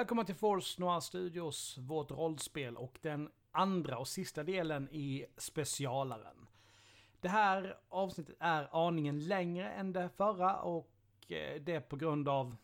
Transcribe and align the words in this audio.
Välkomna 0.00 0.24
till 0.24 0.34
Force 0.34 0.80
Noir 0.80 1.00
Studios, 1.00 1.78
vårt 1.78 2.10
rollspel 2.10 2.76
och 2.76 2.98
den 3.02 3.30
andra 3.52 3.98
och 3.98 4.08
sista 4.08 4.44
delen 4.44 4.88
i 4.92 5.26
specialaren. 5.36 6.46
Det 7.20 7.28
här 7.28 7.76
avsnittet 7.88 8.36
är 8.40 8.86
aningen 8.86 9.24
längre 9.24 9.72
än 9.72 9.92
det 9.92 10.08
förra 10.16 10.56
och 10.56 10.90
eh, 11.28 11.60
det 11.60 11.74
är 11.74 11.80
på 11.80 11.96
grund 11.96 12.28
av 12.28 12.56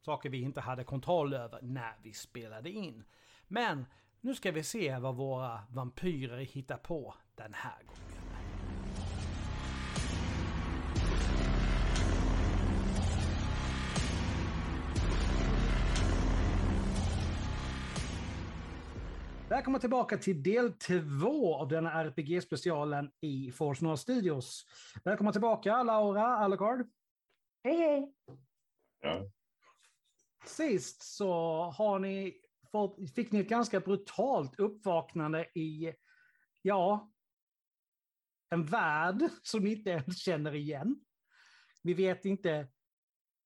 saker 0.00 0.30
vi 0.30 0.40
inte 0.40 0.60
hade 0.60 0.84
kontroll 0.84 1.34
över 1.34 1.58
när 1.62 1.92
vi 2.02 2.12
spelade 2.12 2.70
in. 2.70 3.04
Men 3.48 3.86
nu 4.20 4.34
ska 4.34 4.52
vi 4.52 4.62
se 4.62 4.98
vad 4.98 5.16
våra 5.16 5.60
vampyrer 5.70 6.38
hittar 6.38 6.76
på 6.76 7.14
den 7.34 7.54
här 7.54 7.82
gången. 7.86 8.07
Välkommen 19.48 19.80
tillbaka 19.80 20.18
till 20.18 20.42
del 20.42 20.72
två 20.72 21.56
av 21.56 21.68
denna 21.68 22.04
RPG-specialen 22.04 23.10
i 23.20 23.52
Force 23.52 23.84
North 23.84 24.02
Studios. 24.02 24.66
Välkommen 25.04 25.32
tillbaka 25.32 25.82
Laura 25.82 26.26
Alucard. 26.26 26.86
Hej 27.64 27.76
hej! 27.76 28.14
Ja. 29.00 29.30
Sist 30.46 31.02
så 31.02 31.62
har 31.62 31.98
ni 31.98 32.40
fått, 32.72 33.14
fick 33.14 33.32
ni 33.32 33.40
ett 33.40 33.48
ganska 33.48 33.80
brutalt 33.80 34.60
uppvaknande 34.60 35.44
i, 35.54 35.94
ja, 36.62 37.12
en 38.50 38.64
värld 38.64 39.22
som 39.42 39.62
ni 39.62 39.72
inte 39.72 39.90
ens 39.90 40.18
känner 40.18 40.54
igen. 40.54 41.00
Vi 41.82 41.94
vet 41.94 42.24
inte 42.24 42.68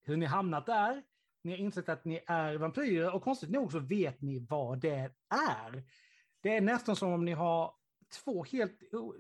hur 0.02 0.16
ni 0.16 0.26
hamnat 0.26 0.66
där. 0.66 1.02
Ni 1.44 1.50
har 1.50 1.58
insett 1.58 1.88
att 1.88 2.04
ni 2.04 2.24
är 2.26 2.54
vampyrer 2.54 3.14
och 3.14 3.22
konstigt 3.22 3.50
nog 3.50 3.72
så 3.72 3.78
vet 3.78 4.20
ni 4.20 4.46
vad 4.50 4.80
det 4.80 5.12
är. 5.34 5.82
Det 6.42 6.56
är 6.56 6.60
nästan 6.60 6.96
som 6.96 7.12
om 7.12 7.24
ni 7.24 7.32
har 7.32 7.74
två 8.24 8.44
helt, 8.44 8.78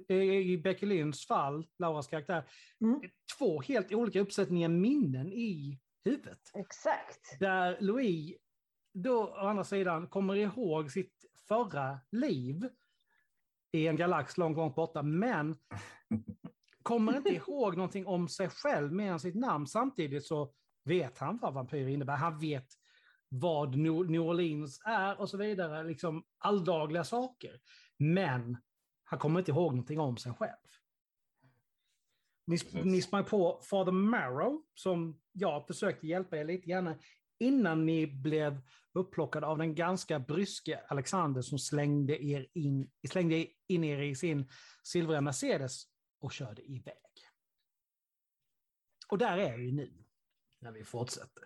i 0.08 0.58
Becky 0.64 0.86
Lynns 0.86 1.26
fall, 1.26 1.66
Lauras 1.78 2.06
karaktär, 2.06 2.44
Mm. 2.80 3.00
två 3.38 3.60
helt 3.60 3.92
olika 3.92 4.20
uppsättningar 4.20 4.68
minnen 4.68 5.32
i 5.32 5.80
huvudet. 6.04 6.50
Exakt. 6.54 7.40
Där 7.40 7.76
Louis 7.80 8.36
då 8.94 9.22
å 9.24 9.36
andra 9.36 9.64
sidan 9.64 10.08
kommer 10.08 10.36
ihåg 10.36 10.90
sitt 10.90 11.24
förra 11.48 12.00
liv 12.10 12.68
i 13.72 13.86
en 13.86 13.96
galax 13.96 14.38
långt, 14.38 14.56
långt 14.56 14.74
borta, 14.74 15.02
men 15.02 15.56
kommer 16.82 17.16
inte 17.16 17.34
ihåg 17.34 17.76
någonting 17.76 18.06
om 18.06 18.28
sig 18.28 18.48
själv 18.48 18.92
mer 18.92 19.12
än 19.12 19.20
sitt 19.20 19.34
namn. 19.34 19.66
Samtidigt 19.66 20.26
så 20.26 20.52
vet 20.84 21.18
han 21.18 21.38
vad 21.38 21.54
vampyr 21.54 21.88
innebär. 21.88 22.16
Han 22.16 22.38
vet 22.38 22.66
vad 23.28 23.76
New 23.76 24.20
Orleans 24.20 24.80
är 24.84 25.20
och 25.20 25.30
så 25.30 25.36
vidare. 25.36 25.82
Liksom 25.82 26.24
alldagliga 26.38 27.04
saker. 27.04 27.60
Men 27.98 28.56
han 29.04 29.18
kommer 29.18 29.38
inte 29.38 29.50
ihåg 29.50 29.72
någonting 29.72 30.00
om 30.00 30.16
sig 30.16 30.32
själv. 30.32 30.56
Ni, 32.46 32.58
ni 32.84 33.02
sprang 33.02 33.24
på 33.24 33.60
Father 33.70 33.92
Marrow, 33.92 34.62
som 34.74 35.20
jag 35.32 35.66
försökte 35.66 36.06
hjälpa 36.06 36.36
er 36.36 36.44
lite 36.44 36.66
grann 36.66 36.94
innan 37.38 37.86
ni 37.86 38.06
blev 38.06 38.60
upplockade 38.92 39.46
av 39.46 39.58
den 39.58 39.74
ganska 39.74 40.18
bryske 40.18 40.80
Alexander 40.88 41.42
som 41.42 41.58
slängde, 41.58 42.24
er 42.24 42.46
in, 42.54 42.90
slängde 43.10 43.46
in 43.68 43.84
er 43.84 44.02
i 44.02 44.14
sin 44.14 44.50
silvriga 44.84 45.20
Mercedes 45.20 45.84
och 46.20 46.32
körde 46.32 46.62
iväg. 46.62 46.94
Och 49.08 49.18
där 49.18 49.38
är 49.38 49.58
vi 49.58 49.72
nu, 49.72 50.01
när 50.62 50.72
vi 50.72 50.84
fortsätter. 50.84 51.44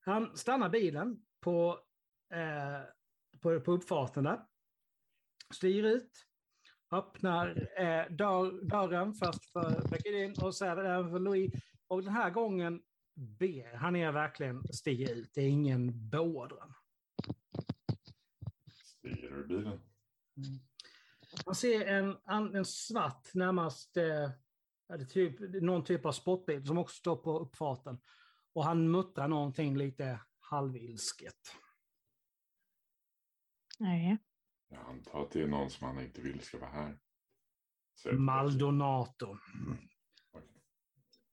Han 0.00 0.36
stannar 0.36 0.68
bilen 0.68 1.26
på, 1.40 1.80
eh, 2.34 2.82
på, 3.40 3.60
på 3.60 3.72
uppfarten 3.72 4.24
där, 4.24 4.46
styr 5.54 5.84
ut, 5.84 6.26
öppnar 6.90 7.68
eh, 7.80 8.16
dörr, 8.16 8.68
dörren 8.68 9.14
först 9.14 9.52
för 9.52 9.88
Beckelin 9.90 10.34
och 10.42 10.54
sedan 10.54 10.86
även 10.86 11.10
för 11.10 11.18
Louis. 11.18 11.52
Och 11.86 12.02
den 12.02 12.12
här 12.12 12.30
gången 12.30 12.82
ber 13.14 13.74
han 13.74 13.96
er 13.96 14.12
verkligen 14.12 14.62
stiga 14.72 15.12
ut. 15.12 15.30
Det 15.34 15.40
är 15.40 15.48
ingen 15.48 16.08
beordran. 16.08 16.74
Stiger 18.82 19.28
ur 19.28 19.46
bilen. 19.46 19.80
Man 21.46 21.54
ser 21.54 21.86
en, 21.86 22.16
en 22.54 22.64
svart, 22.64 23.34
närmast 23.34 23.96
eh, 23.96 24.30
är 24.88 25.04
typ, 25.04 25.62
någon 25.62 25.84
typ 25.84 26.06
av 26.06 26.12
sportbil 26.12 26.66
som 26.66 26.78
också 26.78 26.96
står 26.96 27.16
på 27.16 27.38
uppfarten. 27.38 27.98
Och 28.52 28.64
han 28.64 28.90
muttrar 28.90 29.28
någonting 29.28 29.76
lite 29.76 30.20
halvilsket. 30.40 31.56
Nej. 33.78 34.18
Jag 34.68 34.80
antar 34.80 35.22
att 35.22 35.30
det 35.30 35.42
är 35.42 35.46
någon 35.46 35.70
som 35.70 35.86
han 35.86 36.00
inte 36.00 36.20
vill 36.20 36.40
ska 36.40 36.58
vara 36.58 36.70
här. 36.70 36.98
Maldonato. 38.12 39.38
Okej. 40.32 40.62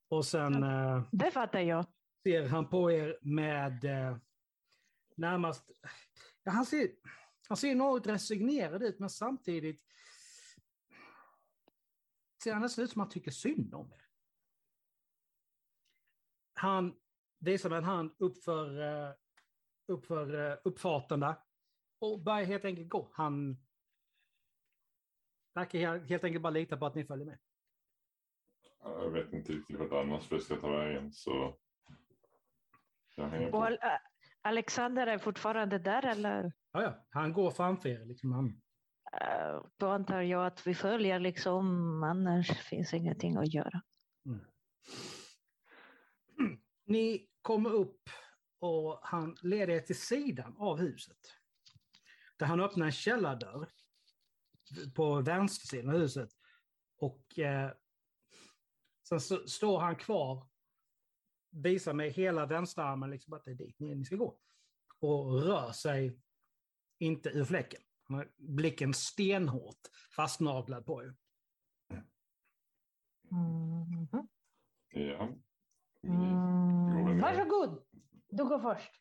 Och 0.10 0.26
sen 0.26 0.64
eh, 0.64 1.08
Det 1.12 1.32
fattar 1.32 1.60
jag. 1.60 1.86
ser 2.24 2.48
han 2.48 2.70
på 2.70 2.92
er 2.92 3.18
med 3.22 3.84
eh, 3.84 4.18
närmast... 5.16 5.72
Ja, 6.44 6.52
han, 6.52 6.66
ser, 6.66 6.88
han 7.48 7.58
ser 7.58 7.76
något 7.76 8.08
resignerad 8.08 8.84
ut, 8.84 9.00
men 9.00 9.10
samtidigt 9.10 9.85
ser 12.46 12.54
han 12.54 12.62
nästan 12.62 12.84
ut 12.84 12.92
som 12.92 13.02
att 13.02 13.06
han 13.08 13.12
tycker 13.12 13.32
synd 13.32 13.74
om 13.74 13.92
er. 13.94 14.06
Han 16.54 16.96
visar 17.40 17.70
med 17.70 17.78
en 17.78 17.84
hand 17.84 18.16
uppför, 18.18 18.82
eh, 18.82 19.14
uppför 19.88 20.52
eh, 20.52 20.58
uppfarten 20.64 21.20
där 21.20 21.36
och 22.00 22.24
börjar 22.24 22.46
helt 22.46 22.66
enkelt 22.66 22.90
gå. 22.90 23.10
Han 23.14 23.58
verkar 25.54 25.80
he- 25.80 26.06
helt 26.06 26.24
enkelt 26.24 26.44
bara 26.44 26.50
lita 26.50 26.78
på 26.78 26.86
att 26.86 26.96
ni 26.96 27.06
följer 27.06 27.26
med. 27.26 27.40
Jag 28.84 29.10
vet 29.12 29.34
inte 29.34 29.52
riktigt 29.52 29.80
vart 29.80 29.92
annars 29.92 30.32
vi 30.32 30.40
ska 30.40 30.56
ta 30.56 30.70
vägen 30.78 31.12
så 31.14 31.58
jag 33.16 33.28
hänger 33.30 33.46
Och 33.46 33.52
på. 33.52 33.78
Alexander 34.42 35.08
är 35.08 35.18
fortfarande 35.18 35.80
där 35.80 36.06
eller? 36.06 36.54
Ja, 36.72 36.82
ja, 36.82 37.06
han 37.10 37.34
går 37.34 37.52
framför 37.52 37.90
er. 37.90 38.06
Liksom 38.06 38.32
han, 38.32 38.62
Eh, 39.22 39.66
då 39.78 39.90
antar 39.90 40.22
jag 40.22 40.46
att 40.46 40.68
vi 40.68 40.76
följer 40.76 41.20
liksom, 41.20 42.04
annars 42.04 42.60
finns 42.60 42.94
ingenting 42.94 43.38
att 43.38 43.54
göra. 43.54 43.82
Mm. 44.26 44.46
Ni 46.86 47.30
kommer 47.42 47.70
upp 47.70 48.10
och 48.60 49.00
han 49.02 49.38
leder 49.42 49.74
er 49.74 49.80
till 49.80 50.00
sidan 50.00 50.56
av 50.58 50.80
huset. 50.80 51.18
Där 52.38 52.46
han 52.46 52.60
öppnar 52.60 52.86
en 52.86 52.92
källardörr 52.92 53.70
på 54.96 55.22
vänstersidan 55.22 55.90
av 55.90 56.02
huset. 56.02 56.30
Och 56.98 57.40
eh, 57.40 57.72
sen 59.08 59.22
så 59.22 59.48
står 59.48 59.80
han 59.80 59.96
kvar, 59.96 60.48
visar 61.52 61.94
med 61.94 62.12
hela 62.12 62.46
vänsterarmen 62.46 63.10
liksom 63.10 63.34
att 63.34 63.46
det 63.46 63.52
är 63.52 63.56
dit 63.56 63.80
ni 63.80 64.06
ska 64.06 64.16
gå. 64.16 64.40
Och 65.00 65.42
rör 65.42 65.72
sig 65.72 66.20
inte 67.00 67.30
ur 67.30 67.46
fläcken. 67.46 67.82
Han 68.08 68.18
har 68.18 68.28
blicken 68.38 68.94
stenhårt 68.94 69.82
fastnaglad 70.16 70.86
på 70.86 71.04
er. 71.04 71.16
Mhm. 73.32 74.28
Ja. 74.94 75.30
Vi 76.02 76.10
går 76.10 77.06
väl 77.06 77.16
Mm. 77.16 77.22
Varsågod, 77.22 77.84
du 78.30 78.46
går 78.46 78.60
först. 78.60 78.92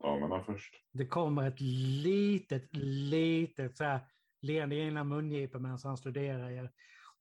Damerna 0.00 0.44
först. 0.44 0.74
Det 0.92 1.06
kommer 1.06 1.48
ett 1.48 1.60
litet, 2.04 2.76
litet 2.76 3.76
så 3.76 3.84
här, 3.84 4.00
leende 4.40 4.76
i 4.76 4.80
ena 4.80 5.04
mungipan 5.04 5.62
medan 5.62 5.78
han 5.84 5.96
studerar 5.96 6.50
er. 6.50 6.72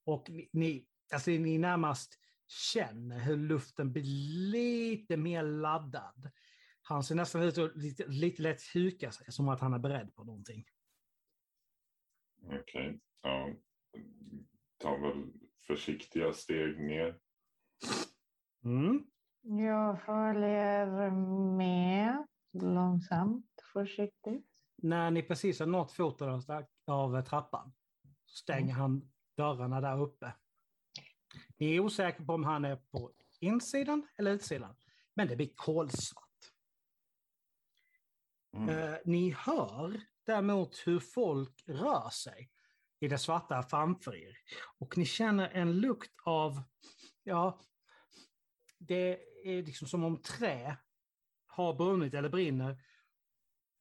Och 0.04 0.30
ni, 0.30 0.50
ni, 0.54 0.88
alltså 1.14 1.32
ni 1.32 1.58
närmast 1.58 2.20
känner 2.48 3.20
hur 3.20 3.38
luften 3.38 3.92
blir 3.92 4.04
lite 4.52 5.18
mer 5.18 5.44
laddad. 5.44 6.32
Han 6.90 7.04
ser 7.04 7.16
nästan 7.16 7.42
ut 7.42 7.58
att 7.58 7.76
lite, 7.76 8.08
lite 8.08 8.42
lätt 8.42 8.62
huka 8.74 9.12
sig, 9.12 9.32
som 9.32 9.50
att 9.50 9.60
han 9.60 9.74
är 9.74 9.80
beredd 9.80 10.16
på 10.16 10.24
någonting. 10.24 10.66
Okej. 12.44 13.00
Ja. 13.22 13.54
Ta 14.78 14.98
väl 14.98 15.34
försiktiga 15.68 16.34
steg 16.34 16.80
ner. 16.80 17.20
Mm. 18.64 19.06
Jag 19.42 20.02
följer 20.02 21.12
med 21.58 22.28
långsamt, 22.54 23.64
försiktigt. 23.74 24.46
När 24.76 25.12
ni 25.12 25.24
precis 25.24 25.60
har 25.60 25.68
nått 25.68 25.92
foten 25.92 26.30
av, 26.30 26.66
av 26.86 27.22
trappan 27.22 27.74
stänger 28.28 28.74
han 28.74 29.12
dörrarna 29.38 29.82
där 29.82 30.02
uppe. 30.02 30.34
Ni 31.58 31.76
är 31.76 31.80
osäkra 31.80 32.26
på 32.26 32.34
om 32.34 32.44
han 32.44 32.66
är 32.66 32.76
på 32.76 33.12
insidan 33.40 34.08
eller 34.18 34.32
utsidan, 34.32 34.76
men 35.14 35.28
det 35.28 35.36
blir 35.36 35.52
kolsvart. 35.56 36.29
Mm. 38.58 38.70
Eh, 38.70 38.98
ni 39.06 39.32
hör 39.32 40.02
däremot 40.26 40.84
hur 40.86 41.00
folk 41.00 41.64
rör 41.68 42.10
sig 42.10 42.50
i 43.00 43.08
det 43.08 43.18
svarta 43.18 43.64
framför 43.64 44.16
er. 44.16 44.38
Och 44.78 44.98
ni 44.98 45.06
känner 45.06 45.50
en 45.50 45.80
lukt 45.80 46.12
av, 46.24 46.62
ja, 47.24 47.62
det 48.78 49.20
är 49.44 49.64
liksom 49.64 49.88
som 49.88 50.04
om 50.04 50.22
trä 50.22 50.78
har 51.48 51.74
brunnit 51.74 52.14
eller 52.14 52.30
brinner. 52.30 52.78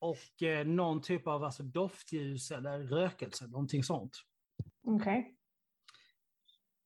Och 0.01 0.43
eh, 0.43 0.67
någon 0.67 1.03
typ 1.03 1.27
av 1.27 1.45
alltså, 1.45 1.63
doftljus 1.63 2.51
eller 2.51 2.79
rökelse, 2.79 3.47
någonting 3.47 3.85
sånt. 3.85 4.17
Okej. 4.83 5.35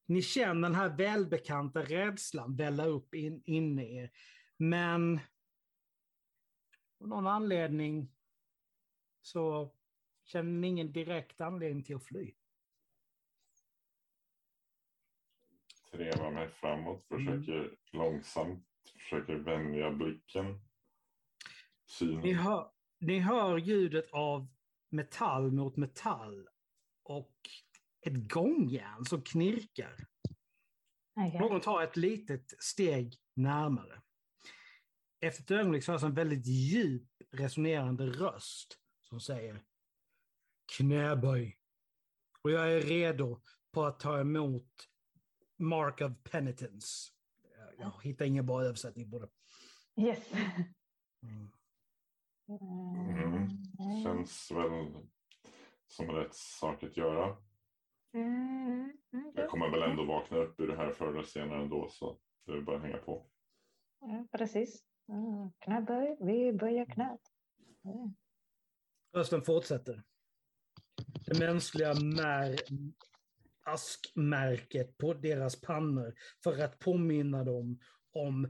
Ni 0.07 0.23
känner 0.23 0.69
den 0.69 0.75
här 0.75 0.89
välbekanta 0.89 1.83
rädslan 1.83 2.57
välla 2.57 2.85
upp 2.85 3.15
in, 3.15 3.43
inne 3.45 3.85
i 3.85 3.97
er. 3.97 4.11
Men 4.57 5.21
av 7.03 7.09
någon 7.09 7.27
anledning 7.27 8.09
så 9.21 9.73
känner 10.25 10.53
ni 10.53 10.69
ingen 10.69 10.93
direkt 10.93 11.41
anledning 11.41 11.85
till 11.85 11.97
att 11.97 12.05
fly. 12.05 12.35
Trevar 15.91 16.31
mig 16.31 16.49
framåt, 16.49 17.05
försöker 17.09 17.77
långsamt, 17.93 18.67
försöker 18.99 19.35
vänja 19.35 19.91
blicken. 19.91 20.61
Ni 22.01 22.33
hör, 22.33 22.71
ni 22.99 23.19
hör 23.19 23.59
ljudet 23.59 24.11
av 24.13 24.47
metall 24.89 25.53
mot 25.53 25.77
metall 25.77 26.49
och 27.03 27.37
ett 28.01 28.33
gångjärn 28.33 29.05
som 29.05 29.23
knirkar. 29.23 30.07
Okej. 31.15 31.41
Någon 31.41 31.61
tar 31.61 31.83
ett 31.83 31.97
litet 31.97 32.63
steg 32.63 33.17
närmare. 33.35 34.03
Efter 35.25 35.43
ett 35.43 35.51
ögonblick 35.51 35.85
så 35.85 35.93
hörs 35.93 36.03
en 36.03 36.15
väldigt 36.15 36.47
djup 36.47 37.09
resonerande 37.31 38.07
röst 38.07 38.79
som 39.01 39.21
säger 39.21 39.63
knäböj. 40.77 41.59
Och 42.43 42.51
jag 42.51 42.73
är 42.73 42.81
redo 42.81 43.41
på 43.73 43.85
att 43.85 44.01
ta 44.01 44.21
emot 44.21 44.89
Mark 45.59 46.01
of 46.01 46.13
Penitence. 46.31 47.13
Jag 47.79 47.93
hittar 48.03 48.25
ingen 48.25 48.47
bra 48.47 48.63
översättning 48.63 49.11
på 49.11 49.19
det. 49.19 49.29
Yes. 50.03 50.33
Mm. 51.23 51.51
Mm. 52.49 54.03
Känns 54.03 54.51
väl 54.51 55.09
som 55.87 56.11
rätt 56.11 56.35
sak 56.35 56.83
att 56.83 56.97
göra. 56.97 57.37
Mm. 58.13 58.93
Jag 59.35 59.51
kommer 59.51 59.71
väl 59.71 59.91
ändå 59.91 60.05
vakna 60.05 60.37
upp 60.37 60.61
ur 60.61 60.67
det 60.67 60.77
här 60.77 60.93
förr 60.93 61.13
eller 61.13 61.23
senare 61.23 61.63
ändå, 61.63 61.89
så 61.91 62.19
det 62.47 62.53
är 62.53 62.61
bara 62.61 62.77
att 62.77 62.83
hänga 62.83 62.99
på. 62.99 63.27
Ja, 64.01 64.27
precis. 64.33 64.92
Mm. 65.09 65.53
Knäböj, 65.59 66.17
vi 66.21 66.53
böjer 66.53 66.85
knät. 66.87 67.21
Mm. 67.85 68.15
Rösten 69.13 69.43
fortsätter. 69.43 70.03
Det 71.27 71.39
mänskliga 71.39 71.95
mär, 71.95 72.57
askmärket 73.65 74.99
på 74.99 75.15
deras 75.15 75.61
pannor 75.61 76.15
för 76.45 76.59
att 76.65 76.79
påminna 76.79 77.45
dem 77.45 77.81
om 78.13 78.45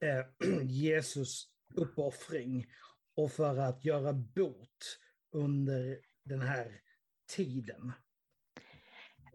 eh, 0.00 0.26
Jesus 0.62 1.44
uppoffring 1.74 2.66
och 3.16 3.32
för 3.32 3.56
att 3.56 3.84
göra 3.84 4.12
bot 4.12 4.98
under 5.32 6.00
den 6.24 6.40
här 6.40 6.80
tiden. 7.36 7.92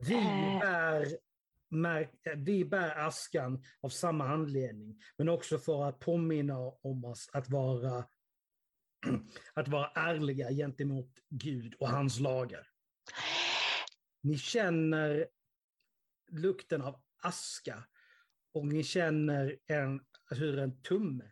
Vi 0.07 0.15
Eh. 0.15 0.59
bär, 0.59 1.01
eh, 1.01 1.11
vi 2.36 2.66
bär 2.66 2.96
askan 3.08 3.64
av 3.81 3.90
samma 3.90 4.28
anledning, 4.28 5.02
men 5.18 5.30
också 5.30 5.58
för 5.58 5.86
att 5.86 6.00
påminna 6.00 6.58
om 6.60 7.06
oss 7.06 7.30
att 7.34 7.50
vara 7.50 8.06
att 9.54 9.68
vara 9.68 9.88
ärliga 9.96 10.50
gentemot 10.52 11.10
Gud 11.30 11.74
och 11.80 11.90
hans 11.90 12.20
lagar. 12.20 12.68
Ni 14.22 14.38
känner 14.38 15.28
lukten 16.31 16.81
av 16.81 17.02
aska 17.18 17.84
och 18.54 18.68
ni 18.68 18.84
känner 18.84 19.58
en, 19.68 20.06
hur 20.30 20.60
en 20.60 20.81
tumme 20.81 21.31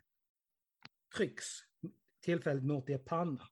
trycks 1.16 1.44
tillfälligt 2.20 2.64
mot 2.64 2.90
er 2.90 2.98
panna. 2.98 3.48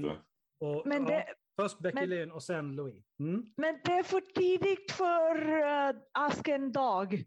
Men-. 0.00 0.18
Och, 0.60 0.86
Men 0.86 1.04
det- 1.04 1.34
först 1.62 1.78
Becky 1.78 1.94
men- 2.00 2.08
Lynn 2.10 2.30
och 2.32 2.42
sen 2.42 2.76
Louis. 2.76 3.04
Mm, 3.20 3.42
Men 3.56 3.80
det 3.84 3.92
är 3.92 4.02
för 4.02 4.20
tidigt 4.20 4.92
för 4.92 5.36
uh, 5.52 6.00
asken 6.12 6.72
dag. 6.72 7.24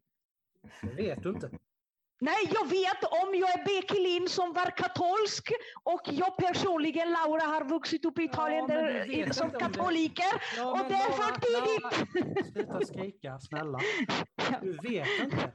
det 0.82 0.94
vet 1.04 1.24
du 1.24 1.30
inte. 1.30 1.50
Nej, 2.24 2.50
jag 2.54 2.70
vet 2.70 3.04
om 3.04 3.36
jag 3.36 3.50
är 3.60 3.66
Becky 3.66 4.00
Lynn 4.04 4.28
som 4.28 4.54
var 4.54 4.78
katolsk 4.78 5.52
och 5.84 6.02
jag 6.12 6.38
personligen, 6.38 7.08
Laura, 7.12 7.42
har 7.42 7.70
vuxit 7.70 8.06
upp 8.06 8.20
i 8.20 8.24
Italien 8.24 8.66
men 8.68 8.78
där, 8.78 9.32
som 9.32 9.50
katoliker. 9.52 10.26
Ja, 10.58 10.72
Och 10.72 10.90
det 10.90 10.96
är 10.96 11.12
för 11.12 11.40
tidigt. 11.40 11.82
Laura, 12.24 12.46
Sluta 12.52 12.86
skrika, 12.86 13.40
snälla. 13.40 13.80
Du 14.62 14.72
vet 14.90 15.08
inte. 15.24 15.52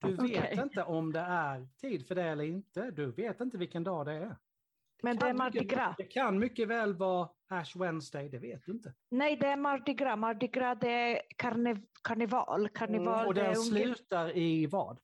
Du 0.00 0.16
vet 0.16 0.42
Okej. 0.44 0.58
inte 0.62 0.82
om 0.82 1.12
det 1.12 1.20
är 1.20 1.68
tid 1.80 2.08
för 2.08 2.14
det 2.14 2.22
eller 2.24 2.44
inte. 2.44 2.90
Du 2.90 3.12
vet 3.12 3.40
inte 3.40 3.58
vilken 3.58 3.84
dag 3.84 4.06
det 4.06 4.12
är. 4.12 4.36
Men 5.02 5.16
det 5.16 5.26
är 5.28 5.34
Mardi 5.34 5.64
Gras. 5.64 5.94
Det 5.98 6.04
kan 6.04 6.38
mycket 6.38 6.68
väl 6.68 6.94
vara 6.94 7.28
Ash 7.48 7.76
Wednesday, 7.76 8.28
det 8.28 8.38
vet 8.38 8.64
du 8.66 8.72
inte. 8.72 8.94
Nej, 9.10 9.36
det 9.36 9.46
är 9.46 9.56
Mardi 9.56 9.94
Gras. 9.94 10.18
Mardi 10.18 10.48
Gras 10.48 10.78
det 10.80 10.90
är 10.90 11.22
karne, 11.36 11.76
karneval. 12.02 12.68
Karneval 12.68 13.26
och 13.26 13.34
det 13.34 13.42
den 13.42 13.56
slutar 13.56 14.36
i 14.36 14.66
vad? 14.66 14.98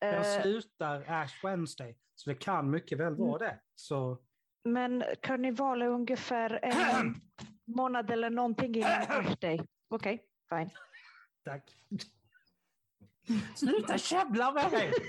Den 0.00 0.14
eh, 0.14 0.42
slutar 0.42 1.04
Ash 1.08 1.44
Wednesday. 1.44 1.98
Så 2.14 2.30
det 2.30 2.36
kan 2.36 2.70
mycket 2.70 2.98
väl 2.98 3.14
vara 3.14 3.38
det. 3.38 3.60
Så 3.74 4.18
Men 4.64 5.04
karneval 5.22 5.82
är 5.82 5.86
ungefär 5.86 6.60
en 6.62 7.14
månad 7.76 8.10
eller 8.10 8.30
någonting 8.30 8.74
innan 8.76 8.90
Ash 9.08 9.36
Day. 9.40 9.60
Okej, 9.88 10.24
fine. 10.50 10.70
tack. 11.44 11.76
Sluta 13.56 13.98
käbbla 14.08 14.52
med 14.52 14.72
mig! 14.72 14.92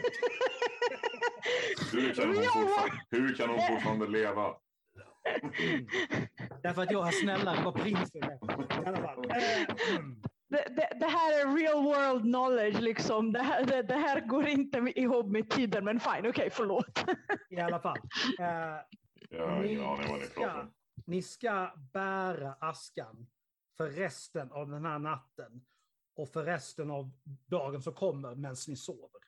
Hur 1.92 2.14
kan 2.14 2.28
hon 2.28 2.44
Ja. 2.44 2.52
fortfarande, 2.52 3.02
hur 3.12 3.36
kan 3.36 3.50
hon 3.50 3.60
fortfarande 3.68 4.08
leva? 4.08 4.56
Mm. 5.60 5.88
Därför 6.64 6.82
att 6.82 6.92
jag 6.92 7.08
är 7.08 7.12
snällare 7.12 7.64
på 7.64 7.72
prinsen. 7.72 8.24
I 8.24 8.86
alla 8.86 8.98
fall. 8.98 9.32
Eh, 9.32 9.96
mm. 9.96 10.22
Det, 10.50 10.64
det, 10.76 10.98
det 11.00 11.06
här 11.06 11.42
är 11.42 11.56
real 11.58 11.84
world 11.84 12.22
knowledge 12.22 12.82
liksom. 12.82 13.32
Det 13.32 13.40
här, 13.40 13.66
det, 13.66 13.82
det 13.82 13.96
här 13.96 14.22
går 14.22 14.48
inte 14.48 14.78
ihop 14.96 15.32
med 15.32 15.50
tiden, 15.50 15.86
men 15.86 16.00
fine, 16.00 16.30
okej, 16.30 16.50
förlåt. 16.52 17.06
I 17.50 17.60
alla 17.60 17.80
fall. 17.80 17.98
Har 19.38 19.64
ingen 19.64 19.82
Ni 19.82 20.08
vad 20.08 20.20
ni 20.20 20.26
ska, 20.26 20.68
ni 21.06 21.22
ska 21.22 21.74
bära 21.94 22.54
askan 22.54 23.28
för 23.78 23.90
resten 23.90 24.52
av 24.52 24.70
den 24.70 24.86
här 24.86 25.00
natten 25.00 25.66
och 26.16 26.30
för 26.30 26.44
resten 26.44 26.92
av 26.92 27.12
dagen 27.46 27.82
som 27.82 27.94
kommer 27.94 28.36
medan 28.36 28.56
ni 28.68 28.76
sover. 28.76 29.22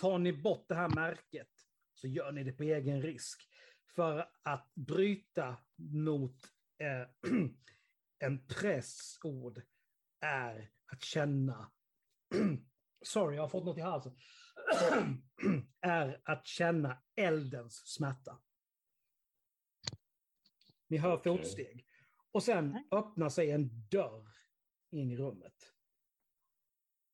Tar 0.00 0.18
ni 0.18 0.32
bort 0.32 0.64
det 0.68 0.74
här 0.74 0.88
märket 0.88 1.50
så 1.94 2.08
gör 2.08 2.32
ni 2.32 2.44
det 2.44 2.52
på 2.52 2.62
egen 2.62 3.02
risk. 3.02 3.48
För 3.94 4.30
att 4.42 4.74
bryta 4.74 5.56
mot 5.76 6.36
eh, 6.78 7.30
en 8.18 8.46
prästs 8.46 9.18
ord 9.24 9.62
är 10.20 10.70
att 10.92 11.02
känna, 11.02 11.72
sorry 13.04 13.36
jag 13.36 13.42
har 13.42 13.48
fått 13.48 13.64
något 13.64 13.78
i 13.78 13.80
halsen, 13.80 14.16
är 15.80 16.20
att 16.24 16.46
känna 16.46 17.02
eldens 17.16 17.86
smärta. 17.86 18.38
Ni 20.88 20.96
hör 20.96 21.16
Okej. 21.16 21.36
fotsteg. 21.36 21.86
Och 22.32 22.42
sen 22.42 22.84
öppnar 22.90 23.28
sig 23.28 23.50
en 23.50 23.88
dörr 23.90 24.28
in 24.90 25.10
i 25.10 25.16
rummet. 25.16 25.72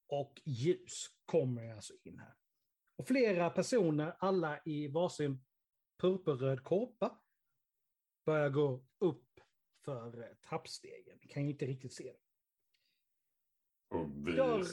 Och 0.07 0.41
ljus 0.45 1.07
kommer 1.25 1.73
alltså 1.73 1.95
in 2.05 2.19
här. 2.19 2.35
Och 2.97 3.07
flera 3.07 3.51
personer, 3.51 4.17
alla 4.19 4.61
i 4.65 4.89
varsin 4.89 5.45
purpurröd 6.01 6.65
kåpa, 6.65 7.21
börjar 8.25 8.51
gå 8.51 8.85
upp 8.99 9.41
för 9.85 10.23
eh, 10.23 10.35
trappstegen. 10.49 11.19
Kan 11.29 11.43
ju 11.43 11.51
inte 11.51 11.67
riktigt 11.67 11.93
se 11.93 12.13
det. 12.13 12.21
Dörr, 14.37 14.65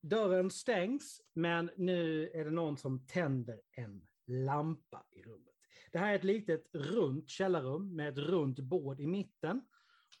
dörren 0.00 0.50
stängs, 0.50 1.22
men 1.32 1.70
nu 1.76 2.30
är 2.30 2.44
det 2.44 2.50
någon 2.50 2.76
som 2.76 3.06
tänder 3.06 3.60
en 3.70 4.06
lampa 4.26 5.06
i 5.10 5.22
rummet. 5.22 5.54
Det 5.92 5.98
här 5.98 6.12
är 6.12 6.16
ett 6.16 6.24
litet 6.24 6.66
runt 6.72 7.30
källarrum 7.30 7.96
med 7.96 8.08
ett 8.08 8.18
runt 8.18 8.58
bord 8.58 9.00
i 9.00 9.06
mitten 9.06 9.66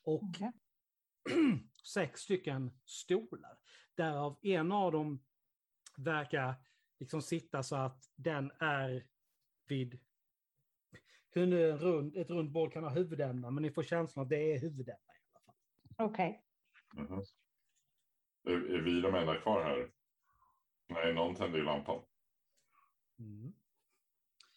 och 0.02 0.22
Okej. 0.22 0.52
sex 1.94 2.20
stycken 2.20 2.80
stolar. 2.84 3.58
Därav 3.94 4.38
en 4.42 4.72
av 4.72 4.92
dem 4.92 5.24
verkar 5.96 6.54
liksom 7.00 7.22
sitta 7.22 7.62
så 7.62 7.76
att 7.76 8.10
den 8.16 8.52
är 8.58 9.06
vid 9.66 10.00
hur 11.34 11.46
nu 11.46 11.70
en 11.70 11.78
rund, 11.78 12.16
ett 12.16 12.30
runt 12.30 12.52
bord 12.52 12.72
kan 12.72 12.84
ha 12.84 12.90
huvudämnen, 12.90 13.54
men 13.54 13.62
ni 13.62 13.70
får 13.70 13.82
känslan 13.82 14.22
att 14.22 14.28
det 14.28 14.52
är 14.52 14.60
huvudämnen 14.60 15.16
i 15.16 15.34
alla 15.34 15.40
fall. 15.40 15.54
Okej. 16.10 16.44
Mhm. 16.94 17.22
är, 18.46 18.74
är 18.74 18.82
vi 18.82 19.00
de 19.00 19.14
enda 19.14 19.40
kvar 19.40 19.62
här? 19.64 19.92
Nej, 20.88 21.14
någon 21.14 21.34
tände 21.34 21.58
ju 21.58 21.64
lampan. 21.64 22.02
Mm. 23.18 23.52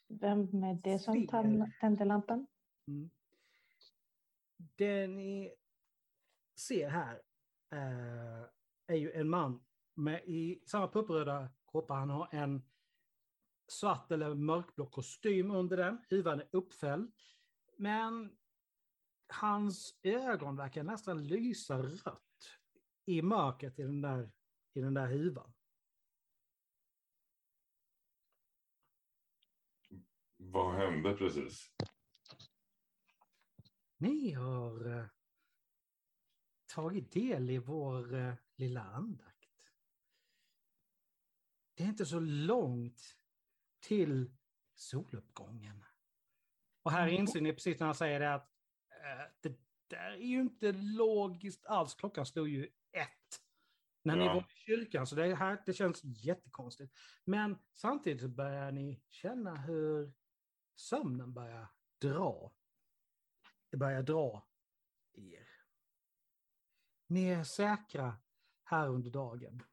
Vem 0.07 0.63
är 0.63 0.73
det 0.83 0.99
som 0.99 1.13
Ser. 1.13 1.27
tan- 1.27 1.71
tände 1.79 2.05
lampan? 2.05 2.47
Mm. 2.87 3.09
Det 4.57 5.07
ni 5.07 5.53
ser 6.67 6.89
här 6.89 7.21
eh, 7.71 8.45
är 8.87 8.95
ju 8.95 9.11
en 9.11 9.29
man 9.29 9.65
med, 9.93 10.23
i 10.25 10.63
samma 10.65 10.87
puppröda 10.87 11.49
kåpa. 11.65 11.93
Han 11.93 12.09
har 12.09 12.27
en 12.31 12.61
svart 13.67 14.11
eller 14.11 14.35
mörkblå 14.35 14.85
kostym 14.85 15.51
under 15.51 15.77
den. 15.77 16.05
Huvan 16.09 16.39
är 16.39 16.49
uppfälld. 16.51 17.11
Men 17.77 18.37
hans 19.27 19.99
ögon 20.03 20.55
verkar 20.55 20.83
nästan 20.83 21.27
lysa 21.27 21.81
rött 21.81 22.59
i 23.05 23.21
mörkret 23.21 23.79
i 23.79 23.83
den 23.83 24.01
där, 24.01 24.31
i 24.73 24.81
den 24.81 24.93
där 24.93 25.07
huvan. 25.07 25.53
Vad 30.37 30.75
hände 30.75 31.13
precis? 31.13 31.71
Ni 33.97 34.31
har 34.31 34.97
eh, 34.99 35.05
tagit 36.65 37.11
del 37.11 37.49
i 37.49 37.57
vår 37.57 38.15
eh, 38.15 38.33
lilla 38.55 38.83
andakt. 38.83 39.71
Det 41.73 41.83
är 41.83 41.87
inte 41.87 42.05
så 42.05 42.19
långt 42.19 43.17
till 43.87 44.31
soluppgången. 44.75 45.85
Och 46.83 46.91
här 46.91 47.07
inser 47.07 47.41
ni 47.41 47.53
precis 47.53 47.79
när 47.79 47.85
han 47.87 47.95
säger 47.95 48.19
det 48.19 48.33
att 48.33 48.51
eh, 48.89 49.31
det 49.41 49.59
där 49.87 50.11
är 50.11 50.17
ju 50.17 50.39
inte 50.41 50.71
logiskt 50.71 51.65
alls. 51.65 51.95
Klockan 51.95 52.25
slog 52.25 52.47
ju 52.49 52.65
ett 52.91 53.41
när 54.03 54.15
ni 54.15 54.25
Ja. 54.25 54.33
var 54.33 54.41
i 54.41 54.45
kyrkan, 54.55 55.07
så 55.07 55.15
det, 55.15 55.35
här, 55.35 55.63
det 55.65 55.73
känns 55.73 56.01
jättekonstigt. 56.03 56.93
Men 57.25 57.57
samtidigt 57.73 58.21
så 58.21 58.27
börjar 58.27 58.71
ni 58.71 59.03
känna 59.09 59.55
hur 59.55 60.13
sömnen 60.75 61.33
börjar 61.33 61.67
dra. 62.01 62.53
Det 63.71 63.77
börjar 63.77 64.03
dra 64.03 64.47
i 65.13 65.33
er. 65.33 65.47
Ni 67.07 67.29
är 67.29 67.43
säkra 67.43 68.17
här 68.63 68.87
under 68.87 69.11
dagen. 69.11 69.63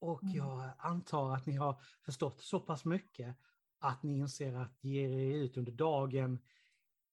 Och 0.00 0.22
Mm. 0.22 0.34
jag 0.36 0.72
antar 0.78 1.34
att 1.34 1.46
ni 1.46 1.56
har 1.56 1.82
förstått 2.04 2.40
så 2.40 2.60
pass 2.60 2.84
mycket 2.84 3.36
att 3.78 4.02
ni 4.02 4.16
inser 4.18 4.54
att 4.54 4.84
ge 4.84 5.04
er 5.04 5.36
ut 5.36 5.56
under 5.56 5.72
dagen 5.72 6.38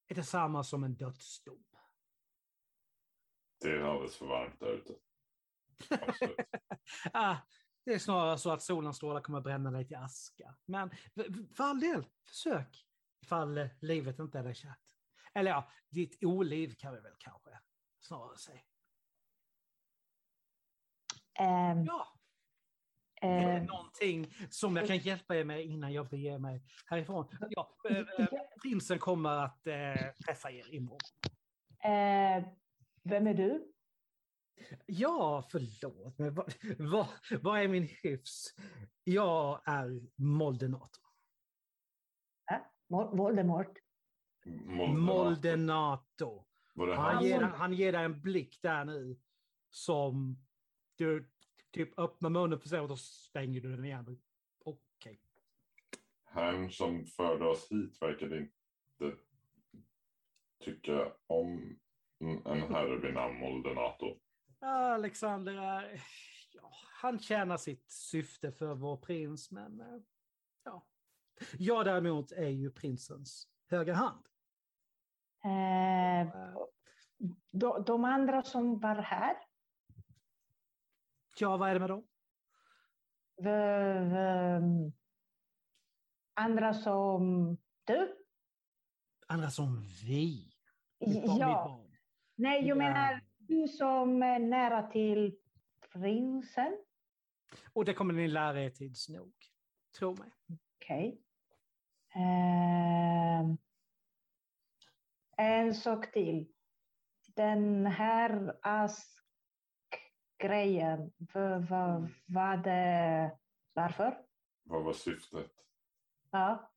är 0.08 0.16
detsamma 0.16 0.64
som 0.64 0.84
en 0.84 0.96
dödsdom. 0.96 1.64
Det 3.62 3.72
är 3.72 3.80
alldeles 3.80 4.16
för 4.16 4.26
varmt 4.26 4.60
där 4.60 4.74
ute. 4.74 4.96
Ah, 7.14 7.38
det 7.86 7.94
är 7.94 8.00
snarare 8.00 8.38
så 8.38 8.52
att 8.52 8.62
solens 8.64 8.98
strålar 8.98 9.22
kommer 9.22 9.42
bränna 9.42 9.72
dig 9.72 9.88
till 9.88 9.98
aska. 9.98 10.56
Men 10.66 10.90
för 11.56 11.64
all 11.64 11.80
del, 11.80 12.06
försök 12.26 12.86
ifall 13.22 13.58
eh, 13.58 13.68
livet 13.82 14.20
inte 14.20 14.40
är 14.40 14.44
dig 14.44 14.56
kärt. 14.56 14.80
Eller 15.34 15.52
ja, 15.52 15.72
ditt 15.90 16.24
oliv 16.24 16.76
kan 16.76 16.94
vi 16.94 17.00
väl 17.02 17.16
kanske 17.20 17.60
snarare 18.00 18.38
säga. 18.38 18.62
Ehm, 21.40 21.84
Ja, 21.86 22.17
ehm, 23.22 23.66
någonting 23.66 24.34
som 24.50 24.76
jag 24.76 24.88
kan 24.88 24.98
hjälpa 24.98 25.36
er 25.36 25.44
med 25.44 25.66
innan 25.66 25.94
jag 25.94 26.10
beger 26.10 26.38
mig 26.40 26.64
härifrån? 26.86 27.28
Ja, 27.50 27.76
eh, 27.90 27.98
eh, 27.98 28.28
prinsen 28.62 29.00
kommer 29.00 29.30
att 29.30 29.68
eh, 29.68 29.94
träffa 30.26 30.52
er 30.52 30.74
imorgon. 30.76 31.00
eh, 31.84 32.48
vem 33.04 33.28
är 33.28 33.34
du? 33.34 33.72
Ja, 34.86 35.44
förlåt, 35.52 36.18
men 36.18 36.34
vad, 36.36 36.54
vad, 36.78 37.08
vad 37.42 37.60
är 37.62 37.68
min 37.68 37.90
hyfs? 38.04 38.56
Jag 39.04 39.62
är 39.66 40.02
Moldenator. 40.22 41.04
Mol- 42.90 43.18
Voldemort? 43.18 43.78
Moldenator. 44.98 46.46
Han 46.96 47.24
ger, 47.26 47.42
han 47.42 47.74
ger 47.74 47.92
dig 47.92 48.04
en 48.06 48.22
blick 48.22 48.60
där 48.62 48.86
nu 48.86 49.20
som 49.70 50.38
du 50.98 51.30
typ 51.72 52.00
öppnar 52.00 52.30
munnen 52.30 52.60
för 52.60 52.70
sig 52.70 52.80
och 52.80 52.88
då 52.88 52.96
stänger 52.98 53.62
du 53.62 53.76
den 53.76 53.86
igen. 53.86 54.22
Okej. 54.66 55.22
Han 56.24 56.72
som 56.72 57.06
förde 57.06 57.46
oss 57.46 57.72
hit 57.72 58.02
verkade 58.02 58.38
inte 58.38 59.18
tycka 60.64 61.14
om 61.28 61.80
en 62.46 62.62
herre 62.74 63.00
vid 63.00 63.14
namn 63.14 63.40
Moldenator. 63.40 64.20
Alexander 64.60 65.54
är... 65.54 66.04
Ja, 66.54 66.72
han 67.02 67.20
tjänar 67.20 67.58
sitt 67.58 67.92
syfte 67.92 68.52
för 68.52 68.76
vår 68.76 68.98
prins, 68.98 69.52
men... 69.52 69.82
eh, 69.82 70.02
Ja. 70.64 70.86
Jag 71.58 71.86
däremot 71.86 72.32
är 72.32 72.50
ju 72.50 72.72
prinsens 72.72 73.48
högra 73.70 73.94
hand. 73.94 74.26
Eh, 75.44 76.22
Eh, 76.22 76.58
de, 77.52 77.84
de 77.84 78.06
andra 78.06 78.42
som 78.42 78.80
var 78.80 78.96
här? 78.96 79.36
Ja, 81.40 81.58
vad 81.58 81.70
är 81.70 81.74
det 81.74 81.80
med 81.80 81.90
dem? 81.90 82.08
V- 83.42 84.92
andra 86.34 86.74
som 86.74 87.58
du? 87.84 88.16
Andra 89.28 89.50
som 89.50 89.82
vi. 90.06 90.52
Ja, 91.40 91.86
nej, 92.36 92.60
jag 92.68 92.68
Ja. 92.70 92.76
menar 92.76 93.22
du 93.38 93.68
som 93.68 94.24
är 94.24 94.40
nära 94.40 94.84
till 94.92 95.38
prinsen. 95.94 96.78
Och 97.74 97.86
det 97.86 97.94
kommer 97.94 98.14
ni 98.14 98.28
lära 98.28 98.62
er 98.64 98.70
tids 98.70 99.10
nog. 99.10 99.34
Tro 100.00 100.16
mig. 100.16 100.32
Okej. 100.78 101.22
Ehm, 102.16 103.58
en 105.38 105.74
sak 105.76 106.12
till. 106.12 106.54
Den 107.36 107.86
här 107.86 108.56
askgrejen, 108.62 109.17
v- 111.18 111.60
v- 111.70 112.08
vad 112.26 112.64
det, 112.64 113.32
varför? 113.74 114.18
Vad 114.64 114.84
var 114.84 114.94
syftet? 114.94 115.52
Ja. 116.32 116.72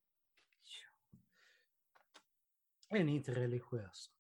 Är 2.91 3.05
ni 3.05 3.15
inte 3.17 3.35
religiösa? 3.35 4.11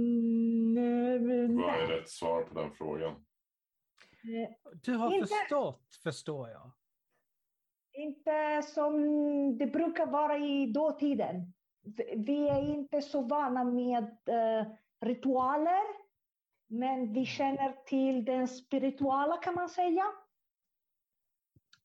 Ehm, 0.00 1.56
Vad 1.56 1.74
är 1.74 1.86
rätt 1.86 2.08
svar 2.10 2.42
på 2.42 2.54
den 2.60 2.70
frågan? 2.70 3.24
Du 4.82 4.94
har 4.96 5.14
Inte- 5.14 5.26
förstått, 5.26 5.98
förstår 6.02 6.48
jag. 6.48 6.70
Inte 7.92 8.62
som 8.62 8.94
det 9.58 9.66
brukar 9.66 10.06
vara 10.06 10.38
i 10.38 10.66
dåtiden. 10.72 11.52
Vi 12.16 12.48
är 12.48 12.62
inte 12.62 13.02
så 13.02 13.22
vana 13.22 13.64
med 13.64 14.04
eh, 14.28 14.66
ritualer, 15.00 15.82
men 16.70 17.12
vi 17.12 17.26
känner 17.26 17.84
till 17.86 18.24
den 18.24 18.48
spirituella, 18.48 19.36
kan 19.36 19.54
man 19.54 19.68
säga. 19.68 20.04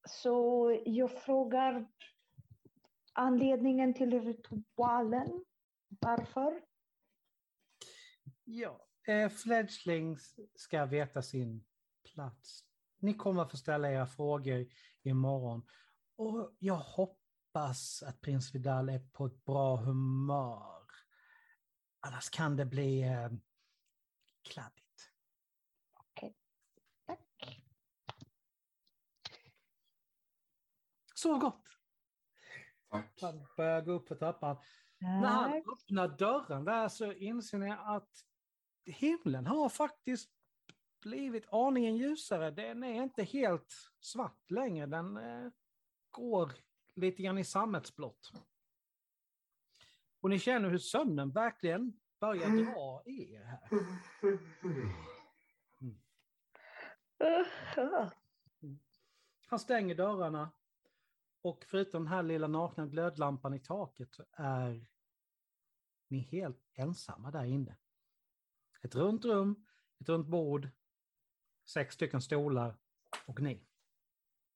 Så 0.08 0.82
jag 0.86 1.12
frågar 1.12 1.88
anledningen 3.13 3.94
till 3.94 4.22
ritualen. 4.22 5.46
Varför? 5.88 6.62
Ja, 8.44 8.88
eh, 9.08 9.30
fledglings 9.30 10.36
ska 10.56 10.86
veta 10.86 11.22
sin 11.22 11.65
plats. 12.13 12.63
Ni 13.00 13.13
kommer 13.13 13.42
att 13.42 13.51
få 13.51 13.58
ställa 13.58 13.92
era 13.92 14.08
frågor 14.08 14.68
imorgon. 15.04 15.68
Och 16.15 16.56
jag 16.60 16.75
hoppas 16.75 18.04
att 18.04 18.22
prins 18.22 18.56
Vidal 18.56 18.89
är 18.89 19.00
på 19.00 19.25
ett 19.25 19.46
bra 19.46 19.75
humör. 19.75 20.86
Annars 22.00 22.30
kan 22.30 22.58
det 22.58 22.65
bli 22.65 23.01
eh, 23.01 23.30
kladdigt. 24.46 25.12
Tack. 27.06 27.24
Sov 31.16 31.40
gott! 31.40 31.64
Tack. 32.90 33.22
Han 33.22 33.48
börjar 33.58 33.82
gå 33.82 33.92
upp 33.92 34.08
för 34.08 34.16
trappan. 34.16 34.58
När 34.98 35.28
han 35.28 35.54
öppnar 35.54 36.08
dörren 36.08 36.66
där 36.66 36.90
så 36.90 37.12
inser 37.12 37.58
ni 37.58 37.72
att 37.72 38.10
himlen 38.86 39.48
har 39.48 39.70
faktiskt 39.70 40.30
blivit 41.02 41.46
aningen 41.50 41.98
ljusare. 41.98 42.52
Den 42.52 42.84
är 42.84 43.04
inte 43.04 43.24
helt 43.24 43.74
svart 44.00 44.52
längre. 44.52 44.86
Den 44.86 45.18
eh, 45.18 45.52
går 46.10 46.52
lite 46.96 47.24
grann 47.24 47.38
i 47.38 47.46
sammetsblått. 47.46 48.32
Och 50.22 50.30
ni 50.30 50.40
känner 50.40 50.70
hur 50.70 50.78
sömnen 50.78 51.32
verkligen 51.32 52.00
börjar 52.20 52.50
dra 52.50 53.04
i 53.06 53.34
er 53.34 53.44
här. 53.44 53.60
Han 59.48 59.60
stänger 59.60 59.96
dörrarna 59.96 60.52
och 61.42 61.66
förutom 61.68 62.04
den 62.04 62.14
här 62.14 62.24
lilla 62.24 62.48
nakna 62.48 62.86
glödlampan 62.86 63.54
i 63.54 63.60
taket 63.60 64.14
så 64.14 64.26
är 64.32 64.90
ni 66.08 66.20
helt 66.20 66.62
ensamma 66.74 67.32
där 67.32 67.44
inne. 67.44 67.78
Ett 68.82 68.96
runt 68.96 69.26
rum, 69.26 69.66
ett 70.00 70.10
runt 70.10 70.28
bord, 70.28 70.70
sex 71.66 71.96
stycken 71.96 72.22
stolar 72.22 72.78
och 73.28 73.40
ni. 73.42 73.68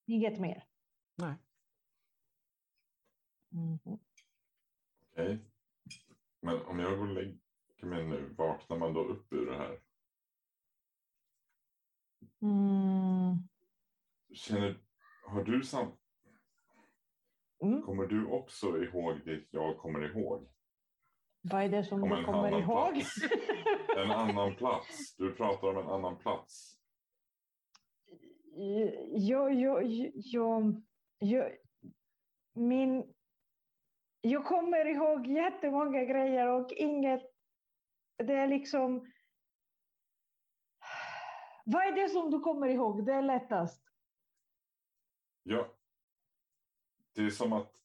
Inget 0.06 0.40
mer. 0.40 0.68
Nej. 1.16 1.36
Mhm. 3.50 4.00
Okej. 5.12 5.40
Men 6.40 6.62
om 6.62 6.80
jag 6.80 6.98
går 6.98 7.08
och 7.08 7.14
lägger 7.14 7.40
mig 7.86 8.04
nu, 8.08 8.34
vaknar 8.38 8.78
man 8.78 8.94
då 8.94 9.04
upp 9.04 9.34
ur 9.34 9.46
det 9.46 9.58
här? 9.58 9.80
Mm. 12.42 13.38
Känner, 14.34 14.80
har 15.26 15.44
du 15.44 15.64
sam... 15.64 15.92
Mm. 17.64 17.82
Kommer 17.82 18.08
du 18.08 18.26
också 18.26 18.84
ihåg 18.84 19.26
det 19.26 19.44
jag 19.52 19.78
kommer 19.78 20.06
ihåg? 20.06 20.48
Vad 21.42 21.64
är 21.64 21.70
det 21.70 21.84
som 21.84 22.04
Om 22.04 22.10
du 22.10 22.24
kommer 22.24 22.52
ihåg? 22.52 22.94
plats. 22.94 23.16
En 23.98 24.12
annan 24.12 24.56
plats. 24.56 25.16
Du 25.18 25.32
pratar 25.36 25.68
om 25.68 25.78
en 25.78 25.90
annan 25.90 26.18
plats. 26.18 26.80
jag, 29.12 29.54
jag, 29.54 29.84
jag, 30.14 30.82
jag, 31.20 31.52
min, 32.54 33.14
jag 34.22 34.46
kommer 34.46 34.86
ihåg 34.86 35.28
jättemånga 35.28 36.04
grejer 36.06 36.48
och 36.48 36.72
inget, 36.72 37.24
det 38.20 38.34
är 38.34 38.48
liksom, 38.48 39.12
vad 41.66 41.84
är 41.84 41.92
det 41.92 42.10
som 42.10 42.32
du 42.32 42.40
kommer 42.40 42.68
ihåg? 42.68 43.06
Det 43.06 43.14
är 43.14 43.22
lättast. 43.22 43.84
Ja. 45.44 45.76
Det 47.14 47.22
är 47.22 47.30
som 47.30 47.54
att... 47.54 47.76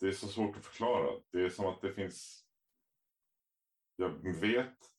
Det 0.00 0.08
är 0.08 0.12
så 0.12 0.28
svårt 0.28 0.56
att 0.56 0.64
förklara. 0.66 1.20
Det 1.30 1.40
är 1.44 1.50
som 1.50 1.66
att 1.66 1.80
det 1.80 1.92
finns... 1.92 2.46
Jag 3.96 4.40
vet 4.40 4.92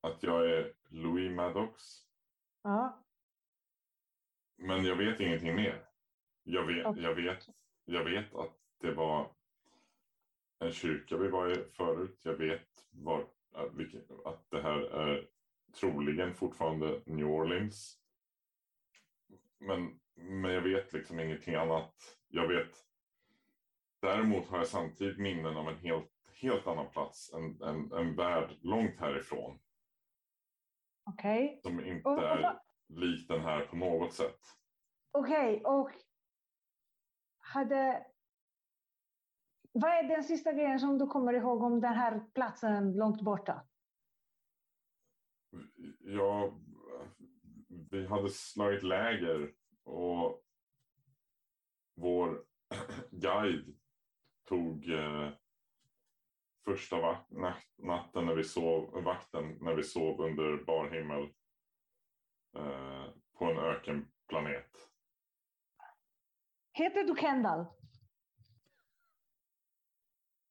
att 0.00 0.22
jag 0.22 0.50
är 0.50 0.74
Louis 0.88 1.36
Maddox. 1.36 1.82
Ja, 2.62 3.04
Men 4.56 4.84
jag 4.84 4.96
vet 4.96 5.20
ingenting 5.20 5.54
mer. 5.54 5.88
Jag 6.42 6.66
vet, 6.66 6.86
Okej. 6.86 7.02
jag 7.02 7.14
vet, 7.14 7.48
jag 7.84 8.04
vet 8.04 8.34
att 8.34 8.58
det 8.78 8.92
var 8.92 9.34
en 10.62 10.72
kyrka 10.72 11.16
vi 11.16 11.28
var 11.28 11.50
i 11.52 11.64
förut. 11.70 12.20
Jag 12.22 12.34
vet 12.34 12.68
var, 12.90 13.26
att, 14.24 14.50
det 14.50 14.62
här 14.62 14.78
är 14.80 15.28
troligen 15.80 16.34
fortfarande 16.34 17.02
New 17.06 17.26
Orleans. 17.26 17.98
Men, 19.58 20.00
men 20.14 20.50
jag 20.50 20.62
vet 20.62 20.92
liksom 20.92 21.20
ingenting 21.20 21.54
annat. 21.54 21.94
Jag 22.28 22.48
vet. 22.48 22.86
Däremot 24.00 24.46
har 24.48 24.58
jag 24.58 24.66
samtidigt 24.68 25.18
minnen 25.18 25.56
av 25.56 25.68
en 25.68 25.78
helt, 25.78 26.10
helt 26.40 26.66
annan 26.66 26.90
plats. 26.90 27.32
En, 27.34 27.62
en, 27.62 27.92
en 27.92 28.16
värld 28.16 28.50
långt 28.60 28.98
härifrån. 29.00 29.58
okej. 31.04 31.60
Som 31.62 31.84
inte 31.84 32.08
Och- 32.08 32.18
och 32.18 32.24
är 32.24 32.58
lik 32.88 33.28
den 33.28 33.40
här 33.40 33.64
på 33.66 33.76
något 33.76 34.12
sätt. 34.14 34.38
Okej, 35.10 35.62
och 35.64 35.90
hade... 37.38 38.06
Vad 39.72 39.90
är 39.90 40.02
den 40.02 40.24
sista 40.24 40.52
grejen 40.52 40.80
som 40.80 40.98
du 40.98 41.06
kommer 41.06 41.32
ihåg 41.32 41.62
om 41.62 41.80
den 41.80 41.94
här 41.94 42.20
platsen 42.34 42.92
långt 42.96 43.20
borta? 43.20 43.66
Ja, 46.00 46.52
vi 47.90 48.06
hade 48.06 48.28
slagit 48.30 48.82
läger 48.82 49.54
och 49.84 50.44
vår 51.94 52.44
guide 53.10 53.76
tog 54.48 54.90
eh, 54.90 55.30
första 56.64 56.96
vak- 56.96 57.30
natt- 57.30 57.74
natten 57.78 58.26
när 58.26 58.34
vi 58.34 58.44
sov, 58.44 59.02
vakten 59.04 59.58
när 59.60 59.74
vi 59.74 59.82
sov 59.82 60.20
under 60.20 60.64
bar 60.64 60.90
himmel 60.90 61.22
eh, 62.56 63.10
på 63.38 63.44
en 63.44 63.58
ökenplanet. 63.58 64.70
Heter 66.72 67.04
du 67.04 67.14
Kendall? 67.20 67.66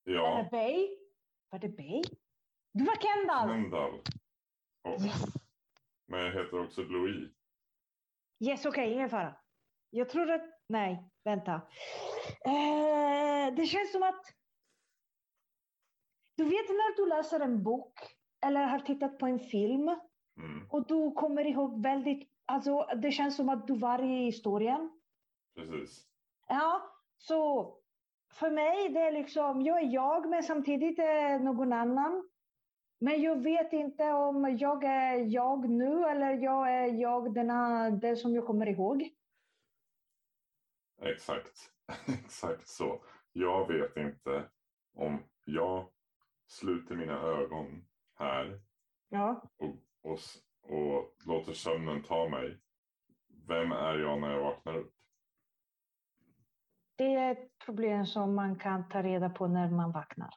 Ja, 0.03 0.39
Eller 0.39 0.49
Bay? 0.49 0.97
Var 1.49 1.59
det 1.59 1.69
Bay? 1.69 2.01
Du 2.73 2.83
var 2.85 2.95
Kendall! 2.95 3.49
Kendall. 3.49 4.01
Och, 4.83 5.01
Yes, 5.01 5.23
men 6.07 6.19
jag 6.19 6.31
heter 6.31 6.63
också 6.65 6.81
Louis. 6.81 7.31
yes 8.39 8.65
okej, 8.65 8.93
ingen 8.93 9.09
fara. 9.09 9.35
Jag 9.89 10.09
tror 10.09 10.31
att... 10.31 10.41
Nej, 10.67 11.09
vänta. 11.23 11.53
Eh, 12.45 13.53
det 13.55 13.65
känns 13.65 13.91
som 13.91 14.03
att... 14.03 14.25
Du 16.37 16.43
vet 16.43 16.69
när 16.69 16.95
du 16.95 17.09
läser 17.09 17.39
en 17.39 17.63
bok 17.63 17.99
eller 18.45 18.63
har 18.63 18.79
tittat 18.79 19.19
på 19.19 19.25
en 19.25 19.39
film 19.39 19.95
Mm, 20.37 20.67
och 20.69 20.87
du 20.87 21.11
kommer 21.11 21.45
ihåg 21.45 21.83
väldigt... 21.83 22.29
Alltså, 22.45 22.87
det 23.01 23.11
känns 23.11 23.35
som 23.35 23.49
att 23.49 23.67
du 23.67 23.75
var 23.77 24.03
i 24.03 24.25
historien. 24.25 25.01
precis. 25.55 26.07
Ja, 26.47 26.91
så 27.17 27.63
för 28.33 28.51
mig 28.51 28.89
det 28.89 28.99
är 28.99 29.11
liksom, 29.11 29.61
jag 29.61 29.83
är 29.83 29.93
jag 29.93 30.29
men 30.29 30.43
samtidigt 30.43 30.99
är 30.99 31.39
någon 31.39 31.73
annan. 31.73 32.29
Men 32.99 33.21
jag 33.21 33.43
vet 33.43 33.73
inte 33.73 34.11
om 34.11 34.57
jag 34.57 34.83
är 34.83 35.15
jag 35.15 35.69
nu 35.69 36.05
eller 36.05 36.31
jag 36.31 36.69
är 36.69 36.87
jag 36.87 37.33
denna, 37.33 37.89
det 37.89 38.15
som 38.15 38.35
jag 38.35 38.45
kommer 38.45 38.67
ihåg. 38.67 39.09
Exakt, 41.01 41.71
exakt 42.07 42.67
så. 42.67 43.01
Jag 43.33 43.67
vet 43.67 43.97
inte 43.97 44.43
om 44.93 45.23
jag 45.45 45.85
sluter 46.47 46.95
mina 46.95 47.21
ögon 47.21 47.85
här 48.15 48.61
Ja, 49.13 49.41
och, 49.57 49.75
och, 50.01 50.19
och 50.61 51.15
låter 51.25 51.53
sömnen 51.53 52.03
ta 52.03 52.29
mig. 52.29 52.57
Vem 53.47 53.71
är 53.71 53.99
jag 53.99 54.21
när 54.21 54.31
jag 54.31 54.43
vaknar 54.43 54.77
upp? 54.77 54.93
Det 57.01 57.15
är 57.15 57.31
ett 57.31 57.57
problem 57.65 58.05
som 58.05 58.35
man 58.35 58.59
kan 58.59 58.89
ta 58.89 59.03
reda 59.03 59.29
på 59.29 59.47
när 59.47 59.69
man 59.69 59.91
vaknar. 59.91 60.29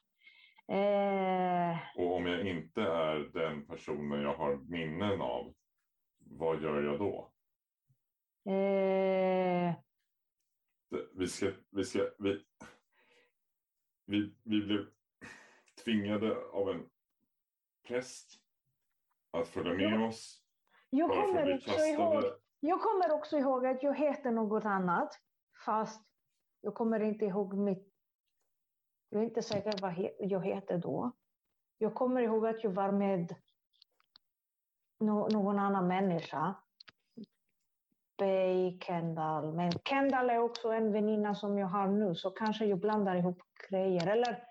Eh, 0.67 1.77
Och 1.95 2.15
om 2.15 2.25
jag 2.25 2.47
inte 2.47 2.81
är 2.81 3.15
den 3.33 3.65
personen 3.67 4.21
jag 4.21 4.35
har 4.35 4.57
minnen 4.57 5.21
av, 5.21 5.53
vad 6.19 6.61
gör 6.61 6.83
jag 6.83 6.99
då? 6.99 7.31
eh, 8.51 9.73
Vi 11.15 11.27
ska, 11.27 11.51
vi 11.71 11.83
ska, 11.83 12.09
vi, 12.19 12.43
vi, 14.05 14.35
vi 14.43 14.61
blev 14.61 14.85
tvingade 15.83 16.35
av 16.53 16.69
en 16.69 16.89
präst 17.87 18.31
att 19.31 19.47
följa 19.47 19.89
med 19.89 20.07
oss. 20.07 20.41
jag, 20.89 21.09
för 21.09 21.21
att 21.21 21.25
kommer 21.27 21.53
också 21.55 21.79
ihåg, 21.79 22.23
jag 22.59 22.81
kommer 22.81 23.11
också 23.13 23.37
ihåg 23.37 23.65
att 23.65 23.83
jag 23.83 23.97
heter 23.97 24.31
något 24.31 24.65
annat. 24.65 25.09
Fast 25.65 26.14
jag 26.65 26.73
kommer 26.73 26.99
inte 26.99 27.25
ihåg 27.25 27.53
mitt... 27.53 27.93
Jag 29.09 29.21
är 29.21 29.25
inte 29.25 29.41
säker 29.41 29.73
vad 29.81 29.91
he, 29.91 30.11
jag 30.19 30.45
heter 30.45 30.77
då. 30.77 31.11
Jag 31.77 31.95
kommer 31.95 32.21
ihåg 32.21 32.47
att 32.47 32.63
jag 32.63 32.71
var 32.71 32.91
med 32.91 33.35
no, 34.99 35.27
någon 35.29 35.59
annan 35.59 35.87
människa. 35.87 36.55
Bay, 38.17 38.79
Kendall. 38.79 39.53
Men 39.53 39.71
Kendall 39.71 40.29
är 40.29 40.39
också 40.39 40.69
en 40.69 40.91
väninna 40.91 41.35
som 41.35 41.57
jag 41.57 41.67
har 41.67 41.87
nu. 41.87 42.15
Så 42.15 42.31
kanske 42.31 42.65
jag 42.65 42.79
blandar 42.79 43.15
ihop 43.15 43.41
grejer. 43.69 44.07
Eller... 44.07 44.47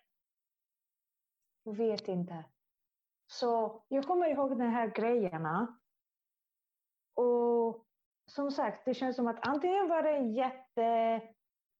Jag 1.63 1.77
vet 1.77 2.09
inte. 2.09 2.45
Så 3.27 3.83
jag 3.89 4.05
kommer 4.05 4.29
ihåg 4.29 4.59
de 4.59 4.65
här 4.65 4.87
grejerna. 4.87 5.79
Och 7.15 7.87
som 8.27 8.51
sagt, 8.51 8.85
det 8.85 8.95
känns 8.95 9.17
som 9.17 9.27
att 9.27 9.49
antingen 9.49 9.89
var 9.89 10.03
det 10.03 10.17
en 10.17 10.35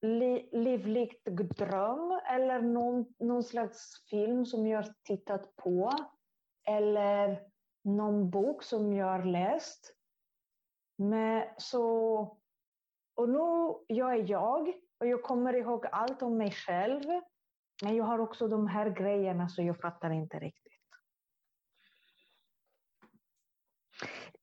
jättelivligt 0.05 1.25
dröm 1.25 2.21
eller 2.27 2.61
någon, 2.63 3.15
någon 3.19 3.45
slags 3.45 4.07
film 4.11 4.47
som 4.47 4.67
jag 4.67 4.83
har 4.83 4.95
tittat 5.05 5.57
på. 5.57 5.93
Eller 6.67 7.43
någon 7.85 8.31
bok 8.31 8.63
som 8.63 8.93
jag 8.93 9.07
har 9.07 9.25
läst. 9.25 9.95
Men 10.97 11.45
så... 11.59 12.19
Och 13.17 13.29
nu, 13.29 13.75
jag 13.87 14.15
är 14.15 14.31
jag 14.31 14.75
och 15.01 15.07
jag 15.07 15.23
kommer 15.23 15.55
ihåg 15.55 15.87
allt 15.93 16.23
om 16.23 16.37
mig 16.37 16.51
själv. 16.51 17.03
Men 17.83 17.97
jag 17.97 18.05
har 18.05 18.19
också 18.19 18.49
de 18.49 18.67
här 18.67 18.91
grejerna 18.91 19.49
så 19.49 19.63
jag 19.63 19.81
fattar 19.81 20.11
inte 20.11 20.39
riktigt. 20.39 20.73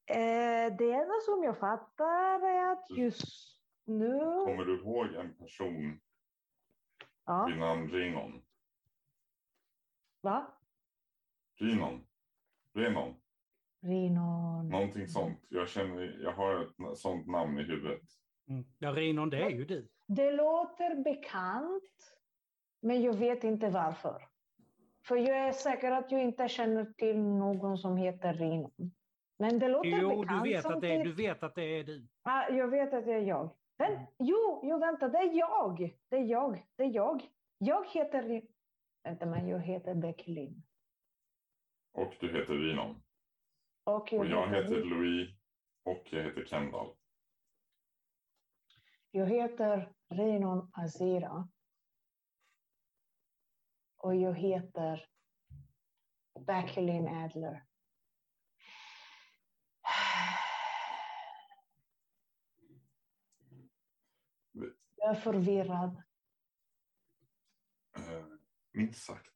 Eh, 0.05 0.75
det 0.77 0.91
enda 0.91 1.13
som 1.25 1.43
jag 1.43 1.59
fattar 1.59 2.47
är 2.47 2.71
att 2.71 2.89
just 2.89 3.60
nu... 3.85 4.19
Kommer 4.45 4.65
du 4.65 4.79
ihåg 4.79 5.05
en 5.13 5.33
person 5.35 5.99
Ja, 7.25 7.45
vid 7.45 7.57
namn 7.57 7.89
Rinon? 7.91 8.41
va? 10.21 10.47
Rinon? 11.59 12.07
Renon? 12.73 13.15
Rinon. 13.81 14.69
Någonting 14.69 15.07
sånt. 15.07 15.39
Jag 15.49 15.69
känner, 15.69 16.19
jag 16.23 16.31
har 16.31 16.61
ett 16.91 16.97
sånt 16.97 17.27
namn 17.27 17.59
i 17.59 17.63
huvudet. 17.63 18.01
Mm. 18.49 18.65
Ja, 18.79 18.91
Rinon, 18.91 19.29
det 19.29 19.37
är 19.43 19.49
ju 19.49 19.65
du. 19.65 19.87
Det 20.07 20.31
låter 20.31 20.95
bekant, 21.03 22.13
men 22.81 23.01
jag 23.01 23.13
vet 23.13 23.43
inte 23.43 23.69
varför. 23.69 24.27
För 25.07 25.15
jag 25.15 25.37
är 25.47 25.51
säker 25.51 25.91
att 25.91 26.11
jag 26.11 26.21
inte 26.23 26.47
känner 26.47 26.85
till 26.85 27.19
någon 27.19 27.77
som 27.77 27.97
heter 27.97 28.33
Rinon. 28.33 28.91
Men 29.39 29.59
det 29.59 29.67
låter 29.67 29.89
Jo, 29.89 30.21
bekant. 30.21 30.43
du 30.43 30.49
vet, 30.49 30.65
att 30.65 30.81
det 30.81 30.95
är, 30.95 31.03
du 31.03 31.13
vet 31.13 31.43
att 31.43 31.55
det 31.55 31.63
är 31.79 31.83
du. 31.83 32.07
Ah, 32.21 32.49
jag 32.49 32.67
vet 32.67 32.93
att 32.93 33.05
det 33.05 33.13
är 33.13 33.21
jag. 33.21 33.49
Men, 33.81 34.07
jo, 34.19 34.61
jo, 34.63 34.79
vänta, 34.79 35.07
det 35.09 35.17
är 35.17 35.33
jag. 35.37 35.97
Det 36.09 36.15
är 36.15 36.23
jag. 36.23 36.65
Det 36.75 36.83
är 36.83 36.89
jag. 36.95 37.29
Jag 37.57 37.87
heter... 37.87 38.41
Vänta, 39.03 39.25
men 39.25 39.47
jag 39.47 39.59
heter 39.59 39.95
Becky 39.95 40.31
Lynn. 40.33 40.63
Och 41.91 42.13
du 42.19 42.27
heter 42.39 42.53
Rinon. 42.53 43.03
Och 43.83 44.13
Och 44.13 44.25
jag 44.25 44.47
heter 44.47 44.75
Ri- 44.75 44.83
Louis. 44.89 45.29
Och 45.83 46.07
jag 46.13 46.23
heter 46.23 46.45
Kendall. 46.45 46.95
Jag 49.11 49.25
heter 49.25 49.93
Renon 50.09 50.71
Azira. 50.73 51.49
Och 53.97 54.15
jag 54.15 54.33
heter 54.33 55.05
Backelin 56.39 57.07
Adler. 57.07 57.63
Jag 65.03 65.09
är 65.09 65.15
förvirrad. 65.15 66.03
Eh, 67.97 68.25
minst 68.71 69.03
sagt. 69.03 69.35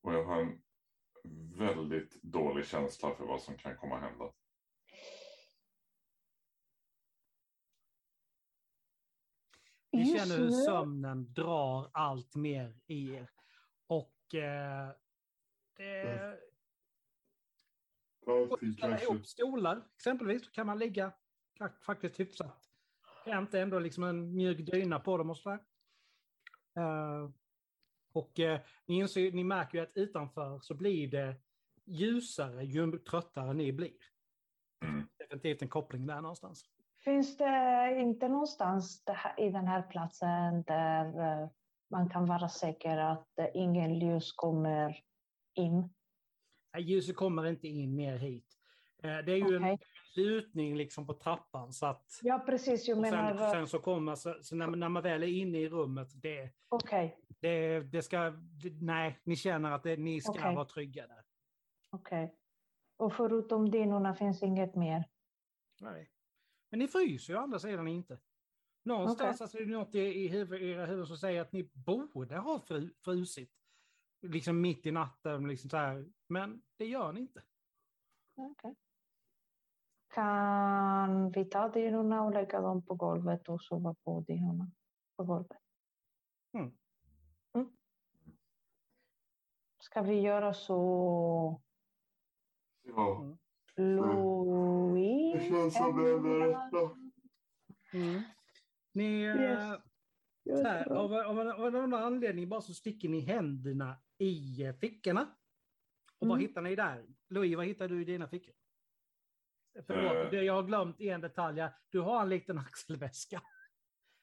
Och 0.00 0.14
jag 0.14 0.24
har 0.24 0.40
en 0.40 0.62
väldigt 1.58 2.22
dålig 2.22 2.66
känsla 2.66 3.14
för 3.14 3.24
vad 3.24 3.42
som 3.42 3.56
kan 3.58 3.76
komma 3.76 3.96
att 3.96 4.02
hända. 4.02 4.32
Ni 9.92 10.02
Just 10.12 10.16
känner 10.18 10.38
hur 10.38 10.50
sömnen 10.50 11.32
drar 11.32 11.90
allt 11.92 12.34
mer 12.34 12.80
i 12.86 13.10
er. 13.14 13.30
Och 13.86 14.34
eh, 14.34 14.90
det, 15.76 16.40
ställa 18.76 19.02
ihop 19.02 19.26
stolar 19.26 19.88
exempelvis, 19.96 20.44
så 20.44 20.50
kan 20.50 20.66
man 20.66 20.78
ligga 20.78 21.12
fa- 21.58 21.80
faktiskt 21.80 22.20
hyfsat 22.20 22.65
skönt. 23.26 23.54
Ändå 23.54 23.78
liksom 23.78 24.04
en 24.04 24.34
mjuk 24.34 24.72
dyna 24.72 24.98
på 24.98 25.18
dem 25.18 25.30
och 25.30 25.36
sådär. 25.36 25.60
Eh, 26.78 27.30
och 28.12 28.40
eh, 28.40 28.60
ni, 28.86 28.98
inser, 28.98 29.32
ni 29.32 29.44
märker 29.44 29.78
ju 29.78 29.84
att 29.84 29.96
utanför 29.96 30.58
så 30.62 30.74
blir 30.74 31.08
det 31.10 31.36
ljusare 31.84 32.64
ju 32.64 32.98
tröttare 32.98 33.54
ni 33.54 33.72
blir. 33.72 33.92
Mm. 34.84 35.08
Definitivt 35.18 35.62
en 35.62 35.68
koppling 35.68 36.06
där 36.06 36.20
någonstans. 36.20 36.64
Finns 37.04 37.36
det 37.36 37.96
inte 37.98 38.28
någonstans 38.28 39.04
det 39.04 39.12
här, 39.12 39.40
i 39.40 39.50
den 39.50 39.66
här 39.66 39.82
platsen 39.82 40.62
där 40.62 41.04
eh, 41.06 41.48
man 41.90 42.10
kan 42.10 42.26
vara 42.26 42.48
säker 42.48 42.98
att 42.98 43.28
ingen 43.54 43.94
ljus 43.94 44.32
kommer 44.32 45.00
in? 45.54 45.94
Nej, 46.72 46.82
Ljuset 46.82 47.16
kommer 47.16 47.46
inte 47.46 47.68
in 47.68 47.96
mer 47.96 48.16
hit. 48.16 48.46
Det 49.02 49.32
är 49.32 49.36
ju 49.36 49.56
Okej. 49.56 49.70
en 49.70 49.78
lutning 50.16 50.76
liksom 50.76 51.06
på 51.06 51.14
trappan 51.14 51.72
så 51.72 51.86
att 51.86 52.20
Ja, 52.22 52.38
precis. 52.46 52.88
Jag 52.88 52.98
menar... 52.98 53.28
sen, 53.34 53.38
eh, 53.42 53.50
sen 53.50 53.66
så 53.68 53.78
kommer, 53.78 54.14
så, 54.14 54.36
så 54.42 54.56
när, 54.56 54.66
man- 54.66 54.80
när 54.80 54.88
man 54.88 55.02
väl 55.02 55.22
är 55.22 55.26
inne 55.26 55.58
i 55.58 55.68
rummet, 55.68 56.08
det, 56.22 56.50
Okej, 56.68 57.18
det, 57.40 57.80
det 57.80 58.02
ska, 58.02 58.30
det, 58.30 58.70
nej, 58.82 59.20
ni 59.24 59.36
känner 59.36 59.70
att 59.72 59.82
det, 59.82 59.96
ni 59.96 60.20
ska 60.20 60.32
Okej. 60.32 60.54
vara 60.54 60.64
trygga 60.64 61.06
där. 61.06 61.24
okej. 61.90 62.34
Och 62.96 63.12
förutom 63.12 63.70
dinorna 63.70 64.14
finns 64.14 64.42
inget 64.42 64.74
mer? 64.74 65.04
Nej. 65.80 66.10
Men 66.70 66.78
ni 66.78 66.88
fryser 66.88 67.32
ju 67.32 67.38
å 67.38 67.42
andra 67.42 67.58
sidan 67.58 67.88
inte. 67.88 68.18
Någonstans 68.84 69.20
Okej. 69.36 69.42
alltså, 69.44 69.58
är 69.58 69.64
det 69.64 69.72
något 69.72 69.94
i, 69.94 69.98
i 70.00 70.28
huvud, 70.28 70.62
era 70.62 70.86
huvud 70.86 71.06
som 71.06 71.16
säger 71.18 71.40
att 71.40 71.52
ni 71.52 71.70
borde 71.74 72.36
ha 72.36 72.60
fru, 72.60 72.94
frusit. 73.04 73.52
Liksom 74.22 74.60
mitt 74.60 74.86
i 74.86 74.90
natten, 74.90 75.48
liksom 75.48 75.70
så 75.70 75.76
här. 75.76 76.06
men 76.28 76.62
det 76.76 76.86
gör 76.86 77.12
ni 77.12 77.20
inte. 77.20 77.42
Okej. 78.36 78.74
Kan 80.16 81.30
vi 81.30 81.44
ta 81.44 81.68
dinorna 81.68 82.22
och 82.22 82.32
lägga 82.34 82.60
dem 82.60 82.82
på 82.86 82.94
golvet 82.94 83.48
och 83.48 83.62
sova 83.62 83.94
på 84.04 84.20
dinorna 84.20 84.70
på 85.16 85.24
golvet? 85.24 85.58
Mm. 86.58 86.72
Mm. 87.54 87.68
Ska 89.82 90.02
vi 90.02 90.20
göra 90.20 90.54
så, 90.54 91.62
Ja, 92.82 93.36
Louis? 93.76 95.34
det 95.34 95.48
känns 95.48 95.74
som 95.76 95.96
det 96.02 96.10
är 96.10 96.18
det 96.18 96.46
rätta. 96.48 96.96
Ni, 98.92 99.22
eh, 99.22 99.36
Yes. 99.36 100.60
så 100.60 100.68
här, 100.68 100.92
av, 100.92 101.12
av, 101.14 101.40
en- 101.40 101.52
av 101.52 101.72
någon 101.72 101.94
anledning 101.94 102.48
bara 102.48 102.60
så 102.60 102.74
sticker 102.74 103.08
ni 103.08 103.20
händerna 103.20 103.96
i 104.18 104.72
fickorna. 104.80 105.22
Och 106.18 106.28
vad 106.28 106.38
Mm. 106.38 106.48
hittar 106.48 106.62
ni 106.62 106.76
där? 106.76 107.06
Louis, 107.28 107.56
vad 107.56 107.66
hittar 107.66 107.88
du 107.88 108.02
i 108.02 108.04
dina 108.04 108.28
fickor? 108.28 108.54
Förlåt, 109.86 110.12
Eh. 110.24 110.30
det- 110.30 110.42
jag 110.44 110.54
har 110.54 110.62
glömt 110.62 111.00
en 111.00 111.20
detalj. 111.20 111.62
Du 111.90 112.00
har 112.00 112.22
en 112.22 112.28
liten 112.28 112.58
axelväska. 112.68 113.42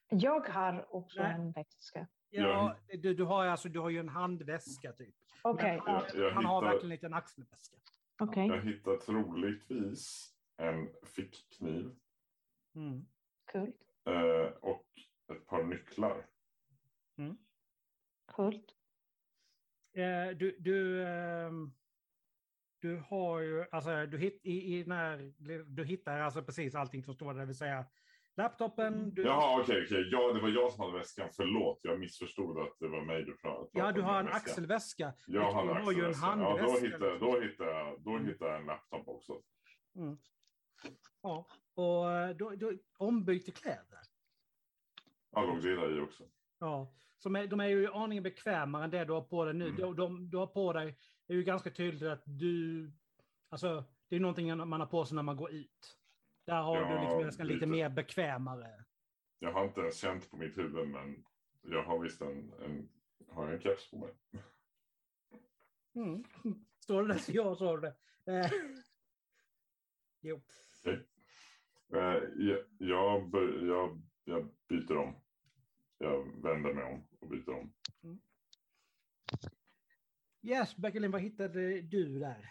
Jag 0.10 0.48
har 0.50 0.96
också 0.96 1.22
Nej. 1.22 1.34
en 1.34 1.52
väska. 1.52 2.08
Ja, 2.30 2.76
du, 2.88 3.14
du, 3.14 3.24
har, 3.24 3.46
alltså, 3.46 3.70
du 3.70 3.80
har 3.80 3.90
ju 3.90 4.00
en 4.00 4.10
handväska 4.10 4.92
typ. 4.94 5.16
Okej, 5.42 5.72
Men 5.86 5.94
han, 5.96 6.04
Jag- 6.14 6.26
jag 6.26 6.32
han 6.32 6.46
har 6.46 6.62
hittar- 6.62 6.72
verkligen 6.72 6.92
en 6.92 6.96
liten 6.96 7.14
axelväska. 7.14 7.78
okej. 8.20 8.48
Jag 8.48 8.62
hittar 8.62 8.98
troligtvis 8.98 10.34
en 10.58 10.90
fickkniv 11.06 11.96
Mm. 12.76 13.06
Kul. 13.52 13.74
eh, 14.06 14.52
och 14.62 14.86
ett 15.34 15.48
par 15.48 15.64
nycklar. 15.64 16.26
Kul. 18.36 18.56
Eh, 19.94 20.38
du, 20.38 20.58
du, 20.60 21.08
ehm, 21.08 21.74
du 22.84 23.04
har 23.10 23.40
ju, 23.40 23.66
alltså 23.72 24.06
du, 24.06 24.18
hit, 24.18 24.42
i, 24.44 24.76
i 24.76 24.86
när, 24.86 25.34
du 25.66 25.84
hittar 25.86 26.20
alltså 26.20 26.44
precis 26.44 26.76
allting 26.76 27.04
som 27.04 27.14
står 27.14 27.34
där, 27.34 27.40
det 27.40 27.46
vill 27.46 27.58
säga 27.58 27.86
laptopen. 28.36 29.14
Du, 29.14 29.22
Jaha, 29.24 29.62
okej, 29.62 29.84
okej. 29.86 30.10
Ja, 30.12 30.34
det 30.34 30.42
var 30.42 30.50
jag 30.50 30.72
som 30.72 30.82
hade 30.82 30.98
väskan. 30.98 31.30
Förlåt, 31.34 31.80
jag 31.84 32.00
missförstod 32.00 32.60
att 32.60 32.80
det 32.80 32.88
var 32.88 33.02
mig 33.02 33.24
du 33.24 33.38
pratade 33.38 33.70
ja, 33.74 33.92
du 33.92 34.02
om 34.02 34.06
har 34.08 34.20
en 34.20 34.26
väskan. 34.26 34.42
axelväska. 34.42 35.14
Jag 35.28 35.52
har 35.52 35.62
en 35.62 35.68
du 35.68 35.74
har 35.84 35.92
ju 35.92 36.06
en 36.06 36.10
axelväska. 36.10 36.28
Ja, 36.28 36.50
då 36.50 36.58
handväska. 36.58 36.86
hittar, 36.86 37.20
då 37.20 37.42
hittar, 37.42 37.66
jag, 37.66 38.02
då 38.02 38.12
Mm. 38.12 38.26
hittar 38.28 38.46
jag 38.46 38.60
en 38.60 38.66
laptop 38.66 39.08
också. 39.08 39.42
Mm. 39.96 40.18
Ja, 41.22 41.48
och 41.76 42.12
eh, 42.12 42.36
då, 42.36 42.50
då, 42.50 42.72
ombyte 42.98 43.52
kläder. 43.52 44.00
Ja, 45.32 45.42
låg 45.46 45.62
det 45.64 45.98
i 45.98 46.00
också. 46.00 46.24
Ja, 46.60 46.94
som 47.18 47.36
är, 47.36 47.48
de 47.48 47.60
är 47.60 47.68
ju 47.68 47.88
aningen 47.88 48.24
bekvämare 48.24 48.84
än 48.84 48.90
det 48.90 49.06
du 49.06 49.14
har 49.14 49.22
på 49.22 49.46
dig 49.46 49.54
nu. 49.54 49.66
Mm. 49.66 49.78
De, 49.82 49.96
de, 49.96 50.30
du 50.30 50.38
har 50.38 50.48
på 50.48 50.74
dig, 50.74 50.98
är 51.28 51.34
ju 51.34 51.44
ganska 51.44 51.72
tydligt 51.72 52.04
att 52.10 52.24
du, 52.26 52.92
alltså 53.50 53.84
det 54.08 54.16
är 54.16 54.20
någonting 54.20 54.58
man 54.58 54.80
har 54.80 54.88
på 54.88 55.06
sig 55.06 55.16
när 55.16 55.24
man 55.24 55.38
går 55.38 55.52
ut. 55.52 55.98
Där 56.46 56.62
har 56.62 56.78
Ja, 56.82 56.96
du 56.96 57.02
liksom 57.02 57.22
nästan 57.22 57.48
lite 57.48 57.56
lite. 57.56 57.68
mer 57.68 57.90
bekvämare. 57.90 58.84
Jag 59.40 59.54
har 59.54 59.66
inte 59.66 59.82
ens 59.82 59.98
känt 59.98 60.30
på 60.30 60.38
mitt 60.38 60.58
huvud, 60.58 60.88
men 60.88 61.26
jag 61.62 61.84
har 61.84 62.00
visst 62.00 62.22
en, 62.22 62.54
en, 62.54 62.90
har 63.30 63.44
jag 63.46 63.54
en 63.54 63.62
keps 63.62 63.92
på 63.92 63.98
mig. 63.98 64.14
Mm. 65.96 66.24
Står 66.80 67.02
det 67.04 67.14
där 67.14 67.20
så 67.20 67.32
jag 67.32 67.58
sa 67.58 67.78
det. 67.78 67.96
Eh. 68.26 68.52
Jo. 70.26 70.42
Eh, 70.84 71.00
jag, 72.38 72.66
jag, 72.78 73.30
jag, 73.62 74.02
jag 74.24 74.50
byter 74.68 74.98
om. 74.98 75.16
Jag 75.98 76.42
vänder 76.44 76.74
mig 76.74 76.84
om 76.84 77.08
och 77.20 77.28
byter 77.28 77.50
om. 77.50 77.74
Yes, 80.44 80.76
Beckelin, 80.78 81.12
vad 81.12 81.22
hittade 81.22 81.82
du 81.82 82.20
där? 82.20 82.50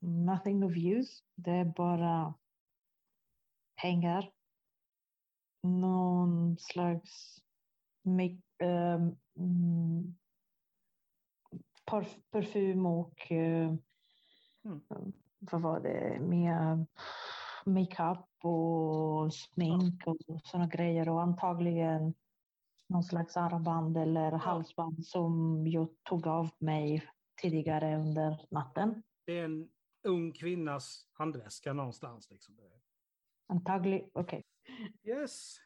Nothing 0.00 0.64
of 0.64 0.76
use. 0.76 1.22
Det 1.34 1.50
är 1.50 1.64
bara 1.64 2.34
pengar. 3.82 4.32
Någon 5.62 6.56
slags 6.58 7.38
make, 8.02 8.42
parf- 11.90 12.22
parfym 12.30 12.86
och 12.86 13.32
eh, 13.32 13.74
Mm. 14.64 15.12
vad 15.38 15.62
var 15.62 15.80
det? 15.80 16.20
Med 16.20 16.86
makeup 17.66 18.44
och 18.44 19.34
smink 19.34 20.06
och 20.06 20.16
sådana 20.44 20.66
grejer 20.68 21.08
och 21.08 21.22
antagligen 21.22 22.14
någon 22.86 23.04
slags 23.04 23.36
armband 23.36 23.96
eller 23.96 24.32
halsband 24.32 25.06
som 25.06 25.64
jag 25.66 25.88
tog 26.02 26.26
av 26.26 26.50
mig 26.58 27.08
tidigare 27.42 27.96
under 27.96 28.46
natten. 28.50 29.02
Det 29.26 29.38
är 29.38 29.44
en 29.44 29.68
ung 30.02 30.32
kvinnas 30.32 31.08
handväska 31.12 31.72
någonstans. 31.72 32.30
Liksom. 32.30 32.58
Antagligen, 33.46 34.10
okej. 34.12 34.44
Yes. 35.02 35.56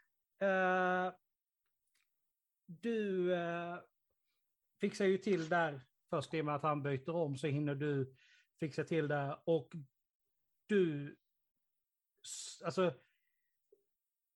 Eh, 0.40 1.12
du 2.66 3.30
uh, 3.32 3.78
fixar 4.80 5.04
ju 5.04 5.18
till 5.18 5.48
där 5.48 5.80
först 6.10 6.34
i 6.34 6.40
och 6.40 6.44
med 6.44 6.54
att 6.54 6.62
han 6.62 6.82
byter 6.82 7.10
om 7.10 7.36
så 7.36 7.46
hinner 7.46 7.74
du 7.74 8.14
fixa 8.60 8.84
till 8.84 9.08
där 9.08 9.38
och 9.44 9.72
du, 10.66 11.16
alltså, 12.64 12.94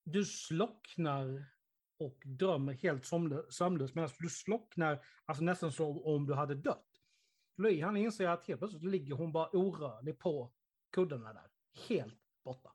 du 0.05 0.25
slocknar 0.25 1.52
och 2.07 2.23
drömmer 2.25 2.73
helt 2.73 3.05
sömnlöst 3.55 3.95
medan 3.95 4.11
du 4.19 4.29
slocknar 4.29 5.05
alltså 5.25 5.45
nästan 5.45 5.73
som 5.73 6.03
om 6.03 6.27
du 6.27 6.35
hade 6.35 6.55
dött. 6.55 6.88
Louis 7.57 7.83
han 7.83 7.97
inser 7.97 8.29
att 8.29 8.45
helt 8.45 8.61
plötsligt 8.61 8.83
ligger 8.85 9.15
hon 9.15 9.33
bara 9.33 9.49
orörlig 9.51 10.19
på 10.19 10.53
kuddarna 10.91 11.33
där, 11.33 11.51
helt 11.88 12.19
borta 12.45 12.73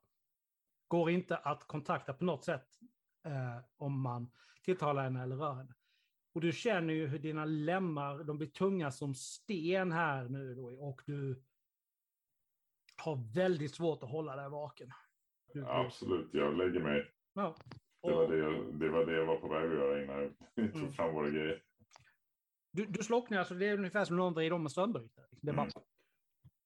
går 0.88 1.10
inte 1.10 1.38
att 1.38 1.68
kontakta 1.68 2.13
på 2.13 2.24
något 2.26 2.46
sätt 2.46 2.68
eh, 3.26 3.58
om 3.78 4.02
man 4.02 4.32
tilltalar 4.63 5.04
henne 5.04 5.24
eller 5.24 5.36
rör 5.36 5.54
henne. 5.54 5.74
Och 6.34 6.42
du 6.42 6.52
känner 6.52 6.94
ju 6.94 7.08
hur 7.08 7.20
dina 7.20 7.46
lemmar, 7.46 8.24
de 8.24 8.38
blir 8.38 8.48
tunga 8.48 8.92
som 8.92 9.16
sten 9.16 9.92
här 9.92 10.30
nu 10.30 10.56
då, 10.56 10.66
och 10.68 11.02
du 11.06 11.44
har 12.96 13.34
väldigt 13.34 13.76
svårt 13.76 14.04
att 14.04 14.10
hålla 14.10 14.36
dig 14.36 14.50
vaken. 14.50 14.92
Du- 15.54 15.66
Absolut, 15.68 16.30
jag 16.34 16.58
lägger 16.58 16.80
mig. 16.80 17.12
Ja. 17.34 17.56
Det 18.08 18.15
var 18.15 18.28
det, 18.28 18.38
jag- 18.38 18.80
det 18.80 18.89
var 18.89 19.06
det 19.06 19.13
jag 19.13 19.26
var 19.26 19.36
på 19.38 19.48
väg 19.48 19.65
att 19.65 19.78
göra 19.78 20.04
innan 20.04 20.36
Mm. 20.56 20.72
tog 20.72 20.96
fram 20.96 21.13
våra 21.13 21.30
grejer. 21.30 21.63
du, 22.72 22.86
du 22.86 23.04
slocknar, 23.04 23.38
alltså 23.38 23.54
det 23.56 23.65
är 23.65 23.74
ungefär 23.78 24.06
som 24.06 24.15
någon 24.17 24.34
vrider 24.34 24.54
om 24.56 24.63
en 24.65 24.70
strömbrytare. 24.70 25.26
Det 25.32 25.50
är 25.52 25.56
bara... 25.56 25.62
Mm. 25.65 25.84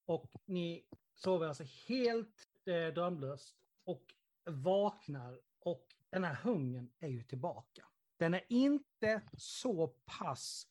Och 0.05 0.31
ni 0.45 0.85
sover 1.13 1.47
alltså 1.47 1.63
helt 1.87 2.47
eh, 2.65 2.93
drömlöst 2.93 3.55
och 3.85 4.03
vaknar 4.45 5.39
och 5.59 5.87
den 6.09 6.23
här 6.23 6.35
hungern 6.35 6.89
är 6.99 7.07
ju 7.07 7.23
tillbaka. 7.23 7.85
Den 8.17 8.33
är 8.33 8.41
inte 8.49 9.21
så 9.37 9.87
pass, 9.87 10.67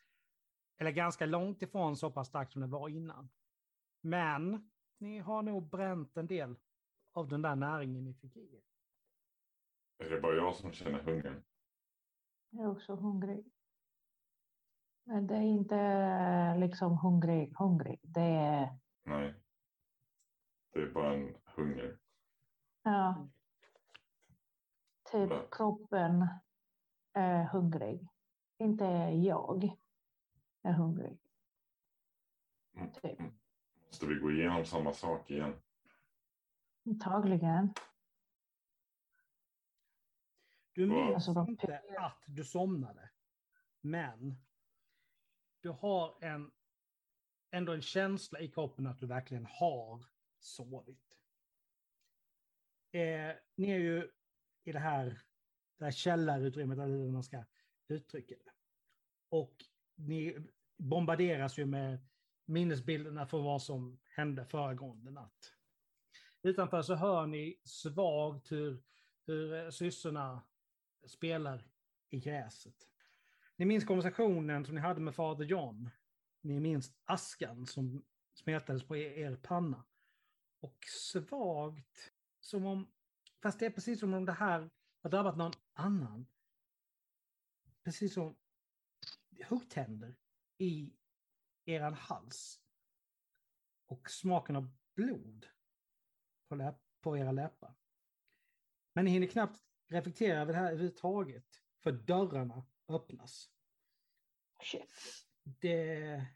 eller 0.76 0.90
ganska 0.90 1.26
långt 1.26 1.62
ifrån 1.62 1.96
så 1.96 2.10
pass 2.10 2.28
stark 2.28 2.52
som 2.52 2.60
den 2.60 2.70
var 2.70 2.88
innan. 2.88 3.28
Men 4.00 4.70
ni 4.98 5.18
har 5.18 5.42
nog 5.42 5.68
bränt 5.68 6.16
en 6.16 6.26
del 6.26 6.54
av 7.12 7.28
den 7.28 7.42
där 7.42 7.56
näringen 7.56 8.04
ni 8.04 8.14
fick 8.14 8.36
i 8.36 8.54
er. 8.56 8.62
Är 10.00 10.10
det 10.10 10.20
bara 10.20 10.34
jag 10.36 10.54
som 10.56 10.72
känner 10.72 10.98
hungern? 11.02 11.42
Jag 12.50 12.64
är 12.64 12.70
också 12.70 12.94
hungrig. 12.94 13.44
Men 15.04 15.26
det 15.26 15.34
är 15.36 15.42
inte 15.42 16.56
liksom 16.58 16.98
hungrig, 16.98 17.54
hungrig. 17.58 18.00
Det 18.02 18.20
är, 18.20 18.78
Nej. 19.04 19.34
Det 20.72 20.82
är 20.82 20.90
bara 20.90 21.14
en 21.14 21.36
hunger. 21.44 21.98
ja. 22.82 23.28
Typ 25.12 25.30
Ja. 25.30 25.46
kroppen 25.50 26.26
är 27.12 27.44
hungrig. 27.44 28.08
Inte 28.58 28.84
jag 29.24 29.76
är 30.62 30.72
hungrig. 30.72 31.18
Mm. 32.76 32.92
Typ. 32.92 33.18
Måste 33.86 34.06
vi 34.06 34.14
gå 34.14 34.30
igenom 34.32 34.64
samma 34.64 34.92
sak 34.92 35.30
igen? 35.30 35.54
Antagligen. 36.86 37.74
Du 40.80 40.86
minns 40.86 41.28
Alltså, 41.28 41.46
inte 41.48 41.82
att 41.98 42.24
du 42.26 42.44
somnade. 42.44 43.10
Men 43.80 44.36
du 45.60 45.68
har 45.68 46.18
en, 46.20 46.50
ändå 47.50 47.72
en 47.72 47.82
känsla 47.82 48.40
i 48.40 48.48
kroppen 48.48 48.86
att 48.86 48.98
du 48.98 49.06
verkligen 49.06 49.46
har 49.46 50.04
sovit. 50.38 51.18
Eh, 52.92 53.36
ni 53.54 53.70
är 53.70 53.78
ju 53.78 54.10
i 54.64 54.72
det 54.72 54.78
här, 54.78 55.20
det 55.78 55.84
här 55.84 55.92
källarutrymmet, 55.92 56.78
eller 56.78 56.96
hur 56.96 57.10
man 57.10 57.22
ska 57.22 57.44
uttrycka 57.88 58.34
det. 58.34 58.52
Och 59.28 59.64
ni 59.94 60.36
bombarderas 60.78 61.58
ju 61.58 61.66
med 61.66 61.98
minnesbilderna 62.44 63.26
för 63.26 63.38
vad 63.38 63.62
som 63.62 63.98
hände 64.04 64.44
föregående 64.44 65.10
natt. 65.10 65.54
Utanför 66.42 66.82
så 66.82 66.94
hör 66.94 67.26
ni 67.26 67.60
svagt 67.64 68.52
hur, 68.52 68.82
hur 69.26 69.54
eh, 69.54 69.70
syssorna 69.70 70.42
spelar 71.06 71.70
i 72.10 72.18
gräset. 72.18 72.88
Ni 73.56 73.64
minns 73.64 73.84
konversationen 73.84 74.64
som 74.64 74.74
ni 74.74 74.80
hade 74.80 75.00
med 75.00 75.14
fader 75.14 75.44
John. 75.44 75.90
Ni 76.40 76.60
minns 76.60 76.92
askan 77.04 77.66
som 77.66 78.04
smetades 78.34 78.82
på 78.82 78.96
er, 78.96 79.36
panna. 79.36 79.84
Och 80.60 80.84
svagt, 80.86 82.12
som 82.40 82.66
om, 82.66 82.92
fast 83.42 83.58
det 83.58 83.66
är 83.66 83.70
precis 83.70 84.00
som 84.00 84.14
om 84.14 84.24
det 84.24 84.32
här 84.32 84.70
har 85.02 85.10
drabbat 85.10 85.36
någon 85.36 85.52
annan. 85.72 86.26
Precis 87.84 88.14
som 88.14 88.36
huggtänder 89.48 90.16
i 90.58 90.92
eran 91.64 91.94
hals. 91.94 92.60
Och 93.86 94.10
smaken 94.10 94.56
av 94.56 94.70
blod 94.94 95.46
på, 96.48 96.54
läpp, 96.54 96.80
på 97.00 97.18
era 97.18 97.32
läppar. 97.32 97.74
Men 98.92 99.04
ni 99.04 99.10
hinner 99.10 99.26
knappt 99.26 99.62
reflektera 99.90 100.40
över 100.40 100.52
det 100.52 100.58
här 100.58 100.66
överhuvudtaget. 100.72 101.46
För 101.82 101.92
dörrarna 101.92 102.66
öppnas. 102.88 103.50
Shit. 104.62 105.24
Det, 105.42 106.26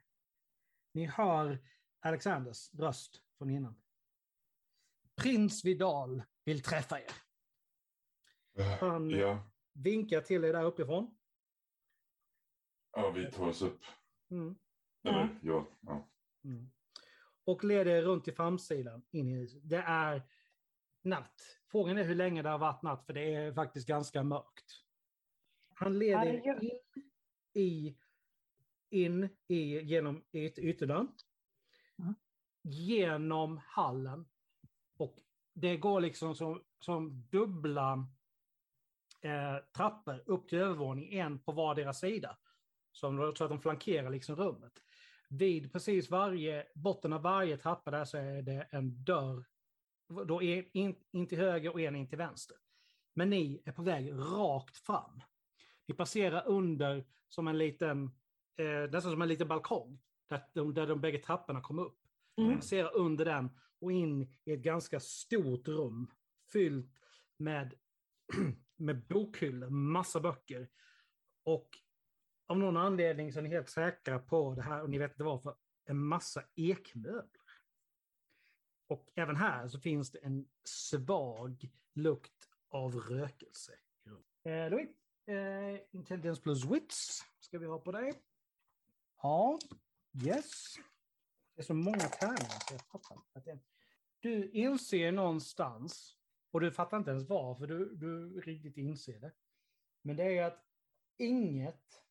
ni 0.92 1.06
hör 1.06 1.58
Alexanders 2.00 2.74
röst 2.74 3.22
från 3.38 3.50
innan. 3.50 3.82
Prins 5.16 5.64
Vidal 5.64 6.22
vill 6.44 6.62
träffa 6.62 7.00
er. 7.00 7.10
Han- 8.80 9.10
Ja, 9.10 9.50
Vinkar 9.72 10.20
till 10.20 10.44
er 10.44 10.52
där 10.52 10.64
uppifrån. 10.64 11.18
ja, 12.92 13.10
vi 13.10 13.30
tar 13.30 13.48
oss 13.48 13.62
upp. 13.62 13.80
Mm. 14.30 14.58
Eller, 15.04 15.38
ja. 15.42 15.68
ja. 15.80 16.08
Mm. 16.44 16.70
Och 17.44 17.64
leder 17.64 17.86
er 17.92 18.02
runt 18.02 18.24
till 18.24 18.34
framsidan 18.34 19.06
in 19.10 19.28
i 19.28 19.34
huset. 19.34 19.60
Det 19.68 19.76
är 19.76 20.22
natt. 21.04 21.58
Frågan 21.70 21.98
är 21.98 22.04
hur 22.04 22.14
länge 22.14 22.42
det 22.42 22.48
har 22.48 22.58
varit 22.58 22.82
natt, 22.82 23.06
för 23.06 23.12
det 23.12 23.34
är 23.34 23.52
faktiskt 23.52 23.88
ganska 23.88 24.22
mörkt. 24.22 24.84
Han 25.74 25.98
leder 25.98 26.26
er 26.26 26.62
in 26.62 26.80
i, 27.52 27.96
in 28.90 29.28
i, 29.48 29.80
genom 29.80 30.24
yt, 30.32 30.58
ytterdörren. 30.58 31.08
Mm. 31.98 32.14
Genom 32.62 33.60
hallen. 33.64 34.28
Och 34.96 35.20
det 35.52 35.76
går 35.76 36.00
liksom 36.00 36.34
som, 36.34 36.62
som 36.80 37.26
dubbla 37.30 38.06
eh, 39.20 39.56
trappor 39.76 40.22
upp 40.26 40.48
till 40.48 40.58
övervåning, 40.58 41.14
en 41.14 41.38
på 41.38 41.52
vardera 41.52 41.92
sida. 41.92 42.36
Som, 42.92 43.34
så 43.36 43.44
att 43.44 43.50
de 43.50 43.60
flankerar 43.60 44.10
liksom 44.10 44.36
rummet. 44.36 44.72
Vid 45.28 45.72
precis 45.72 46.10
varje, 46.10 46.66
botten 46.74 47.12
av 47.12 47.22
varje 47.22 47.56
trappa 47.56 47.90
där 47.90 48.04
så 48.04 48.16
är 48.16 48.42
det 48.42 48.66
en 48.70 49.04
dörr. 49.04 49.44
Då 50.08 50.42
är 50.42 50.76
in, 50.76 50.96
in 51.12 51.26
till 51.26 51.38
höger 51.38 51.72
och 51.72 51.80
en 51.80 51.96
in 51.96 52.08
till 52.08 52.18
vänster. 52.18 52.56
Men 53.14 53.30
ni 53.30 53.62
är 53.64 53.72
på 53.72 53.82
väg 53.82 54.12
rakt 54.12 54.76
fram. 54.78 55.20
Ni 55.86 55.94
passerar 55.94 56.46
under 56.46 57.04
som 57.28 57.48
en 57.48 57.58
liten, 57.58 58.04
eh, 58.56 58.90
nästan 58.90 59.12
som 59.12 59.22
en 59.22 59.28
liten 59.28 59.48
balkong. 59.48 59.98
Där 60.28 60.42
de, 60.52 60.74
där 60.74 60.86
de 60.86 61.00
bägge 61.00 61.18
trapporna 61.18 61.60
kom 61.60 61.78
upp. 61.78 61.98
Ni 62.36 62.44
Mm. 62.44 62.56
passerar 62.56 62.96
under 62.96 63.24
den 63.24 63.50
och 63.80 63.92
in 63.92 64.22
i 64.44 64.52
ett 64.52 64.60
ganska 64.60 65.00
stort 65.00 65.68
rum. 65.68 66.10
Fyllt 66.52 66.92
med, 67.36 67.74
med 68.76 69.06
bokhyllor, 69.06 69.70
massa 69.70 70.20
böcker. 70.20 70.68
Och 71.44 71.78
av 72.46 72.58
någon 72.58 72.76
anledning 72.76 73.32
så 73.32 73.38
är 73.38 73.42
ni 73.42 73.48
helt 73.48 73.68
säkra 73.68 74.18
på 74.18 74.54
det 74.54 74.62
här 74.62 74.82
och 74.82 74.90
ni 74.90 74.98
vet 74.98 75.10
inte 75.10 75.24
varför. 75.24 75.54
En 75.86 75.98
massa 75.98 76.42
ekmöbler. 76.54 77.43
Och 78.86 79.10
även 79.14 79.36
här 79.36 79.68
så 79.68 79.80
finns 79.80 80.10
det 80.10 80.18
en 80.18 80.48
svag 80.64 81.70
lukt 81.94 82.48
av 82.68 82.94
rökelse. 82.94 83.72
Eh, 84.44 84.70
Louis, 84.70 84.88
eh, 85.26 85.80
Intelligence 85.90 86.42
plus 86.42 86.64
Wits 86.64 87.24
ska 87.40 87.58
vi 87.58 87.66
ha 87.66 87.78
på 87.78 87.92
dig. 87.92 88.22
Ja, 89.22 89.58
yes. 90.24 90.74
Det 91.54 91.62
är 91.62 91.64
så 91.64 91.74
många 91.74 91.98
tärningar 91.98 92.68
så 92.68 92.74
jag 92.74 92.86
fattar 92.86 93.16
inte. 93.36 93.58
Du 94.20 94.50
inser 94.50 95.12
någonstans, 95.12 96.16
och 96.50 96.60
du 96.60 96.72
fattar 96.72 96.96
inte 96.96 97.10
ens 97.10 97.28
varför 97.28 97.66
du, 97.66 97.94
du 97.94 98.40
riktigt 98.40 98.76
inser 98.76 99.20
det. 99.20 99.32
Men 100.02 100.16
det 100.16 100.22
är 100.22 100.30
ju 100.30 100.40
att 100.40 100.64
inget 101.18 102.02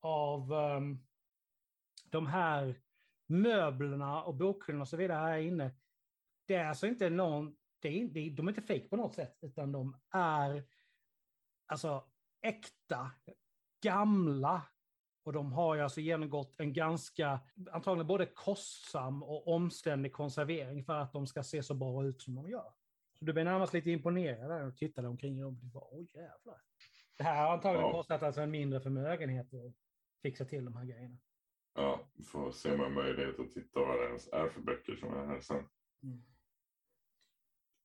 av 0.00 0.52
um, 0.52 1.06
de 2.04 2.26
här 2.26 2.80
möblerna 3.32 4.22
och 4.22 4.34
bokhyllorna 4.34 4.82
och 4.82 4.88
så 4.88 4.96
vidare 4.96 5.18
här 5.18 5.38
inne, 5.38 5.74
det 6.46 6.54
är 6.54 6.66
alltså 6.66 6.86
inte 6.86 7.10
någon, 7.10 7.56
det 7.80 7.88
är, 7.88 8.08
det 8.08 8.30
de 8.30 8.48
är 8.48 8.50
inte 8.50 8.62
fake 8.62 8.88
på 8.88 8.96
något 8.96 9.14
sätt, 9.14 9.38
utan 9.42 9.72
de 9.72 9.96
är 10.14 10.64
alltså 11.66 12.04
äkta, 12.42 13.10
gamla, 13.82 14.62
och 15.24 15.32
de 15.32 15.52
har 15.52 15.74
ju 15.74 15.80
alltså 15.80 16.00
genomgått 16.00 16.60
en 16.60 16.72
ganska, 16.72 17.40
antagligen 17.72 18.06
både 18.06 18.26
kostsam 18.26 19.22
och 19.22 19.48
omständig 19.48 20.12
konservering 20.12 20.84
för 20.84 20.94
att 20.94 21.12
de 21.12 21.26
ska 21.26 21.42
se 21.42 21.62
så 21.62 21.74
bra 21.74 22.04
ut 22.04 22.22
som 22.22 22.34
de 22.34 22.48
gör. 22.50 22.72
Så 23.18 23.24
du 23.24 23.32
blir 23.32 23.44
närmast 23.44 23.72
lite 23.72 23.90
imponerad 23.90 24.50
där 24.50 24.66
och 24.66 24.76
tittar 24.76 25.04
omkring 25.04 25.44
och 25.44 25.52
bara, 25.52 25.84
oj 25.90 26.10
jävlar. 26.14 26.60
Det 27.18 27.24
här 27.24 27.46
har 27.46 27.52
antagligen 27.52 27.86
Ja. 27.86 27.92
kostat 27.92 28.22
alltså 28.22 28.40
en 28.40 28.50
mindre 28.50 28.80
förmögenhet 28.80 29.54
att 29.54 29.74
fixa 30.22 30.44
till 30.44 30.64
de 30.64 30.76
här 30.76 30.84
grejerna 30.84 31.18
ja, 31.74 32.10
vi 32.14 32.24
får 32.24 32.52
se 32.52 32.72
om 32.72 32.80
jag 32.80 32.86
har 32.86 32.94
möjlighet 32.94 33.40
att 33.40 33.52
titta 33.52 33.80
vad 33.80 33.98
det 33.98 34.06
ens 34.06 34.28
är 34.32 34.48
för 34.48 34.60
böcker 34.60 34.96
som 34.96 35.12
är 35.12 35.26
här 35.26 35.40
sen. 35.40 35.68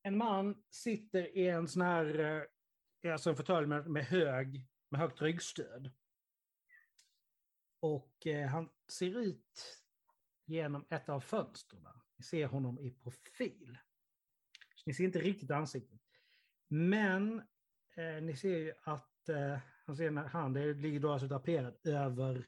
En 0.01 0.17
man 0.17 0.63
sitter 0.69 1.37
i 1.37 1.47
en 1.47 1.67
sån 1.67 1.81
här, 1.81 2.47
alltså 3.11 3.29
en 3.29 3.35
fåtölj 3.35 3.67
med, 3.67 3.89
med, 3.89 4.05
hög, 4.05 4.67
med 4.89 5.01
högt 5.01 5.21
ryggstöd. 5.21 5.91
Och 7.79 8.27
eh, 8.27 8.47
han 8.47 8.69
ser 8.87 9.19
ut 9.19 9.83
genom 10.45 10.85
ett 10.89 11.09
av 11.09 11.19
fönstren. 11.19 11.87
Ni 12.17 12.23
ser 12.23 12.47
honom 12.47 12.79
i 12.79 12.91
profil. 12.91 13.77
Ni 14.85 14.93
ser 14.93 15.03
inte 15.03 15.19
riktigt 15.19 15.51
ansiktet. 15.51 16.01
Men 16.67 17.39
eh, 17.95 18.21
ni 18.21 18.35
ser 18.35 18.57
ju 18.57 18.73
att 18.83 19.29
eh, 19.29 19.59
han 19.85 19.95
ser 19.97 20.07
en 20.07 20.17
hand, 20.17 20.55
det 20.55 20.73
ligger 20.73 20.99
då 20.99 21.11
alltså 21.11 21.27
draperad 21.27 21.77
över 21.83 22.47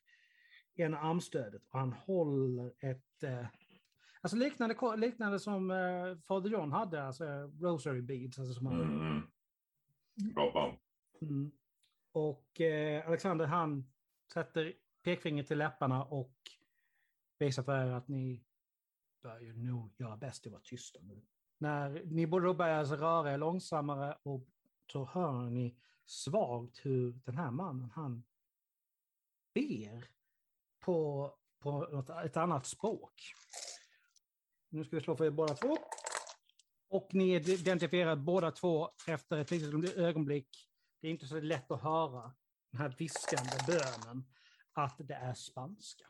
ena 0.80 1.00
armstödet 1.00 1.62
och 1.70 1.80
han 1.80 1.94
håller 1.94 2.74
ett, 2.80 3.24
eh, 3.24 3.46
Alltså 4.22 4.38
liknande, 4.38 4.96
liknande 4.98 5.40
som 5.40 5.72
uh, 5.72 6.18
Fader 6.28 6.50
John 6.50 6.72
hade, 6.72 7.04
alltså 7.04 7.26
eh, 7.26 7.48
Rosary 7.62 8.02
Beads. 8.02 8.40
Alltså 8.40 8.54
som 8.54 8.66
han, 8.66 8.82
Mm. 8.82 10.34
Bra 10.34 10.52
band. 10.52 10.78
Mm. 11.22 11.52
Och 12.12 12.62
eh, 12.62 13.08
Alexander 13.08 13.46
han 13.46 13.92
sätter 14.34 14.74
pekfingret 15.04 15.48
till 15.48 15.58
läpparna 15.58 16.04
och 16.04 16.36
visar 17.40 17.64
för 17.64 17.88
er 17.88 17.92
att 17.92 18.08
ni 18.08 18.44
bör 19.24 19.40
ju 19.40 19.54
nog 19.54 19.94
göra 19.98 20.18
bäst 20.18 20.46
i 20.46 20.50
att 20.50 20.54
vara 20.54 20.62
tysta 20.62 21.00
nu. 21.02 21.22
När 21.58 22.04
ni 22.06 22.28
borde 22.28 22.46
då 22.46 22.54
börja 22.54 22.84
röra 22.84 23.34
er 23.34 23.38
långsammare 23.38 24.18
och 24.24 24.48
så 24.92 25.06
hör 25.06 25.50
ni 25.50 25.76
svagt 26.06 26.86
hur 26.86 27.12
den 27.26 27.38
här 27.38 27.52
mannen, 27.52 27.90
han 27.96 28.24
ber 29.54 30.19
på, 30.90 31.32
på 31.60 31.72
något, 31.72 32.10
ett 32.10 32.38
annat 32.38 32.66
språk. 32.66 33.34
Nu 34.70 34.84
ska 34.84 34.96
vi 34.96 35.02
slå 35.02 35.16
för 35.16 35.26
er 35.26 35.32
båda 35.32 35.54
två. 35.56 35.78
Och 36.90 37.10
ni 37.14 37.36
identifierar 37.36 38.16
båda 38.16 38.52
två 38.52 38.90
efter 39.08 39.38
ett 39.38 39.52
litet 39.52 39.98
ögonblick. 39.98 40.70
Det 41.02 41.08
är 41.08 41.12
inte 41.12 41.28
så 41.28 41.40
lätt 41.40 41.72
att 41.72 41.82
höra 41.82 42.34
den 42.72 42.82
här 42.82 42.96
viskande 42.98 43.52
bönen 43.68 44.24
att 44.74 44.96
det 44.98 45.14
är 45.14 45.34
spanska 45.34 46.06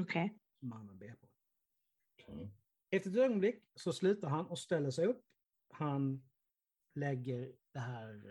Okej. 0.00 0.38
som 0.58 0.68
mannen 0.68 0.98
ber 0.98 1.14
på. 1.14 1.28
Okej. 2.18 2.54
Efter 2.90 3.10
ett 3.10 3.16
ögonblick 3.16 3.64
så 3.74 3.92
slutar 3.92 4.28
han 4.28 4.46
och 4.46 4.58
ställer 4.58 4.90
sig 4.90 5.06
upp. 5.06 5.24
Han 5.70 6.28
lägger 6.94 7.52
det 7.72 7.78
här 7.78 8.22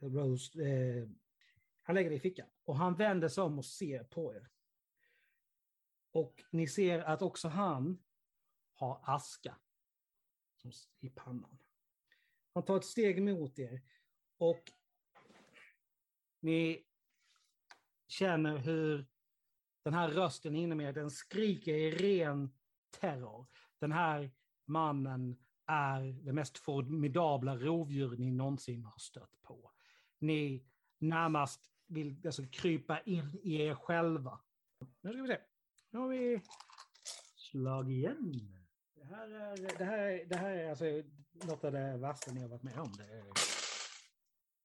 eh, 0.00 0.08
Rose, 0.08 0.62
eh, 0.62 1.08
han 1.82 1.94
lägger 1.94 2.10
det 2.10 2.16
i 2.16 2.20
fickan 2.20 2.48
och 2.64 2.76
han 2.76 2.94
vänder 2.94 3.28
sig 3.28 3.44
om 3.44 3.58
och 3.58 3.64
ser 3.64 4.04
på 4.04 4.34
er. 4.34 4.48
Och 6.14 6.44
ni 6.50 6.68
ser 6.68 7.00
att 7.00 7.22
också 7.22 7.48
han 7.48 8.02
har 8.74 9.00
aska 9.02 9.56
i 11.00 11.10
pannan. 11.10 11.58
Han 12.54 12.64
tar 12.64 12.76
ett 12.76 12.84
steg 12.84 13.22
mot 13.22 13.58
er 13.58 13.82
och 14.38 14.72
ni 16.40 16.86
känner 18.08 18.56
hur 18.56 19.06
den 19.82 19.94
här 19.94 20.08
rösten 20.08 20.56
inom 20.56 20.80
er, 20.80 20.92
den 20.92 21.10
skriker 21.10 21.74
i 21.74 21.90
ren 21.90 22.54
terror. 22.90 23.46
Den 23.78 23.92
här 23.92 24.30
mannen 24.64 25.36
är 25.66 26.02
det 26.02 26.32
mest 26.32 26.58
formidabla 26.58 27.56
rovdjur 27.56 28.16
ni 28.16 28.30
någonsin 28.30 28.84
har 28.84 28.98
stött 28.98 29.42
på. 29.42 29.72
Ni 30.18 30.66
närmast 30.98 31.70
vill 31.86 32.26
alltså 32.26 32.42
krypa 32.52 33.00
in 33.00 33.40
i 33.42 33.62
er 33.62 33.74
själva. 33.74 34.40
Nu 35.00 35.12
ska 35.12 35.22
vi 35.22 35.28
se. 35.28 35.38
Nu 35.94 36.00
har 36.00 36.08
vi 36.08 36.40
slag 37.36 37.90
igen. 37.90 38.32
Det 38.94 39.04
här 39.04 39.28
är, 39.30 39.78
det 39.78 39.84
här, 39.84 39.98
är- 39.98 40.24
det 40.24 40.36
här 40.36 40.50
är 40.56 40.70
alltså 40.70 40.84
något 41.32 41.64
av 41.64 41.72
det 41.72 41.96
värsta 41.96 42.32
ni 42.32 42.40
har 42.40 42.48
varit 42.48 42.62
med 42.62 42.78
om. 42.78 42.92
Det 42.98 43.04
är... 43.04 43.24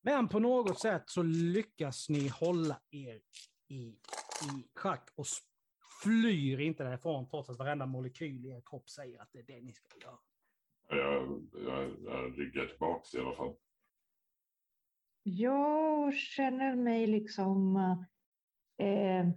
Men 0.01 0.27
på 0.29 0.39
något 0.39 0.79
sätt 0.79 1.03
så 1.05 1.23
lyckas 1.23 2.09
ni 2.09 2.27
hålla 2.27 2.81
er 2.91 3.21
i, 3.67 3.75
i 3.77 3.97
schack 4.75 5.09
och 5.15 5.25
flyr 6.03 6.59
inte 6.59 6.83
därifrån 6.83 7.29
trots 7.29 7.49
att 7.49 7.57
varenda 7.59 7.85
molekyl 7.85 8.45
i 8.45 8.49
er 8.49 8.61
kropp 8.65 8.89
säger 8.89 9.21
att 9.21 9.29
det 9.31 9.39
är 9.39 9.43
det 9.43 9.61
ni 9.61 9.73
ska 9.73 9.87
göra. 10.01 10.19
Jag, 10.89 11.47
jag, 11.53 11.95
jag 12.05 12.39
ryggar 12.39 12.65
tillbaks 12.67 13.13
i 13.15 13.19
alla 13.19 13.35
fall. 13.35 13.55
Jag 15.23 16.13
känner 16.15 16.75
mig 16.75 17.07
liksom 17.07 17.75
eh, 18.77 19.29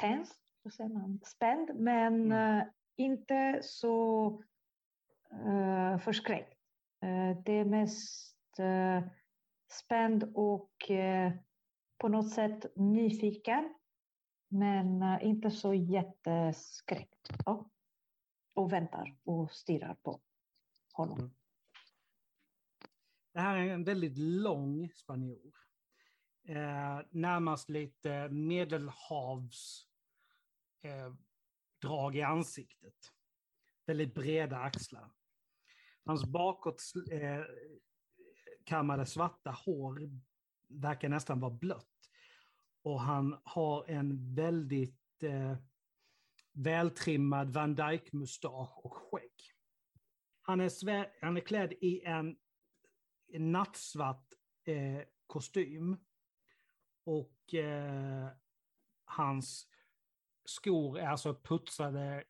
tens, 0.00 0.34
vad 0.68 0.74
säger 0.74 0.90
man, 0.90 1.20
spänd, 1.24 1.70
men 1.74 2.14
Mm. 2.32 2.58
eh, 2.60 2.66
inte 2.96 3.60
så 3.62 4.26
eh, 5.30 5.98
förskräckt. 5.98 6.58
Eh, 7.02 7.42
det 7.44 7.52
är 7.52 7.64
mest 7.64 8.58
eh, 8.58 9.02
spänd 9.70 10.32
och 10.34 10.70
på 11.98 12.08
något 12.08 12.30
sätt 12.32 12.76
nyfiken, 12.76 13.74
men 14.48 15.20
inte 15.20 15.50
så 15.50 15.74
jätteskräckt. 15.74 17.28
Ja. 17.46 17.70
Och 18.54 18.72
väntar 18.72 19.16
och 19.24 19.50
stirrar 19.52 19.94
på 19.94 20.20
honom. 20.92 21.18
Mm. 21.18 21.30
Det 23.32 23.40
här 23.40 23.56
är 23.56 23.68
en 23.74 23.84
väldigt 23.84 24.18
lång 24.18 24.90
spanjor. 24.94 25.54
Eh, 26.44 27.00
närmast 27.10 27.68
lite 27.68 28.28
medelhavs 28.28 29.87
eh, 30.80 31.14
drag 31.82 32.16
i 32.16 32.22
ansiktet. 32.22 32.94
Väldigt 33.86 34.14
breda 34.14 34.58
axlar. 34.58 35.10
Hans 36.04 36.24
bakåt 36.24 36.82
eh, 37.12 37.42
kammade 38.64 39.06
svarta 39.06 39.50
hår 39.50 40.00
verkar 40.68 41.08
nästan 41.08 41.40
vara 41.40 41.50
blött. 41.50 42.10
Och 42.82 43.00
han 43.00 43.40
har 43.44 43.90
en 43.90 44.34
väldigt 44.34 45.22
eh, 45.22 45.56
vältrimmad 46.52 47.52
Van 47.52 47.74
Dyke-mustasch 47.74 48.84
och 48.84 48.94
skägg. 48.94 49.32
Han 50.42 50.60
är, 50.60 51.24
han 51.24 51.36
är 51.36 51.40
klädd 51.40 51.72
i 51.72 52.04
en, 52.04 52.36
en 53.32 53.52
nattsvart 53.52 54.32
eh, 54.64 55.00
kostym. 55.26 55.96
Och 57.04 57.54
eh, 57.54 58.28
hans 59.04 59.68
skor 60.48 60.98
är 60.98 61.06
alltså 61.08 61.34
putsade 61.34 62.24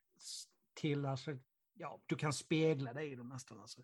till, 0.75 1.07
alltså, 1.07 1.37
ja, 1.75 2.01
du 2.07 2.17
kan 2.17 2.33
spegla 2.33 2.93
dig 2.93 3.13
i 3.13 3.17
dem 3.17 3.29
nästan. 3.29 3.61
Alltså. 3.61 3.83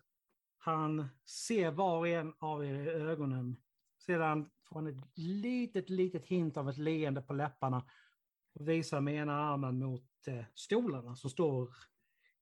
Han 0.57 1.07
ser 1.25 1.71
var 1.71 1.97
och 1.97 2.07
en 2.07 2.33
av 2.39 2.65
er 2.65 2.73
i 2.73 2.89
ögonen. 2.89 3.57
Sedan 3.97 4.49
får 4.63 4.75
han 4.75 4.87
ett 4.87 5.17
litet, 5.17 5.89
litet 5.89 6.25
hint 6.25 6.57
av 6.57 6.69
ett 6.69 6.77
leende 6.77 7.21
på 7.21 7.33
läpparna 7.33 7.89
och 8.53 8.69
visar 8.69 9.01
med 9.01 9.15
ena 9.15 9.33
armen 9.33 9.79
mot 9.79 10.27
eh, 10.27 10.45
stolarna 10.53 11.15
som 11.15 11.29
står 11.29 11.75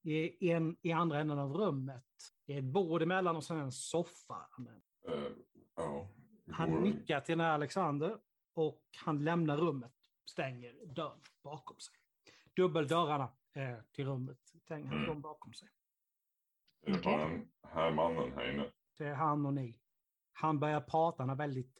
i, 0.02 0.50
en, 0.52 0.78
i 0.82 0.92
andra 0.92 1.20
änden 1.20 1.40
av 1.40 1.54
rummet. 1.54 2.06
Det 2.46 2.54
är 2.54 2.58
ett 2.58 2.64
bord 2.64 3.02
emellan 3.02 3.36
och 3.36 3.44
sen 3.44 3.58
en 3.58 3.72
soffa. 3.72 4.48
Ja. 5.76 6.08
vi 6.46 6.54
Han 6.54 6.72
nickar 6.72 7.22
till 7.22 7.38
den 7.38 7.46
här 7.46 7.54
Alexander 7.54 8.18
och 8.54 8.82
han 9.06 9.24
lämnar 9.24 9.58
rummet, 9.58 9.94
stänger 10.26 10.86
dörren 10.86 11.22
bakom 11.44 11.80
sig. 11.80 11.96
Dubbeldörrarna 12.56 13.32
eh, 13.54 13.78
till 13.92 14.06
rummet 14.06 14.40
stänger 14.64 14.92
Mm. 14.94 15.06
dem 15.08 15.22
bakom 15.22 15.54
sig. 15.54 15.70
Är 16.86 16.92
det 16.94 17.00
bara 17.04 17.30
den 17.30 17.48
här 17.64 17.92
mannen 17.92 18.32
här 18.34 18.54
inne? 18.54 18.72
Det 18.98 19.06
är 19.06 19.14
han 19.14 19.46
och 19.46 19.54
ni. 19.54 19.80
Han 20.34 20.60
börjar 20.60 20.82
prata, 20.82 21.22
han 21.24 21.30
har 21.30 21.36
väldigt 21.36 21.80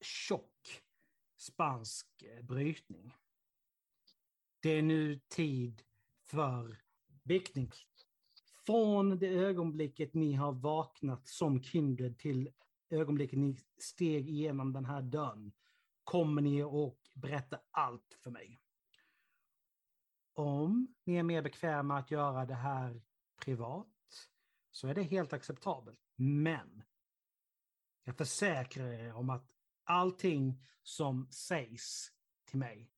tjock 0.00 0.82
spansk 1.36 2.22
eh, 2.22 2.42
brytning. 2.44 3.14
Det 4.60 4.70
är 4.70 4.82
nu 4.82 5.18
tid 5.28 5.82
för 6.30 6.76
vickning. 7.22 7.70
Från 8.66 9.18
det 9.18 9.28
ögonblicket 9.28 10.14
ni 10.14 10.32
har 10.32 10.52
vaknat 10.52 11.28
som 11.28 11.62
kindred 11.62 12.18
till 12.18 12.52
ögonblicket 12.90 13.38
ni 13.38 13.56
steg 13.78 14.28
igenom 14.28 14.72
den 14.72 14.84
här 14.84 15.02
dörren 15.02 15.52
kommer 16.04 16.42
ni 16.42 16.62
att 16.62 16.72
berätta 17.14 17.60
allt 17.70 18.18
för 18.22 18.30
mig. 18.30 18.60
Om 20.32 20.94
ni 21.04 21.16
är 21.16 21.22
mer 21.22 21.42
bekväma 21.42 21.98
att 21.98 22.10
göra 22.10 22.46
det 22.46 22.54
här 22.54 23.02
privat 23.44 23.88
så 24.70 24.88
är 24.88 24.94
det 24.94 25.02
helt 25.02 25.32
acceptabelt. 25.32 26.00
Men 26.16 26.82
jag 28.04 28.16
försäkrar 28.16 28.92
er 28.92 29.14
om 29.14 29.30
att 29.30 29.50
allting 29.84 30.62
som 30.82 31.28
sägs 31.30 32.12
till 32.44 32.58
mig 32.58 32.90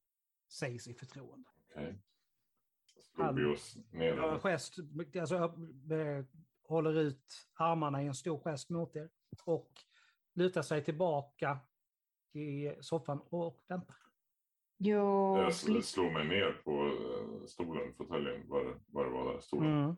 sägs 0.49 0.89
i 0.89 0.95
förtroende. 0.95 1.49
Ner? 3.91 4.05
Jag 4.05 4.23
har 4.23 4.33
en 4.33 4.41
gest, 4.41 4.79
alltså 5.21 5.35
jag 5.35 6.19
eh, 6.19 6.25
håller 6.63 6.99
ut 6.99 7.49
armarna 7.55 8.03
i 8.03 8.07
en 8.07 8.15
stor 8.15 8.39
gest 8.39 8.71
mot 8.71 8.97
er 8.97 9.11
och 9.45 9.73
lutar 10.35 10.63
sig 10.63 10.85
tillbaka 10.85 11.59
i 12.33 12.75
soffan 12.81 13.21
och 13.21 13.65
väntar. 13.69 13.97
Jag 14.79 15.39
Jag 15.39 15.51
sl- 15.51 15.81
slog 15.81 16.13
mig 16.13 16.29
ner 16.29 16.53
på 16.65 16.71
eh, 16.71 17.47
stolen, 17.47 17.95
fåtöljen, 17.95 18.43
vad 18.49 18.67
det, 18.67 18.75
vad 18.87 19.07
det 19.07 19.11
var 19.11 19.33
där. 19.33 19.41
Stolen. 19.41 19.97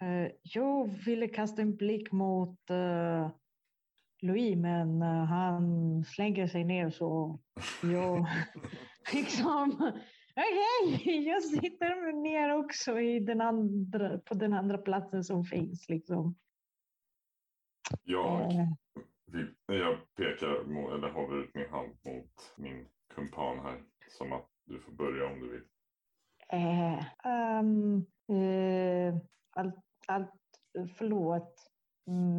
Mm. 0.00 0.24
Eh, 0.26 0.32
Jag 0.42 0.88
ville 0.88 1.28
kasta 1.28 1.62
en 1.62 1.76
blick 1.76 2.12
mot 2.12 2.70
eh, 2.70 3.30
Louis, 4.22 4.56
men 4.56 5.02
eh, 5.02 5.24
han 5.24 6.04
slänger 6.04 6.46
sig 6.46 6.64
ner 6.64 6.90
så 6.90 7.38
jag 7.82 8.26
liksom... 9.14 9.92
Okej, 10.36 11.22
jag 11.28 11.42
sitter 11.42 12.12
ner 12.22 12.54
också 12.56 13.00
i 13.00 13.20
den 13.20 13.40
andra, 13.40 14.18
på 14.18 14.34
den 14.34 14.52
andra 14.52 14.78
platsen 14.78 15.24
som 15.24 15.44
finns. 15.44 15.88
Liksom. 15.88 16.34
Jag, 18.02 18.52
jag 19.66 20.14
pekar, 20.14 20.64
mot, 20.64 20.92
eller 20.92 21.10
håller 21.10 21.42
ut 21.42 21.54
min 21.54 21.70
hand 21.70 21.96
mot 22.04 22.54
min 22.56 22.88
kumpan 23.14 23.58
här. 23.58 23.82
Som 24.08 24.32
att 24.32 24.48
du 24.64 24.80
får 24.80 24.92
börja 24.92 25.26
om 25.26 25.40
du 25.40 25.48
vill. 25.48 25.64
Eh, 26.48 27.26
ehm, 27.26 28.06
eh, 28.28 29.20
allt, 29.50 29.84
allt, 30.06 30.30
förlåt, 30.96 31.70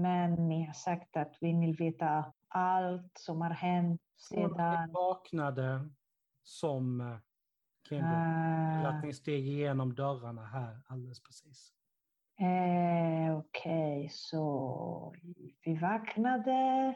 men 0.01 0.47
ni 0.47 0.65
har 0.65 0.73
sagt 0.73 1.17
att 1.17 1.37
vi 1.41 1.59
vill 1.59 1.75
veta 1.75 2.33
allt 2.47 3.17
som 3.17 3.41
har 3.41 3.49
hänt 3.49 4.01
sedan. 4.17 4.91
vaknade 4.91 5.89
som 6.43 7.01
eh, 7.01 7.17
Kindred. 7.89 8.79
Eller 8.79 8.89
att 8.89 9.03
ni 9.03 9.13
steg 9.13 9.47
igenom 9.47 9.95
dörrarna 9.95 10.45
här 10.45 10.81
alldeles 10.87 11.23
precis. 11.23 11.73
Eh, 12.39 13.37
Okej, 13.37 14.09
så 14.09 15.15
vi 15.65 15.75
vaknade. 15.75 16.95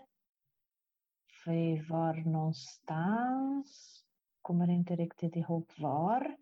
Vi 1.45 1.85
var 1.89 2.13
någonstans. 2.13 4.03
Kommer 4.41 4.69
inte 4.69 4.95
riktigt 4.95 5.35
ihåg 5.35 5.71
var. 5.77 6.37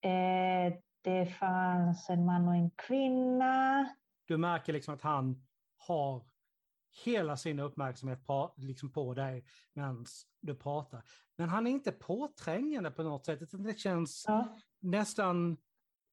Eh, 0.00 0.74
det 1.02 1.26
fanns 1.26 2.10
en 2.10 2.24
man 2.24 2.48
och 2.48 2.54
en 2.54 2.70
kvinna. 2.70 3.88
Du 4.24 4.36
märker 4.36 4.72
liksom 4.72 4.94
att 4.94 5.02
han 5.02 5.46
har 5.76 6.24
hela 7.04 7.36
sin 7.36 7.58
uppmärksamhet 7.60 8.26
på, 8.26 8.54
liksom 8.56 8.92
på 8.92 9.14
dig 9.14 9.44
medan 9.72 10.06
du 10.40 10.54
pratar. 10.54 11.04
Men 11.36 11.48
han 11.48 11.66
är 11.66 11.70
inte 11.70 11.92
påträngande 11.92 12.90
på 12.90 13.02
något 13.02 13.26
sätt, 13.26 13.40
det 13.52 13.78
känns 13.78 14.24
Ja, 14.26 14.58
nästan... 14.80 15.56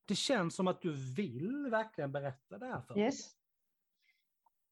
Det 0.05 0.15
känns 0.15 0.55
som 0.55 0.67
att 0.67 0.81
du 0.81 1.13
vill 1.15 1.67
verkligen 1.71 2.11
berätta 2.11 2.57
det 2.57 2.65
här 2.65 2.81
för 2.81 2.97
yes. 2.97 3.35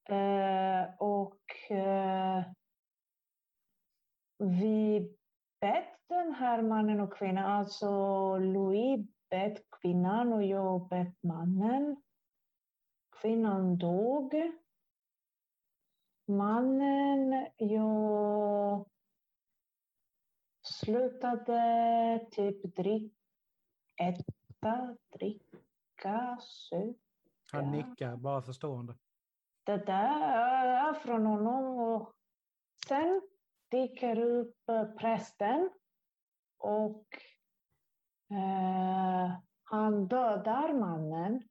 Eh, 0.09 0.95
och 0.99 1.71
eh, 1.71 2.43
vi 4.37 4.99
bett 5.59 5.99
den 6.07 6.33
här 6.33 6.61
mannen 6.61 6.99
och 6.99 7.13
kvinnan, 7.13 7.45
alltså 7.45 7.87
Louis 8.37 9.07
bett 9.29 9.69
kvinnan 9.81 10.33
och 10.33 10.43
jag 10.43 10.87
bett 10.87 11.23
mannen. 11.23 12.03
Kvinnan 13.21 13.77
dog. 13.77 14.33
Mannen, 16.27 17.47
jag 17.57 18.89
slutade 20.61 22.27
typ 22.31 22.75
drick, 22.75 23.13
äta, 24.63 24.97
dricka, 25.17 26.37
supa. 26.41 26.99
Han 27.51 27.71
nickar, 27.71 28.15
bara 28.15 28.41
förstående. 28.41 28.95
det 29.63 29.77
där 29.77 30.67
är 30.67 30.93
från 30.93 31.25
honom. 31.25 31.79
Och 31.79 32.13
sen 32.87 33.21
dyker 33.71 34.19
upp 34.19 34.69
eh, 34.69 34.85
prästen 34.85 35.69
och 36.57 37.07
eh, 38.31 39.31
han 39.63 40.07
dödar 40.07 40.73
mannen. 40.73 41.43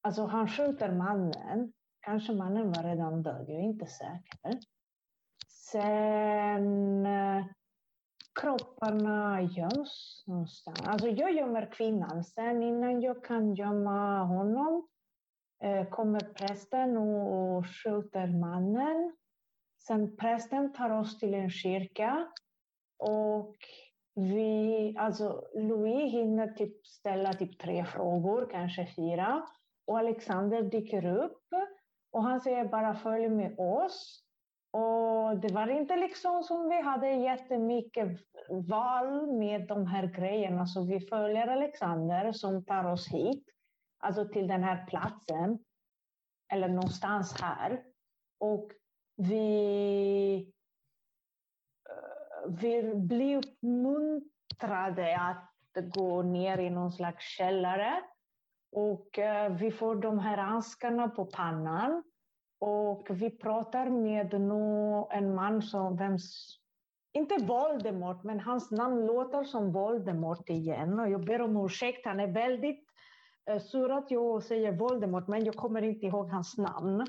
Alltså 0.00 0.26
han 0.26 0.48
skjuter 0.48 0.92
mannen. 0.92 1.72
Kanske 2.00 2.32
mannen 2.32 2.72
var 2.72 2.82
redan 2.82 3.22
död, 3.22 3.44
jag 3.48 3.58
är 3.58 3.62
inte 3.62 3.86
säker. 3.86 4.60
Sen 5.48 7.06
eh, 7.06 7.46
kropparna 8.40 9.42
göms 9.42 10.24
någonstans. 10.26 10.80
Alltså 10.86 11.08
jag 11.08 11.32
gömmer 11.32 11.72
kvinnan. 11.72 12.24
Sen 12.24 12.62
innan 12.62 13.00
jag 13.00 13.24
kan 13.24 13.54
gömma 13.54 14.24
honom 14.24 14.88
eh, 15.62 15.88
kommer 15.88 16.20
prästen 16.20 16.96
och, 16.96 17.56
och 17.56 17.66
skjuter 17.66 18.26
mannen. 18.26 19.16
Sen 19.86 20.16
prästen 20.16 20.72
tar 20.72 20.90
oss 20.90 21.18
till 21.18 21.34
en 21.34 21.50
kyrka 21.50 22.28
och 22.98 23.56
vi, 24.14 24.94
alltså 24.98 25.44
Louis 25.54 26.12
hinner 26.12 26.48
typ 26.48 26.86
ställa 26.86 27.32
typ 27.32 27.58
tre 27.58 27.84
frågor, 27.84 28.48
kanske 28.50 28.86
fyra. 28.96 29.42
Och 29.86 29.98
Alexander 29.98 30.62
dyker 30.62 31.06
upp 31.06 31.42
och 32.10 32.22
han 32.22 32.40
säger 32.40 32.64
bara 32.64 32.94
följ 32.94 33.28
med 33.28 33.58
oss. 33.58 34.27
Och 34.70 35.38
det 35.38 35.52
var 35.52 35.68
inte 35.68 35.96
liksom 35.96 36.42
som 36.42 36.68
vi 36.68 36.82
hade 36.82 37.10
jättemycket 37.10 38.20
val 38.50 39.32
med 39.32 39.66
de 39.66 39.86
här 39.86 40.06
grejerna, 40.06 40.66
så 40.66 40.84
vi 40.84 41.00
följer 41.00 41.48
Alexander 41.48 42.32
som 42.32 42.64
tar 42.64 42.84
oss 42.84 43.08
hit, 43.08 43.44
alltså 43.98 44.28
till 44.28 44.48
den 44.48 44.62
här 44.62 44.86
platsen, 44.86 45.58
eller 46.52 46.68
någonstans 46.68 47.40
här. 47.40 47.82
Och 48.38 48.72
vi, 49.16 50.52
eh, 51.90 52.50
vi 52.50 52.94
blir 52.94 53.36
uppmuntrade 53.36 55.18
att 55.20 55.52
gå 55.94 56.22
ner 56.22 56.58
i 56.58 56.70
någon 56.70 56.92
slags 56.92 57.24
källare. 57.24 58.02
Och 58.72 59.18
eh, 59.18 59.52
vi 59.52 59.70
får 59.70 59.96
de 59.96 60.18
här 60.18 60.36
handskarna 60.36 61.08
på 61.08 61.24
pannan. 61.24 62.02
Och 62.60 63.06
vi 63.10 63.30
pratar 63.30 63.90
med 63.90 64.40
nå 64.40 65.08
en 65.12 65.34
man 65.34 65.62
som, 65.62 65.96
vems, 65.96 66.56
inte 67.12 67.44
Voldemort, 67.44 68.24
men 68.24 68.40
hans 68.40 68.70
namn 68.70 69.06
låter 69.06 69.44
som 69.44 69.72
Voldemort 69.72 70.48
igen. 70.50 71.00
Och 71.00 71.10
jag 71.10 71.24
ber 71.24 71.40
om 71.42 71.56
ursäkt, 71.64 72.06
han 72.06 72.20
är 72.20 72.26
väldigt 72.32 72.84
eh, 73.50 73.58
sur 73.58 73.90
att 73.90 74.10
jag 74.10 74.42
säger 74.42 74.72
Voldemort, 74.72 75.28
men 75.28 75.44
jag 75.44 75.56
kommer 75.56 75.82
inte 75.82 76.06
ihåg 76.06 76.30
hans 76.30 76.58
namn. 76.58 77.00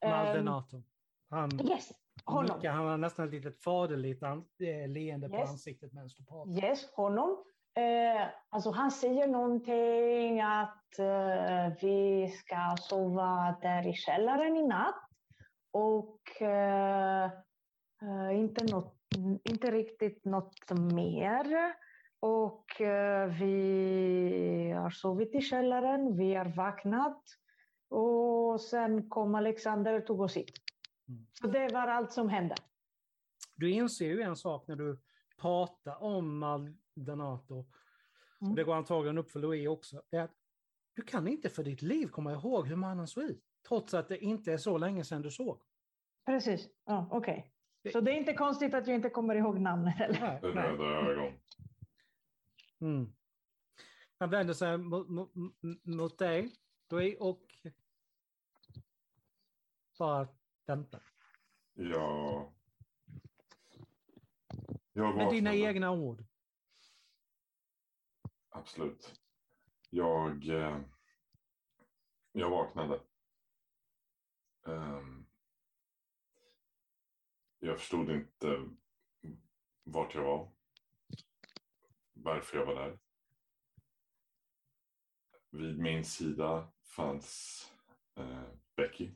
Ehm, 0.00 0.10
Maldenato. 0.10 0.82
Han 1.30 1.60
yes, 1.70 1.90
honom. 2.24 2.56
nickar, 2.56 2.72
han 2.72 2.86
har 2.86 2.96
nästan 2.98 3.26
ett 3.26 3.32
litet 3.32 3.62
faderligt 3.62 4.22
an- 4.22 4.44
eh, 4.60 4.88
leende 4.88 5.28
på 5.28 5.36
Yes. 5.36 5.50
ansiktet 5.50 5.92
medan 5.92 6.08
du 6.18 6.24
pratar. 6.24 6.50
Yes, 6.64 6.90
honom. 6.92 7.44
Eh, 7.76 8.28
alltså 8.48 8.70
han 8.70 8.90
säger 8.90 9.26
någonting 9.26 10.40
att 10.40 10.98
eh, 10.98 11.72
vi 11.82 12.28
ska 12.28 12.76
sova 12.80 13.58
där 13.62 13.86
i 13.86 13.92
källaren 13.92 14.56
i 14.56 14.66
natt. 14.66 15.08
Och 15.72 16.42
eh, 16.42 17.24
eh, 18.02 18.38
inte, 18.38 18.64
något, 18.64 18.96
inte 19.44 19.70
riktigt 19.70 20.24
något 20.24 20.70
mer. 20.92 21.74
Och 22.20 22.80
eh, 22.80 23.26
vi 23.40 24.72
har 24.76 24.90
sovit 24.90 25.34
i 25.34 25.40
källaren, 25.40 26.16
vi 26.16 26.34
har 26.34 26.56
vaknat. 26.56 27.22
Och 27.90 28.60
sen 28.60 29.08
kom 29.08 29.34
Alexander 29.34 29.94
och 29.94 30.06
tog 30.06 30.20
oss 30.20 30.36
hit. 30.36 30.52
Mm. 31.08 31.26
Så 31.40 31.46
det 31.46 31.68
var 31.72 31.88
allt 31.88 32.12
som 32.12 32.28
hände. 32.28 32.54
Du 33.56 33.70
inser 33.70 34.06
ju 34.06 34.22
en 34.22 34.36
sak 34.36 34.68
när 34.68 34.76
du 34.76 34.98
pratar 35.40 36.02
om 36.02 36.42
Maldenato, 36.96 37.64
Mm. 38.40 38.50
och 38.50 38.56
det 38.56 38.64
går 38.64 38.74
antagligen 38.74 39.18
upp 39.18 39.30
för 39.30 39.40
Louis 39.40 39.68
också, 39.68 40.02
det 40.10 40.16
är 40.16 40.22
att 40.22 40.34
du 40.94 41.02
kan 41.02 41.28
inte 41.28 41.48
för 41.50 41.64
ditt 41.64 41.82
liv 41.82 42.06
komma 42.08 42.32
ihåg 42.32 42.66
hur 42.66 42.76
mannen 42.76 43.06
såg 43.06 43.24
ut, 43.24 43.44
trots 43.68 43.94
att 43.94 44.08
det 44.08 44.18
inte 44.18 44.52
är 44.52 44.58
så 44.58 44.78
länge 44.78 45.04
sedan 45.04 45.22
du 45.22 45.30
såg. 45.30 45.62
Precis, 46.24 46.68
ja, 46.84 47.08
okej. 47.10 47.52
Det- 47.82 47.90
Så 47.92 48.00
det 48.00 48.10
är 48.10 48.14
inte 48.14 48.32
konstigt 48.34 48.74
att 48.74 48.86
jag 48.86 48.96
inte 48.96 49.10
kommer 49.10 49.34
ihåg 49.34 49.60
namnet 49.60 49.94
heller? 49.96 50.40
Nej, 50.54 50.76
nej. 51.16 51.40
Mm. 52.80 53.12
Han 54.18 54.30
vänder 54.30 54.54
sig 54.54 54.78
mot, 54.78 55.08
mot, 55.08 55.32
mot 55.82 56.18
dig, 56.18 56.52
Louis, 56.90 57.16
och 57.20 57.42
bara 59.98 60.28
väntar. 60.66 61.02
Jag... 61.74 62.52
Jag 64.92 65.16
Med 65.16 65.30
dina 65.32 65.54
egna 65.54 65.90
ord. 65.90 66.24
Absolut. 68.56 69.20
Jag, 69.90 70.48
eh, 70.48 70.80
jag 72.32 72.50
vaknade. 72.50 73.00
Ehm, 74.66 75.26
jag 77.58 77.78
förstod 77.78 78.10
inte 78.10 78.68
vart 79.84 80.14
jag 80.14 80.24
var. 80.24 80.52
Varför 82.12 82.58
jag 82.58 82.66
var 82.66 82.74
där. 82.74 82.98
Vid 85.50 85.78
min 85.78 86.04
sida 86.04 86.72
fanns 86.82 87.62
eh, 88.14 88.48
Becky 88.76 89.10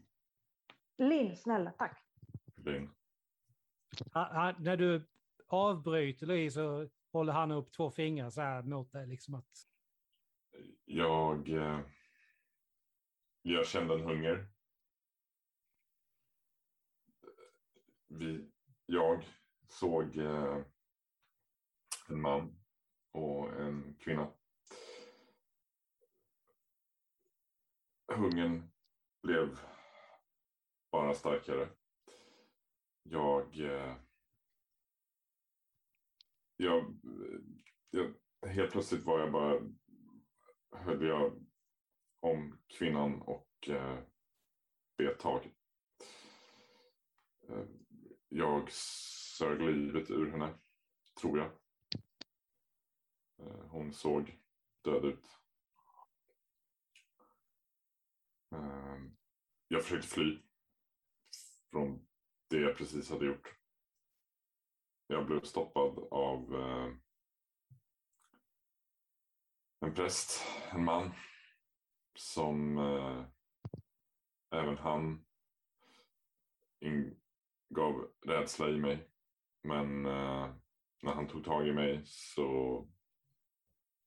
Linn, 0.99 1.37
snälla, 1.37 1.73
tack. 1.73 2.05
Han, 4.13 4.55
när 4.59 4.77
du 4.77 5.09
avbryter 5.47 6.27
Louis 6.27 6.55
så 6.55 6.89
håller 7.13 7.33
han 7.33 7.51
upp 7.51 7.73
två 7.73 7.91
fingrar 7.91 8.31
så 8.31 8.41
här 8.41 8.63
mot 8.63 8.93
dig. 8.93 9.07
Liksom 9.07 9.35
att, 9.35 9.51
Jag, 10.85 11.49
eh, 11.49 11.81
jag 13.43 13.67
kände 13.67 13.95
en 13.95 14.01
hunger. 14.05 14.49
Vi, 18.09 18.51
jag 18.87 19.25
såg 19.69 20.17
eh, 20.17 20.65
en 22.09 22.21
man 22.21 22.63
och 23.13 23.61
en 23.61 23.97
kvinna. 24.01 24.33
Hungern 28.13 28.71
blev 29.23 29.59
bara 30.93 31.15
starkare. 31.15 31.69
Jag, 33.03 33.61
eh, 33.61 33.97
jag, 36.61 36.97
jag 37.91 38.15
helt 38.49 38.73
plötsligt 38.73 39.05
var 39.05 39.21
jag 39.21 39.33
bara, 39.33 39.61
höll 40.71 41.07
jag 41.07 41.47
om 42.21 42.59
kvinnan 42.67 43.23
och 43.23 43.69
eh, 43.69 43.99
bet 44.97 45.19
tag. 45.19 45.55
Eh, 47.49 47.65
jag 48.29 48.73
sög 48.73 49.61
livet 49.61 50.11
ur 50.11 50.31
henne, 50.31 50.55
tror 51.21 51.39
jag. 51.39 51.51
Eh, 53.39 53.67
hon 53.69 53.93
såg 53.93 54.39
död 54.85 55.05
ut. 55.05 55.27
Eh, 58.53 58.99
jag 59.69 59.83
försökte 59.83 60.09
fly 60.09 60.39
från 61.71 62.07
det 62.49 62.61
jag 62.61 62.77
precis 62.77 63.11
hade 63.11 63.27
gjort. 63.27 63.60
Jag 65.13 65.27
blev 65.27 65.41
stoppad 65.41 66.09
av 66.11 66.55
eh, 66.55 66.93
en 69.81 69.95
präst, 69.95 70.43
en 70.73 70.85
man, 70.85 71.11
som 72.15 72.79
eh, 72.79 73.25
även 74.51 74.79
han 74.79 75.25
gav 77.69 78.11
rädsla 78.27 78.69
i 78.69 78.79
mig. 78.79 79.09
Men 79.63 80.07
eh, 80.07 80.55
när 81.03 81.13
han 81.15 81.29
tog 81.29 81.45
tag 81.45 81.69
i 81.69 81.73
mig 81.73 82.03
så 82.05 82.89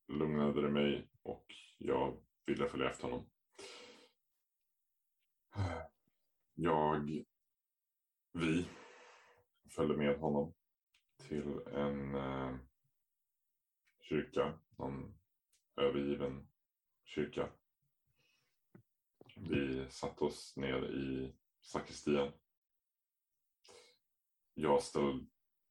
lugnade 0.07 0.61
det 0.61 0.69
mig 0.69 1.07
och 1.23 1.45
jag 1.77 2.17
ville 2.45 2.69
följa 2.69 2.89
efter 2.89 3.03
honom. 3.03 3.29
Jag, 6.53 7.23
vi 8.33 8.67
följde 9.75 9.97
med 9.97 10.19
honom 10.19 10.53
till 11.33 11.73
en 11.73 12.15
eh, 12.15 12.55
kyrka, 13.99 14.53
någon 14.77 15.13
övergiven 15.75 16.47
kyrka. 17.03 17.49
Vi 19.35 19.85
satte 19.89 20.23
oss 20.23 20.57
ner 20.57 20.83
i 20.85 21.33
sakristian. 21.61 22.31
Jag 24.53 24.83
ställde 24.83 25.25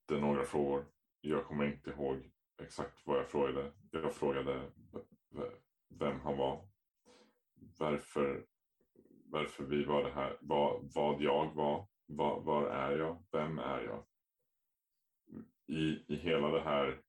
några 0.08 0.44
frågor. 0.44 0.86
Jag 1.20 1.46
kommer 1.46 1.64
inte 1.64 1.90
ihåg 1.90 2.30
exakt 2.62 3.06
vad 3.06 3.18
jag 3.18 3.30
frågade. 3.30 3.72
Jag 3.90 4.14
frågade 4.14 4.72
vem 5.88 6.20
han 6.20 6.36
var. 6.36 6.68
Varför, 7.78 8.46
varför 9.24 9.64
vi 9.64 9.84
var 9.84 10.04
det 10.04 10.12
här. 10.12 10.38
Vad, 10.40 10.92
vad 10.94 11.22
jag 11.22 11.54
var. 11.54 11.88
Var, 12.06 12.40
var 12.40 12.66
är 12.66 12.98
jag? 12.98 13.24
Vem 13.32 13.58
är 13.58 13.80
jag? 13.80 14.04
I, 15.66 16.04
I 16.08 16.16
hela 16.16 16.48
det 16.48 16.62
här 16.62 17.00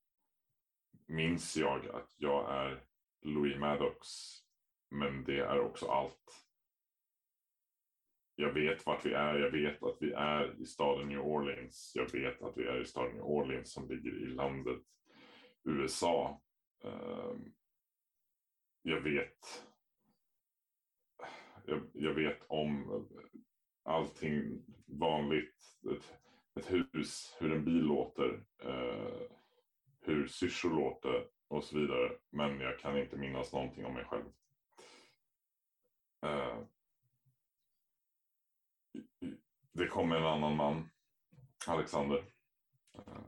minns 1.07 1.57
jag 1.57 1.87
att 1.87 2.15
jag 2.17 2.51
är 2.55 2.83
Louis 3.21 3.57
Maddox. 3.57 4.07
Men 4.89 5.23
det 5.23 5.39
är 5.39 5.59
också 5.59 5.87
allt. 5.87 6.45
Jag 8.35 8.53
vet 8.53 8.85
vart 8.85 9.05
vi 9.05 9.13
är. 9.13 9.39
Jag 9.39 9.51
vet 9.51 9.83
att 9.83 9.97
vi 9.99 10.11
är 10.13 10.61
i 10.61 10.65
staden 10.65 11.07
New 11.07 11.19
Orleans. 11.19 11.91
Jag 11.95 12.11
vet 12.11 12.41
att 12.41 12.57
vi 12.57 12.63
är 12.63 12.81
i 12.81 12.85
staden 12.85 13.11
New 13.11 13.23
Orleans 13.23 13.73
som 13.73 13.87
ligger 13.87 14.23
i 14.23 14.25
landet 14.25 14.81
USA. 15.63 16.41
Ehm, 16.83 17.53
jag 18.81 19.01
vet. 19.01 19.65
Jag, 21.65 21.81
jag 21.93 22.13
vet 22.13 22.39
om 22.47 23.07
allting 23.83 24.65
vanligt. 24.85 25.55
Ett, 26.55 26.71
hus, 26.71 27.37
hur 27.39 27.51
en 27.51 27.65
bil 27.65 27.83
låter, 27.83 28.43
eh, 28.59 29.21
hur 29.99 30.27
syrsor 30.27 30.69
låter 30.69 31.27
och 31.47 31.63
så 31.63 31.79
vidare. 31.79 32.17
Men 32.29 32.59
jag 32.59 32.79
kan 32.79 32.97
inte 32.97 33.17
minnas 33.17 33.53
någonting 33.53 33.85
om 33.85 33.93
mig 33.93 34.05
själv. 34.05 34.25
Eh, 36.21 36.63
det 39.71 39.87
kom 39.87 40.11
en 40.11 40.25
annan 40.25 40.55
man, 40.55 40.89
Alexander. 41.67 42.25
Eh, 42.93 43.23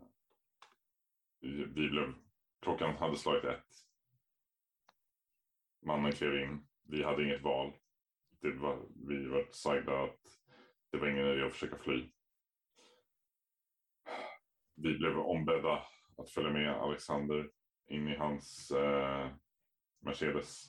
vi 1.39 1.67
blev, 1.67 2.13
klockan 2.61 2.95
hade 2.95 3.17
slagit 3.17 3.43
ett. 3.43 3.86
Mannen 5.86 6.11
klev 6.11 6.36
in. 6.36 6.67
Vi 6.84 7.03
hade 7.03 7.23
inget 7.23 7.41
val. 7.41 7.73
Det 8.41 8.51
var, 8.51 8.86
vi 9.07 9.28
var 9.28 9.47
sagda 9.51 10.03
att 10.03 10.19
det 10.89 10.97
var 10.97 11.07
ingen 11.07 11.28
idé 11.28 11.45
att 11.45 11.53
försöka 11.53 11.78
fly. 11.78 12.09
Vi 14.76 14.97
blev 14.97 15.19
ombedda 15.19 15.84
att 16.17 16.30
följa 16.30 16.51
med 16.51 16.69
Alexander 16.69 17.51
in 17.88 18.07
i 18.07 18.15
hans 18.15 18.71
eh, 18.71 19.32
Mercedes. 19.99 20.65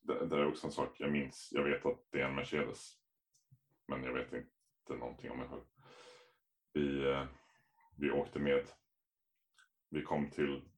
Det, 0.00 0.26
det, 0.26 0.36
är 0.36 0.46
också 0.46 0.66
en 0.66 0.72
sak 0.72 0.96
jag 0.98 1.12
minns. 1.12 1.48
Jag 1.52 1.64
vet 1.64 1.86
att 1.86 2.00
det 2.10 2.20
är 2.20 2.28
en 2.28 2.34
Mercedes. 2.34 2.92
Men 3.88 4.04
jag 4.04 4.12
vet 4.12 4.32
inte 4.32 4.96
någonting 4.96 5.30
om 5.30 5.38
mig 5.38 5.48
själv. 5.48 5.64
Vi, 6.72 7.10
eh, 7.10 7.26
vi 7.96 8.10
åkte 8.10 8.38
med. 8.38 8.66
Vi 9.90 10.02
kom 10.02 10.30
till 10.30 10.68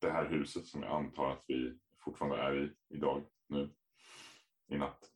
det 0.00 0.10
här 0.10 0.28
huset 0.28 0.66
som 0.66 0.82
jag 0.82 0.92
antar 0.92 1.30
att 1.30 1.44
vi 1.46 1.78
fortfarande 1.98 2.36
är 2.36 2.64
i 2.64 2.76
idag, 2.88 3.26
nu, 3.46 3.74
i 4.68 4.78
natt. 4.78 5.12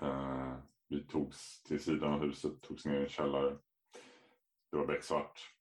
Eh, 0.00 0.58
vi 0.88 1.06
togs 1.06 1.62
till 1.62 1.80
sidan 1.80 2.12
av 2.12 2.20
huset, 2.20 2.62
togs 2.62 2.84
ner 2.84 3.00
i 3.00 3.02
en 3.02 3.08
källare. 3.08 3.58
Det 4.72 4.78
var 4.78 4.86
becksvart. 4.86 5.54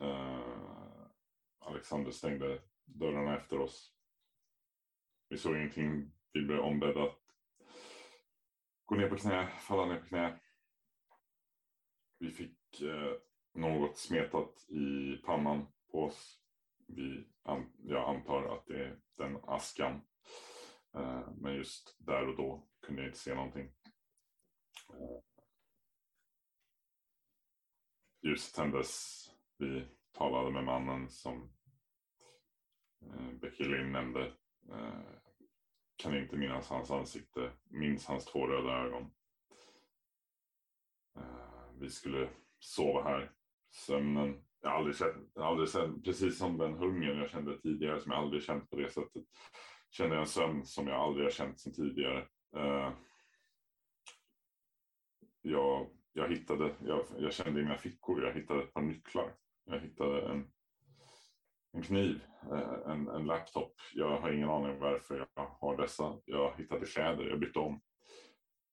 Eh, 0.00 1.06
Alexander 1.58 2.10
stängde 2.10 2.62
dörrarna 2.84 3.36
efter 3.36 3.58
oss. 3.58 3.94
Vi 5.28 5.38
såg 5.38 5.56
ingenting. 5.56 6.12
Vi 6.32 6.42
blev 6.42 6.60
ombedda 6.60 7.02
att 7.02 7.18
gå 8.84 8.94
ner 8.94 9.08
på 9.08 9.16
knä, 9.16 9.46
falla 9.60 9.86
ner 9.86 10.00
på 10.00 10.06
knä. 10.06 10.40
Vi 12.18 12.30
fick 12.30 12.80
eh, 12.80 13.12
något 13.54 13.98
smetat 13.98 14.70
i 14.70 15.16
pannan 15.16 15.66
på 15.90 16.02
oss. 16.02 16.42
Vi, 16.86 17.28
an, 17.42 17.72
jag 17.78 18.16
antar 18.16 18.56
att 18.56 18.66
det 18.66 18.84
är 18.84 19.00
den 19.16 19.36
askan. 19.44 20.00
Eh, 20.94 21.28
men 21.36 21.54
just 21.54 21.96
där 21.98 22.28
och 22.28 22.36
då 22.36 22.68
kunde 22.80 23.02
jag 23.02 23.08
inte 23.08 23.18
se 23.18 23.34
någonting. 23.34 23.72
Eh, 24.88 25.31
Eh, 28.22 28.28
ljuset 28.28 28.54
tändes. 28.54 29.22
Vi 29.58 29.86
talade 30.12 30.50
med 30.50 30.64
mannen 30.64 31.10
som 31.10 31.52
eh, 33.02 33.32
Becky 33.40 33.64
Lynn 33.64 33.92
nämnde. 33.92 34.32
Eh, 34.70 35.00
kan 35.96 36.16
inte 36.16 36.36
minnas 36.36 36.68
hans 36.68 36.90
ansikte, 36.90 37.52
minns 37.64 38.06
hans 38.06 38.24
två 38.24 38.46
röda 38.46 38.72
ögon. 38.72 39.10
Eh, 41.16 41.72
vi 41.80 41.90
skulle 41.90 42.30
sova 42.58 43.02
här. 43.02 43.32
Sömnen, 43.70 44.44
jag 44.60 44.70
har 44.70 44.76
aldrig 44.76 44.96
känt, 44.96 45.38
aldrig 45.38 45.70
känt, 45.70 46.04
precis 46.04 46.38
som 46.38 46.58
den 46.58 46.74
hungern 46.74 47.18
jag 47.18 47.30
kände 47.30 47.58
tidigare 47.58 48.00
som 48.00 48.12
jag 48.12 48.20
aldrig 48.20 48.42
känt 48.42 48.70
på 48.70 48.76
det 48.76 48.90
sättet. 48.90 49.24
Kände 49.90 50.14
jag 50.14 50.20
en 50.20 50.28
sömn 50.28 50.66
som 50.66 50.88
jag 50.88 51.00
aldrig 51.00 51.26
har 51.26 51.30
känt 51.30 51.60
sedan 51.60 51.72
tidigare. 51.72 52.28
Eh, 52.56 52.92
jag, 55.42 55.90
jag 56.12 56.28
hittade, 56.28 56.74
jag, 56.84 57.04
jag 57.18 57.32
kände 57.32 57.60
i 57.60 57.64
mina 57.64 57.76
fickor, 57.76 58.24
jag 58.24 58.34
hittade 58.34 58.62
ett 58.62 58.74
par 58.74 58.82
nycklar. 58.82 59.34
Jag 59.64 59.80
hittade 59.80 60.28
en 60.28 60.52
en 61.72 61.82
kniv, 61.82 62.20
eh, 62.52 62.90
en, 62.92 63.08
en 63.08 63.26
laptop. 63.26 63.80
Jag 63.94 64.20
har 64.20 64.32
ingen 64.32 64.48
aning 64.48 64.78
varför 64.78 65.28
jag 65.34 65.46
har 65.46 65.76
dessa. 65.76 66.20
Jag 66.24 66.56
hittade 66.56 66.86
kläder, 66.86 67.24
jag 67.24 67.40
bytte 67.40 67.58
om. 67.58 67.80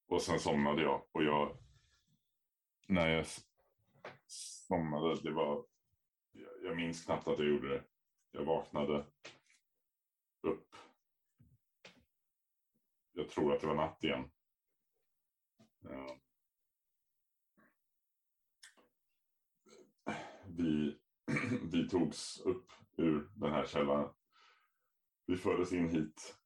Och 0.07 0.21
sen 0.21 0.39
somnade 0.39 0.81
jag. 0.81 1.05
Och 1.11 1.23
jag, 1.23 1.57
när 2.87 3.07
jag 3.07 3.25
somnade, 4.27 5.21
det 5.21 5.31
var, 5.31 5.65
jag 6.63 6.75
minns 6.75 7.05
knappt 7.05 7.27
att 7.27 7.39
jag 7.39 7.47
gjorde 7.47 7.69
det. 7.69 7.83
Jag 8.31 8.45
vaknade 8.45 9.05
upp. 10.41 10.75
Jag 13.11 13.29
tror 13.29 13.53
att 13.53 13.61
det 13.61 13.67
var 13.67 13.75
natt 13.75 14.03
igen. 14.03 14.31
Ja. 15.79 16.19
Vi, 20.59 20.97
vi 21.71 21.89
togs 21.89 22.39
upp 22.39 22.71
ur 22.97 23.29
den 23.35 23.51
här 23.51 23.65
källan. 23.65 24.13
Vi 25.25 25.37
fördes 25.37 25.73
in 25.73 25.89
hit. 25.89 26.37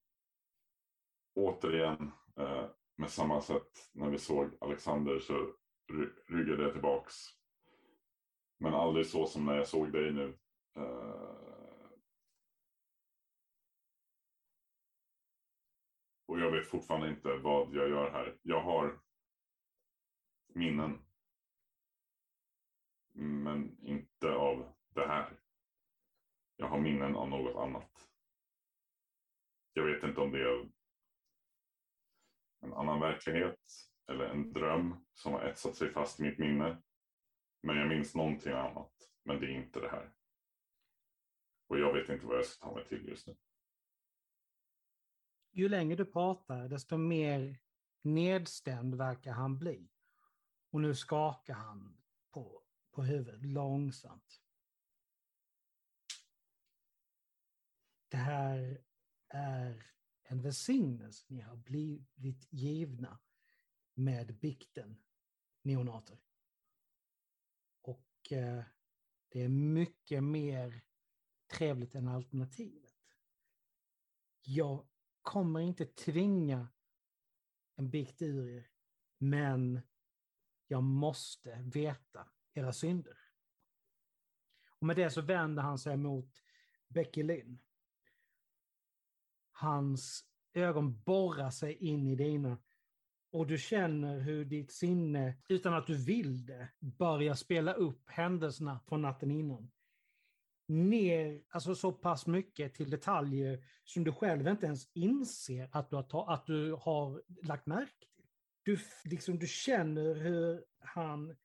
Återigen 1.36 2.11
eh, 2.38 2.70
med 2.95 3.09
samma 3.09 3.41
sätt 3.41 3.91
när 3.93 4.09
vi 4.09 4.18
såg 4.18 4.57
Alexander 4.61 5.20
så 5.20 5.53
ryggade 6.28 6.64
jag 6.64 6.74
tillbaks. 6.74 7.16
Men 8.57 8.74
aldrig 8.74 9.07
så 9.07 9.28
som 9.28 9.45
när 9.45 9.55
jag 9.55 9.68
såg 9.68 9.91
dig 9.91 10.14
nu. 10.14 10.38
Eh, 10.76 11.88
och 16.26 16.39
jag 16.39 16.51
vet 16.51 16.68
fortfarande 16.68 17.09
inte 17.09 17.38
vad 17.38 17.76
jag 17.76 17.89
gör 17.89 18.11
här. 18.11 18.38
Jag 18.41 18.61
har 18.61 18.99
minnen. 20.47 20.99
Men 23.16 23.78
inte 23.80 24.32
av 24.32 24.74
det 24.89 25.07
här. 25.07 25.39
jag 26.55 26.68
har 26.68 26.80
minnen 26.80 27.16
av 27.16 27.30
något 27.30 27.55
annat. 27.55 28.09
Jag 29.74 29.86
vet 29.86 30.03
inte 30.03 30.22
om 30.22 30.32
det 30.32 30.41
är 30.41 30.70
en 32.61 32.74
annan 32.74 32.99
verklighet 32.99 33.59
eller 34.07 34.26
en 34.26 34.53
dröm 34.53 35.05
som 35.14 35.34
har 35.34 35.41
etsat 35.41 35.76
sig 35.76 35.89
fast 35.89 36.20
i 36.20 36.24
mitt 36.24 36.39
minne. 36.39 36.82
Men 37.64 37.78
jag 37.78 37.88
minns 37.88 38.16
någonting 38.16 38.53
annat. 38.53 38.93
Men 39.24 39.39
det 39.39 39.45
är 39.45 39.49
inte 39.49 39.80
det 39.80 39.89
här. 39.89 40.14
Och 41.68 41.80
jag 41.80 41.93
vet 41.93 42.09
inte 42.09 42.26
vad 42.26 42.38
jag 42.38 42.45
ska 42.45 42.66
ta 42.66 42.76
mig 42.76 42.86
till 42.86 43.07
just 43.07 43.28
nu. 43.28 43.36
Ju 45.51 45.70
längre 45.70 45.95
du 45.95 46.05
pratar, 46.05 46.68
desto 46.68 46.97
mer 46.97 47.59
nedstämd 48.01 48.95
verkar 48.95 49.32
han 49.32 49.59
bli. 49.59 49.89
Och 50.72 50.82
nu 50.82 50.95
skakar 50.95 51.53
han 51.53 51.97
på, 52.32 52.62
på 52.93 53.03
huvudet 53.03 53.45
långsamt. 53.45 54.41
Det 58.07 58.17
här 58.17 58.83
är 59.27 59.91
en 60.23 60.41
välsignelse 60.41 61.25
ni 61.27 61.41
har 61.41 61.55
blivit 61.55 62.47
givna 62.49 63.19
med 63.93 64.39
bikten 64.39 65.03
neonater. 65.61 66.21
Och 67.81 68.31
eh, 68.31 68.63
det 69.29 69.41
är 69.41 69.49
mycket 69.49 70.23
mer 70.23 70.81
trevligt 71.47 71.95
än 71.95 72.07
alternativet. 72.07 72.93
Jag 74.41 74.87
kommer 75.21 75.59
inte 75.59 75.85
tvinga 75.85 76.67
en 77.75 77.89
bikt 77.89 78.21
ur 78.21 78.49
er, 78.49 78.69
men 79.17 79.81
jag 80.67 80.83
måste 80.83 81.61
veta 81.61 82.29
era 82.53 82.73
synder. 82.73 83.17
Och 84.79 84.87
med 84.87 84.95
det 84.95 85.09
så 85.09 85.21
vänder 85.21 85.63
han 85.63 85.79
sig 85.79 85.97
mot 85.97 86.43
Becky 86.87 87.23
Lynn. 87.23 87.59
Hans 89.51 90.25
ögon 90.53 91.01
borrar 91.01 91.49
sig 91.49 91.73
in 91.73 92.07
i 92.07 92.15
dina 92.15 92.57
och 93.31 93.47
du 93.47 93.57
känner 93.57 94.19
hur 94.19 94.45
ditt 94.45 94.71
sinne, 94.71 95.37
utan 95.49 95.73
att 95.73 95.87
du 95.87 95.97
vill 96.05 96.45
det, 96.45 96.69
börjar 96.79 97.33
spela 97.33 97.73
upp 97.73 98.09
händelserna 98.09 98.79
från 98.87 99.01
natten 99.01 99.31
innan. 99.31 99.71
Ner, 100.67 101.43
alltså 101.49 101.75
så 101.75 101.91
pass 101.91 102.27
mycket 102.27 102.73
till 102.73 102.89
detaljer 102.89 103.65
som 103.83 104.03
du 104.03 104.11
själv 104.11 104.47
inte 104.47 104.65
ens 104.65 104.89
inser 104.93 105.69
att 105.71 105.89
du 105.89 105.95
har, 105.95 106.03
ta, 106.03 106.33
att 106.33 106.45
du 106.45 106.71
har 106.73 107.23
lagt 107.43 107.65
märke 107.65 107.91
till. 107.99 108.25
Du, 108.63 108.79
liksom, 109.03 109.39
du 109.39 109.47
känner 109.47 110.15
hur 110.15 110.65
han 110.79 111.35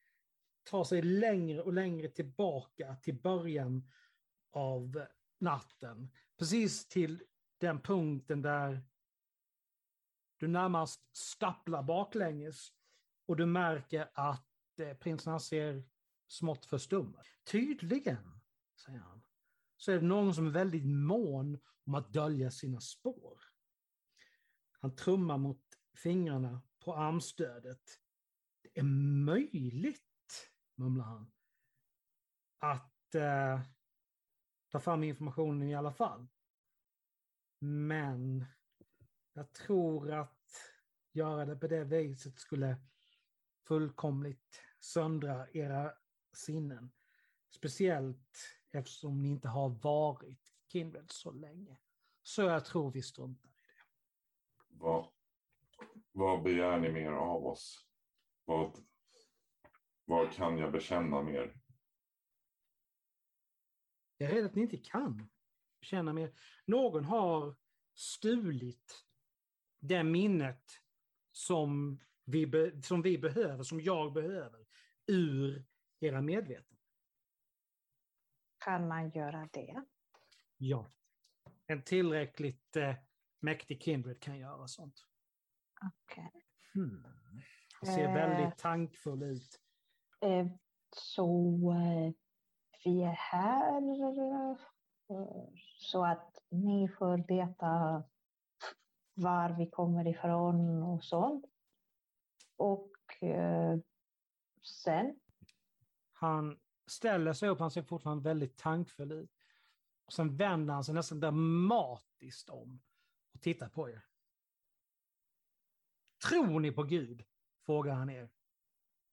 tar 0.69 0.85
sig 0.85 1.03
längre 1.03 1.63
och 1.63 1.73
längre 1.73 2.09
tillbaka 2.09 2.97
till 2.97 3.15
början 3.15 3.91
av 4.51 5.07
natten. 5.39 6.11
Precis 6.39 6.89
till 6.89 7.23
den 7.59 7.81
punkten 7.81 8.43
där 8.43 8.83
du 10.37 10.49
närmast 10.49 11.17
stapplar 11.17 11.83
baklänges 11.83 12.73
och 13.27 13.37
du 13.37 13.47
märker 13.47 14.11
att 14.15 14.81
eh, 14.81 14.95
prinsen 14.95 15.41
ser 15.41 15.85
smått 16.27 16.67
förstummad. 16.67 17.27
Tydligen, 17.45 18.41
säger 18.85 18.99
han, 18.99 19.23
så 19.77 19.93
är 19.93 19.97
det 19.97 20.07
någon 20.07 20.35
som 20.35 20.47
är 20.47 20.51
väldigt 20.51 20.87
mån 20.87 21.59
om 21.85 21.95
att 21.95 22.13
dölja 22.13 22.51
sina 22.51 22.81
spår. 22.81 23.41
Han 24.71 24.97
trummar 24.97 25.39
mot 25.39 25.63
fingrarna 25.95 26.63
på 26.85 26.95
armstödet. 26.95 28.01
Det 28.63 28.81
är 28.81 28.85
möjligt, 29.25 30.08
mumlar 30.79 31.05
han, 31.05 31.33
att 32.59 33.15
eh, 33.15 33.61
ta 34.71 34.81
fram 34.81 35.05
informationen 35.05 35.69
i 35.69 35.75
alla 35.75 35.93
fall. 35.93 36.29
Men 37.61 38.47
jag 39.33 39.53
tror 39.53 40.13
att 40.13 40.73
göra 41.13 41.45
det 41.45 41.57
på 41.57 41.67
det 41.67 41.85
viset 41.85 42.39
skulle 42.39 42.77
fullkomligt 43.69 44.63
söndra 44.81 45.49
era 45.51 45.93
sinnen. 46.33 46.93
Speciellt 47.51 48.37
eftersom 48.71 49.23
ni 49.23 49.29
inte 49.29 49.49
har 49.49 49.69
varit 49.69 50.55
Kindred 50.73 51.11
så 51.11 51.31
länge. 51.31 51.79
Så 52.23 52.43
jag 52.43 52.65
tror 52.65 52.91
vi 52.91 53.03
struntar 53.03 53.49
i 53.49 53.53
det. 53.53 53.85
Vad, 54.69 55.09
vad 56.13 56.43
begär 56.43 56.79
ni 56.79 56.93
mer 56.93 57.13
av 57.13 57.47
oss? 57.47 57.87
Vad, 58.45 58.85
vad 60.09 60.33
kan 60.33 60.59
jag 60.59 60.73
bekänna 60.73 61.23
mer? 61.23 61.61
Jag 64.17 64.31
är 64.31 64.35
rädd 64.35 64.45
att 64.47 64.55
ni 64.55 64.63
inte 64.63 64.77
kan 64.77 65.31
bekänna 65.81 66.13
mer. 66.13 66.33
Någon 66.65 67.05
har 67.05 67.57
stulit 67.95 69.05
det 69.81 70.05
minnet 70.05 70.65
som 71.33 72.01
vi, 72.25 72.47
be, 72.47 72.83
som 72.83 73.03
vi 73.03 73.19
behöver, 73.19 73.63
som 73.63 73.81
jag 73.81 74.13
behöver, 74.13 74.67
ur 75.07 75.65
era 76.01 76.21
medvetande. 76.21 76.83
Kan 78.59 78.89
man 78.89 79.11
göra 79.11 79.49
det? 79.53 79.85
Ja. 80.57 80.93
En 81.67 81.83
tillräckligt 81.83 82.77
eh, 82.77 82.95
mäktig 83.41 83.83
Kindred 83.83 84.23
kan 84.23 84.39
göra 84.39 84.69
sånt. 84.69 85.07
Okej. 85.83 86.33
Hmm. 86.75 87.05
Han 87.81 87.95
ser 87.95 88.09
Eh. 88.09 88.15
väldigt 88.15 88.59
tankfull 88.59 89.23
ut. 89.23 89.61
Eh, 90.21 90.47
så 90.93 91.55
eh, 91.73 92.13
vi 92.85 93.03
är 93.03 93.13
här 93.13 93.81
så 95.81 96.05
att 96.05 96.43
ni 96.51 96.89
får 96.89 97.29
veta 97.29 98.05
var 99.15 99.57
vi 99.59 99.71
kommer 99.71 100.09
ifrån 100.09 100.83
och 100.83 101.05
sånt. 101.05 101.45
Och 102.57 103.23
eh, 103.23 103.79
sen, 104.85 105.21
Han 106.13 106.61
ställer 106.87 107.33
sig 107.33 107.49
upp, 107.49 107.59
han 107.59 107.71
ser 107.71 107.83
fortfarande 107.83 108.25
väldigt 108.25 108.57
tankfull 108.57 109.13
ut. 109.13 109.31
Och 110.05 110.13
sen 110.13 110.37
vänder 110.37 110.75
han 110.75 110.85
sig 110.85 110.95
nästan 110.95 111.21
dramatiskt 111.21 112.51
om 112.51 112.81
och 113.35 113.41
tittar 113.41 113.69
på 113.69 113.91
er. 113.91 114.05
Tror 116.29 116.61
ni 116.61 116.73
på 116.73 116.83
Gud? 116.83 117.25
Frågar 117.67 117.95
han 117.95 118.11
er. 118.11 118.31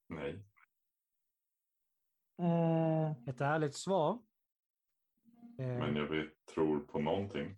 Nej. 0.08 0.44
Eh, 2.40 3.12
Ett 3.30 3.42
ärligt 3.42 3.76
svar. 3.76 4.20
Eh, 5.60 5.66
Men 5.68 5.96
jag 5.96 6.08
vet, 6.08 6.46
tror 6.54 6.80
på 6.80 7.00
någonting. 7.00 7.56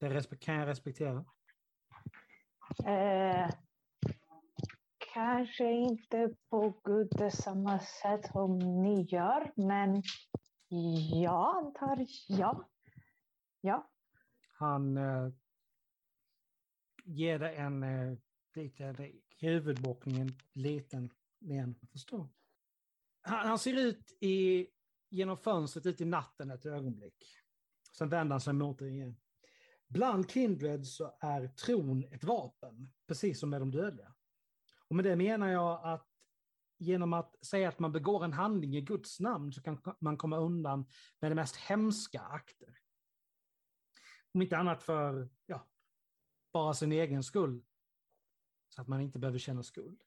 Det 0.00 0.40
kan 0.40 0.54
jag 0.54 0.66
respektera. 0.68 1.24
eh, 2.86 3.50
kanske 5.14 5.70
inte 5.72 6.34
på 6.50 6.80
Gud 6.84 7.08
det 7.18 7.30
samma 7.30 7.78
sätt 7.78 8.26
som 8.32 8.58
ni 8.58 9.02
gör, 9.02 9.52
men 9.56 10.02
jag 11.22 11.56
antar 11.56 12.06
ja. 12.28 12.68
Ja. 13.60 13.90
Han 14.52 14.96
eh, 14.96 15.28
ger 17.04 17.38
dig 17.38 17.56
en 17.56 17.82
eh, 17.82 18.18
lite 18.54 19.12
huvudbockning, 19.40 20.20
en 20.20 20.28
liten 20.52 21.10
men 21.38 21.74
förstår. 21.92 22.28
Han, 23.28 23.46
han 23.46 23.58
ser 23.58 23.78
ut 23.78 24.16
i, 24.20 24.66
genom 25.10 25.36
fönstret 25.36 25.86
ut 25.86 26.00
i 26.00 26.04
natten 26.04 26.50
ett 26.50 26.66
ögonblick. 26.66 27.24
Sen 27.98 28.08
vänder 28.08 28.34
han 28.34 28.40
sig 28.40 28.52
mot 28.52 28.78
dig 28.78 28.90
igen. 28.90 29.16
Bland 29.88 30.30
Kindred 30.30 30.86
så 30.86 31.16
är 31.20 31.48
tron 31.48 32.04
ett 32.04 32.24
vapen, 32.24 32.92
precis 33.06 33.40
som 33.40 33.50
med 33.50 33.60
de 33.60 33.70
dödliga. 33.70 34.14
Och 34.88 34.96
med 34.96 35.04
det 35.04 35.16
menar 35.16 35.48
jag 35.48 35.84
att 35.84 36.08
genom 36.78 37.12
att 37.12 37.44
säga 37.44 37.68
att 37.68 37.78
man 37.78 37.92
begår 37.92 38.24
en 38.24 38.32
handling 38.32 38.76
i 38.76 38.80
Guds 38.80 39.20
namn 39.20 39.52
så 39.52 39.62
kan 39.62 39.80
man 40.00 40.16
komma 40.16 40.38
undan 40.38 40.86
med 41.20 41.30
de 41.30 41.34
mest 41.34 41.56
hemska 41.56 42.20
akter. 42.20 42.78
Om 44.32 44.42
inte 44.42 44.56
annat 44.56 44.82
för, 44.82 45.28
ja, 45.46 45.68
bara 46.52 46.74
sin 46.74 46.92
egen 46.92 47.22
skull. 47.22 47.64
Så 48.68 48.82
att 48.82 48.88
man 48.88 49.00
inte 49.00 49.18
behöver 49.18 49.38
känna 49.38 49.62
skuld. 49.62 50.02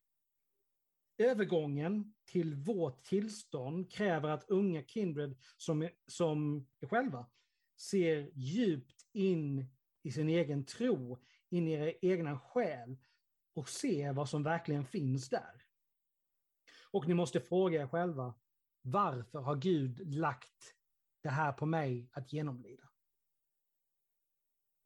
Övergången 1.21 2.13
till 2.25 2.55
vårt 2.55 3.03
tillstånd 3.03 3.91
kräver 3.91 4.29
att 4.29 4.49
unga 4.49 4.83
Kindred 4.83 5.35
som, 5.57 5.89
som 6.07 6.67
er 6.79 6.87
själva 6.87 7.25
ser 7.77 8.31
djupt 8.33 9.05
in 9.13 9.65
i 10.03 10.11
sin 10.11 10.29
egen 10.29 10.65
tro, 10.65 11.19
in 11.49 11.67
i 11.67 11.71
er 11.71 11.97
egna 12.01 12.39
själ 12.39 12.97
och 13.53 13.69
ser 13.69 14.13
vad 14.13 14.29
som 14.29 14.43
verkligen 14.43 14.85
finns 14.85 15.29
där. 15.29 15.63
Och 16.91 17.07
ni 17.07 17.13
måste 17.13 17.39
fråga 17.39 17.81
er 17.81 17.87
själva, 17.87 18.33
varför 18.81 19.39
har 19.39 19.55
Gud 19.55 20.15
lagt 20.15 20.75
det 21.23 21.29
här 21.29 21.51
på 21.51 21.65
mig 21.65 22.09
att 22.11 22.33
genomlida? 22.33 22.89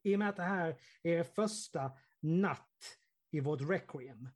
I 0.04 0.16
och 0.16 0.20
med 0.20 0.30
att 0.30 0.36
det 0.36 0.44
här 0.44 0.80
är 1.04 1.12
er 1.12 1.24
första 1.24 1.92
natt 2.20 2.98
i 3.32 3.40
vårt 3.40 3.62
requiem 3.62 4.30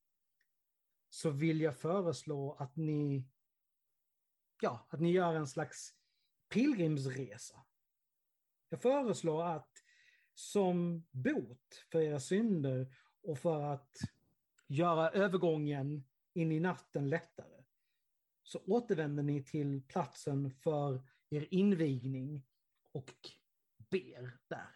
så 1.09 1.29
vill 1.29 1.61
jag 1.61 1.77
föreslå 1.77 2.53
att 2.59 2.75
ni, 2.75 3.27
ja, 4.61 4.87
att 4.89 4.99
ni 4.99 5.11
gör 5.11 5.33
en 5.35 5.47
slags 5.47 5.93
pilgrimsresa. 6.49 7.65
Jag 8.69 8.81
föreslår 8.81 9.45
att 9.45 9.71
som 10.33 11.07
bot 11.11 11.85
för 11.91 12.01
era 12.01 12.19
synder 12.19 12.95
och 13.23 13.39
för 13.39 13.61
att 13.61 13.97
göra 14.67 15.09
övergången 15.09 16.03
in 16.33 16.51
i 16.51 16.59
natten 16.59 17.09
lättare 17.09 17.63
så 18.43 18.59
återvänder 18.65 19.23
ni 19.23 19.43
till 19.43 19.81
platsen 19.87 20.51
för 20.51 21.03
er 21.29 21.47
invigning 21.51 22.45
och 22.91 23.13
ber 23.89 24.37
där. 24.47 24.75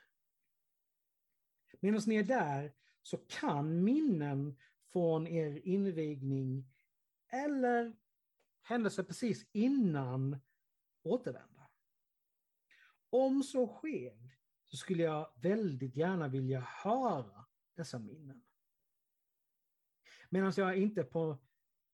Medan 1.79 2.01
ni 2.05 2.15
är 2.15 2.23
där 2.23 2.73
så 3.01 3.17
kan 3.17 3.83
minnen 3.83 4.57
från 4.93 5.27
er 5.27 5.67
invigning 5.67 6.71
eller 7.31 7.95
händelser 8.61 9.03
precis 9.03 9.45
innan 9.51 10.39
återvända. 11.03 11.69
Om 13.09 13.43
så 13.43 13.67
sker 13.67 14.37
så 14.65 14.77
skulle 14.77 15.03
jag 15.03 15.33
väldigt 15.35 15.95
gärna 15.95 16.27
vilja 16.27 16.59
höra 16.59 17.45
dessa 17.75 17.99
minnen. 17.99 18.43
Medan 20.29 20.53
jag 20.57 20.77
inte 20.77 21.03
på 21.03 21.37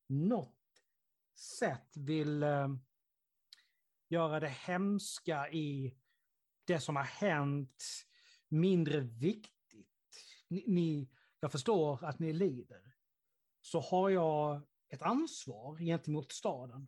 något 0.08 0.84
sätt 1.36 1.98
vill 1.98 2.44
eh, 2.44 2.68
göra 4.10 4.40
det 4.40 4.50
hemska 4.50 5.50
i 5.50 5.98
det 6.66 6.80
som 6.80 6.96
har 6.96 7.04
hänt 7.04 7.84
mindre 8.48 9.00
viktigt. 9.00 9.88
Ni, 10.48 10.64
ni, 10.68 11.10
jag 11.40 11.52
förstår 11.52 12.06
att 12.06 12.20
ni 12.20 12.34
lider. 12.34 12.89
Så 13.72 13.80
har 13.80 14.10
jag 14.10 14.62
ett 14.88 15.02
ansvar 15.02 15.78
gentemot 15.78 16.32
staden. 16.32 16.88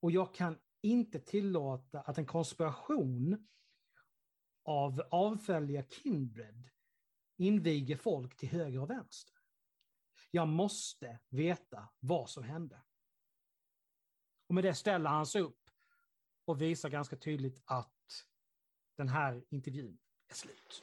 Och 0.00 0.10
jag 0.10 0.34
kan 0.34 0.58
inte 0.80 1.20
tillåta 1.20 2.00
att 2.00 2.18
en 2.18 2.26
konspiration 2.26 3.48
av 4.64 5.02
avfälliga 5.10 5.84
Kindred 5.84 6.70
inviger 7.36 7.96
folk 7.96 8.36
till 8.36 8.48
höger 8.48 8.80
och 8.80 8.90
vänster. 8.90 9.36
Jag 10.30 10.48
måste 10.48 11.18
veta 11.28 11.88
vad 11.98 12.30
som 12.30 12.42
hände. 12.42 12.82
Och 14.48 14.54
med 14.54 14.64
det 14.64 14.74
ställer 14.74 15.10
han 15.10 15.26
sig 15.26 15.42
upp 15.42 15.70
och 16.44 16.62
visar 16.62 16.88
ganska 16.88 17.16
tydligt 17.16 17.62
att 17.64 18.26
den 18.96 19.08
här 19.08 19.44
intervjun 19.50 19.98
är 20.28 20.34
slut. 20.34 20.82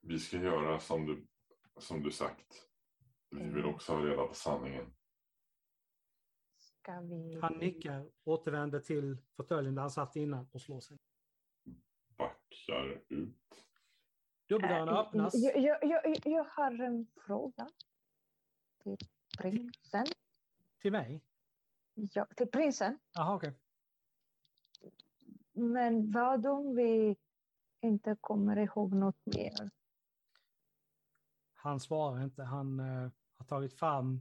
Vi 0.00 0.18
ska 0.18 0.36
göra 0.36 0.80
som 0.80 1.06
du, 1.06 1.26
som 1.78 2.02
du 2.02 2.12
sagt. 2.12 2.69
Vi 3.30 3.50
vill 3.50 3.64
också 3.64 3.92
ha 3.92 4.06
reda 4.06 4.26
på 4.26 4.34
sanningen. 4.34 4.92
Ska 6.58 7.00
vi... 7.00 7.38
Han 7.42 7.58
nickar, 7.58 8.10
återvänder 8.24 8.80
till 8.80 9.18
fåtöljen 9.36 9.74
där 9.74 9.82
han 9.82 9.90
satt 9.90 10.16
innan 10.16 10.48
och 10.52 10.62
slår 10.62 10.80
sig. 10.80 10.98
Backar 12.18 13.02
ut. 13.08 13.66
Dubbeldörrarna 14.48 14.92
Äh, 14.92 14.98
öppnas. 14.98 15.34
Jag, 15.34 15.58
jag, 15.62 15.84
jag, 15.84 16.16
jag 16.24 16.44
har 16.44 16.80
en 16.82 17.06
fråga 17.26 17.68
till 18.82 18.96
prinsen. 19.38 20.06
Till 20.78 20.92
mig? 20.92 21.22
Ja, 21.94 22.26
till 22.36 22.50
prinsen. 22.50 22.98
Jaha, 23.12 23.34
okej. 23.34 23.54
Men 25.52 26.10
vad 26.10 26.46
om 26.46 26.76
vi 26.76 27.16
inte 27.80 28.16
kommer 28.20 28.56
ihåg 28.56 28.94
något 28.94 29.26
mer? 29.26 29.70
Han 31.54 31.80
svarar 31.80 32.22
inte. 32.24 32.42
Han 32.42 32.80
eh, 32.80 33.10
har 33.40 33.46
tagit 33.46 33.74
fram 33.74 34.20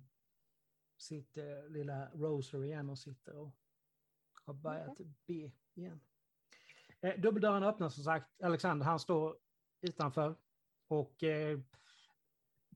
sitt 0.98 1.38
eh, 1.38 1.70
lilla 1.70 2.10
rosary 2.14 2.68
igen 2.68 2.90
och 2.90 3.00
sitter 3.00 3.38
och 3.38 3.56
har 4.46 4.54
börjat 4.54 4.98
be 5.26 5.52
igen. 5.74 6.02
Eh, 7.02 7.20
dubbeldörren 7.20 7.64
öppnas 7.64 7.96
som 7.96 8.04
sagt. 8.04 8.42
Alexander 8.42 8.86
han 8.86 9.00
står 9.00 9.38
utanför 9.82 10.36
och 10.88 11.24
eh, 11.24 11.60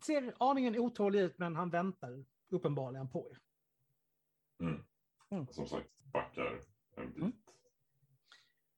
ser 0.05 0.35
aningen 0.39 0.79
otålig 0.79 1.19
ut 1.19 1.39
men 1.39 1.55
han 1.55 1.69
väntar 1.69 2.25
uppenbarligen 2.49 3.09
på 3.09 3.31
er. 3.31 3.39
Mm. 4.65 4.85
Mm. 5.29 5.47
Som 5.47 5.67
sagt, 5.67 5.89
backar 6.13 6.61
en 6.95 7.13
bit. 7.13 7.17
Mm. 7.17 7.33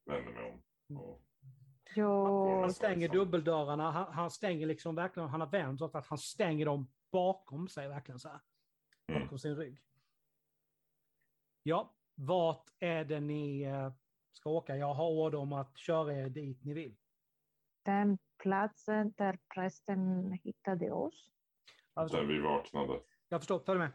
Vänder 0.05 0.33
mig 0.33 0.51
om. 0.87 0.97
Och 0.97 1.21
Jag, 1.95 2.61
Han 2.61 2.73
stänger 2.73 3.09
dubbeldörrarna. 3.09 3.91
Han, 3.91 4.13
han 4.13 4.31
stänger 4.31 4.67
liksom 4.67 4.95
verkligen, 4.95 5.29
han 5.29 5.41
har 5.41 5.47
vänt 5.47 5.79
så 5.79 5.85
att 5.85 6.05
han 6.05 6.17
stänger 6.17 6.65
dem 6.65 6.87
bakom 7.15 7.67
sig 7.67 7.87
verkligen 7.87 8.19
så 8.19 8.29
här. 8.29 8.41
Mm. 9.07 9.21
Bakom 9.21 9.39
sin 9.39 9.55
rygg. 9.55 9.81
Ja, 11.63 11.95
vart 12.15 12.69
är 12.79 13.05
det 13.05 13.19
ni 13.19 13.61
eh, 13.61 13.93
ska 14.31 14.49
åka? 14.49 14.77
Jag 14.77 14.93
har 14.93 15.09
order 15.09 15.37
om 15.37 15.53
att 15.53 15.77
köra 15.77 16.13
er 16.13 16.29
dit 16.29 16.63
ni 16.63 16.73
vill. 16.73 16.97
den 17.85 18.17
platsen 18.43 19.13
där 19.17 19.39
prästen 19.53 20.31
hittade 20.43 20.91
oss. 20.91 21.31
Jag 21.93 22.03
där 22.03 22.09
förstår, 22.09 22.25
vi 22.25 22.39
vaknade. 22.39 23.01
jag 23.29 23.41
förstår 23.41 23.59
följ 23.59 23.79
med. 23.79 23.91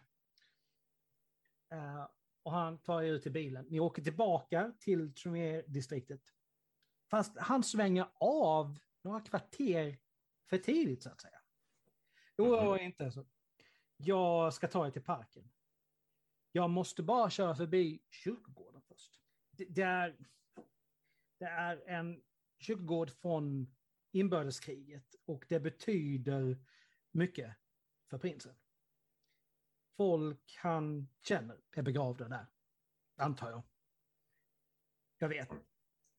Eh, 1.72 2.08
och 2.42 2.52
han 2.52 2.78
tar 2.78 3.02
er 3.02 3.12
ut 3.12 3.22
till 3.22 3.32
bilen. 3.32 3.66
Ni 3.70 3.80
åker 3.80 4.02
tillbaka 4.02 4.72
till 4.80 5.14
Tremere-distriktet. 5.14 6.22
Fast 7.10 7.38
han 7.38 7.62
svänger 7.62 8.06
av 8.14 8.78
några 9.02 9.20
kvarter 9.20 9.98
för 10.50 10.58
tidigt 10.58 11.02
så 11.02 11.10
att 11.10 11.20
säga. 11.20 11.39
Oroa 12.41 12.78
er 12.78 12.82
inte. 12.82 13.11
Så. 13.11 13.26
Jag 13.97 14.55
ska 14.55 14.68
ta 14.68 14.86
er 14.86 14.91
till 14.91 15.03
parken. 15.03 15.51
Jag 16.53 16.70
måste 16.70 17.03
bara 17.03 17.30
köra 17.30 17.55
förbi 17.55 18.03
kyrkogården 18.11 18.82
först. 18.82 19.20
Det, 19.51 19.64
det, 19.64 19.82
är, 19.82 20.16
det 21.38 21.45
är 21.45 21.88
en 21.88 22.22
kyrkogård 22.59 23.11
från 23.11 23.74
inbördeskriget 24.12 25.14
och 25.24 25.45
det 25.49 25.61
betyder 25.61 26.59
mycket 27.11 27.57
för 28.11 28.18
prinsen. 28.18 28.55
Folk 29.97 30.57
han 30.62 31.09
känner 31.22 31.61
är 31.72 31.82
begravda 31.82 32.28
där, 32.28 32.47
antar 33.16 33.51
jag. 33.51 33.62
Jag 35.18 35.28
vet. 35.28 35.51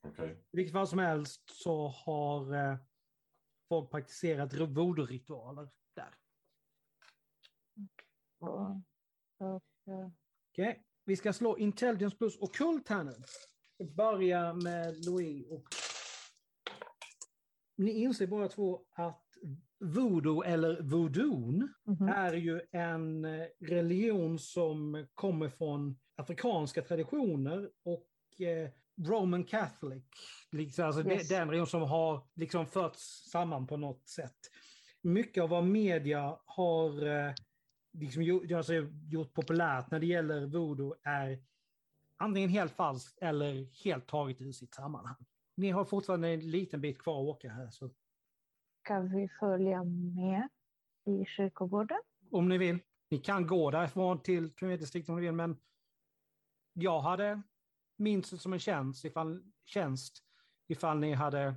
Okej. 0.02 0.30
I 0.52 0.58
vilket 0.58 0.74
fall 0.74 0.88
som 0.88 1.00
helst 1.00 1.50
så 1.50 1.88
har 1.88 2.54
eh, 2.54 2.78
folk 3.70 3.92
praktiserat 3.92 4.54
voodoo-ritualer 4.54 5.70
Okej, 10.52 10.84
vi 11.06 11.16
ska 11.16 11.34
slå 11.34 11.58
intelligence 11.58 12.18
plus 12.18 12.38
ockult 12.38 12.89
här 12.89 13.04
nu. 13.04 13.16
Vi 13.78 13.86
börjar 13.86 14.54
med 14.54 15.06
Louis 15.06 15.52
och 15.52 15.64
ni 17.78 17.92
inser 17.92 18.28
båda 18.28 18.48
två 18.48 18.82
att 18.96 19.26
voodoo 19.80 20.44
eller 20.44 20.82
voodoo 20.82 21.68
mhm. 21.84 22.08
är 22.08 22.34
ju 22.34 22.62
en 22.72 23.26
eh, 23.26 23.46
religion 23.60 24.39
som 24.39 25.08
kommer 25.14 25.50
från 25.50 26.00
afrikanska 26.16 26.82
traditioner 26.82 27.70
och 27.84 28.42
eh, 28.42 28.70
Roman 29.08 29.44
Catholic. 29.44 30.04
Liksom, 30.52 30.86
alltså 30.86 31.10
Yes. 31.10 31.28
den 31.28 31.48
religion 31.50 31.68
som 31.68 31.82
har 31.82 32.28
liksom 32.36 32.66
förts 32.66 33.30
samman 33.32 33.68
på 33.68 33.78
något 33.78 34.08
sätt. 34.08 34.38
Mycket 35.02 35.44
av 35.44 35.50
vad 35.50 35.64
media 35.64 36.38
har 36.46 37.08
eh, 37.08 37.34
liksom 37.92 38.42
alltså, 38.56 38.74
gjort 39.10 39.34
populärt 39.34 39.92
när 39.92 40.00
det 40.00 40.06
gäller 40.06 40.46
voodoo 40.46 40.96
är 41.04 41.44
antingen 42.18 42.50
helt 42.50 42.72
falskt 42.72 43.18
eller 43.22 43.84
helt 43.84 44.08
taget 44.08 44.42
ur 44.42 44.52
sitt 44.52 44.74
sammanhang. 44.74 45.26
Ni 45.56 45.70
har 45.70 45.86
fortfarande 45.86 46.30
en 46.30 46.39
liten 46.52 46.82
bit 46.82 47.00
kvar 47.00 47.22
att 47.22 47.36
åka 47.36 47.50
här. 47.50 47.70
Så 47.70 47.89
Ska 48.84 49.00
vi 49.00 49.30
följa 49.39 49.84
med 49.84 50.50
i 51.06 51.26
kyrkogården? 51.26 51.98
om 52.32 52.50
ni 52.50 52.58
vill. 52.58 52.80
Ni 53.10 53.18
kan 53.18 53.48
gå 53.48 53.72
därifrån 53.72 54.20
till 54.22 54.50
Kronédistriktet 54.54 55.10
om 55.10 55.16
ni 55.16 55.22
vill, 55.22 55.32
men 55.32 55.58
jag 56.74 57.02
hade 57.02 57.42
minst 57.96 58.32
det 58.32 58.38
som 58.38 58.54
en 58.54 58.60
tjänst 58.60 59.06
ifall, 59.06 59.44
tjänst 59.66 60.24
ifall 60.68 61.00
ni 61.00 61.14
hade 61.14 61.56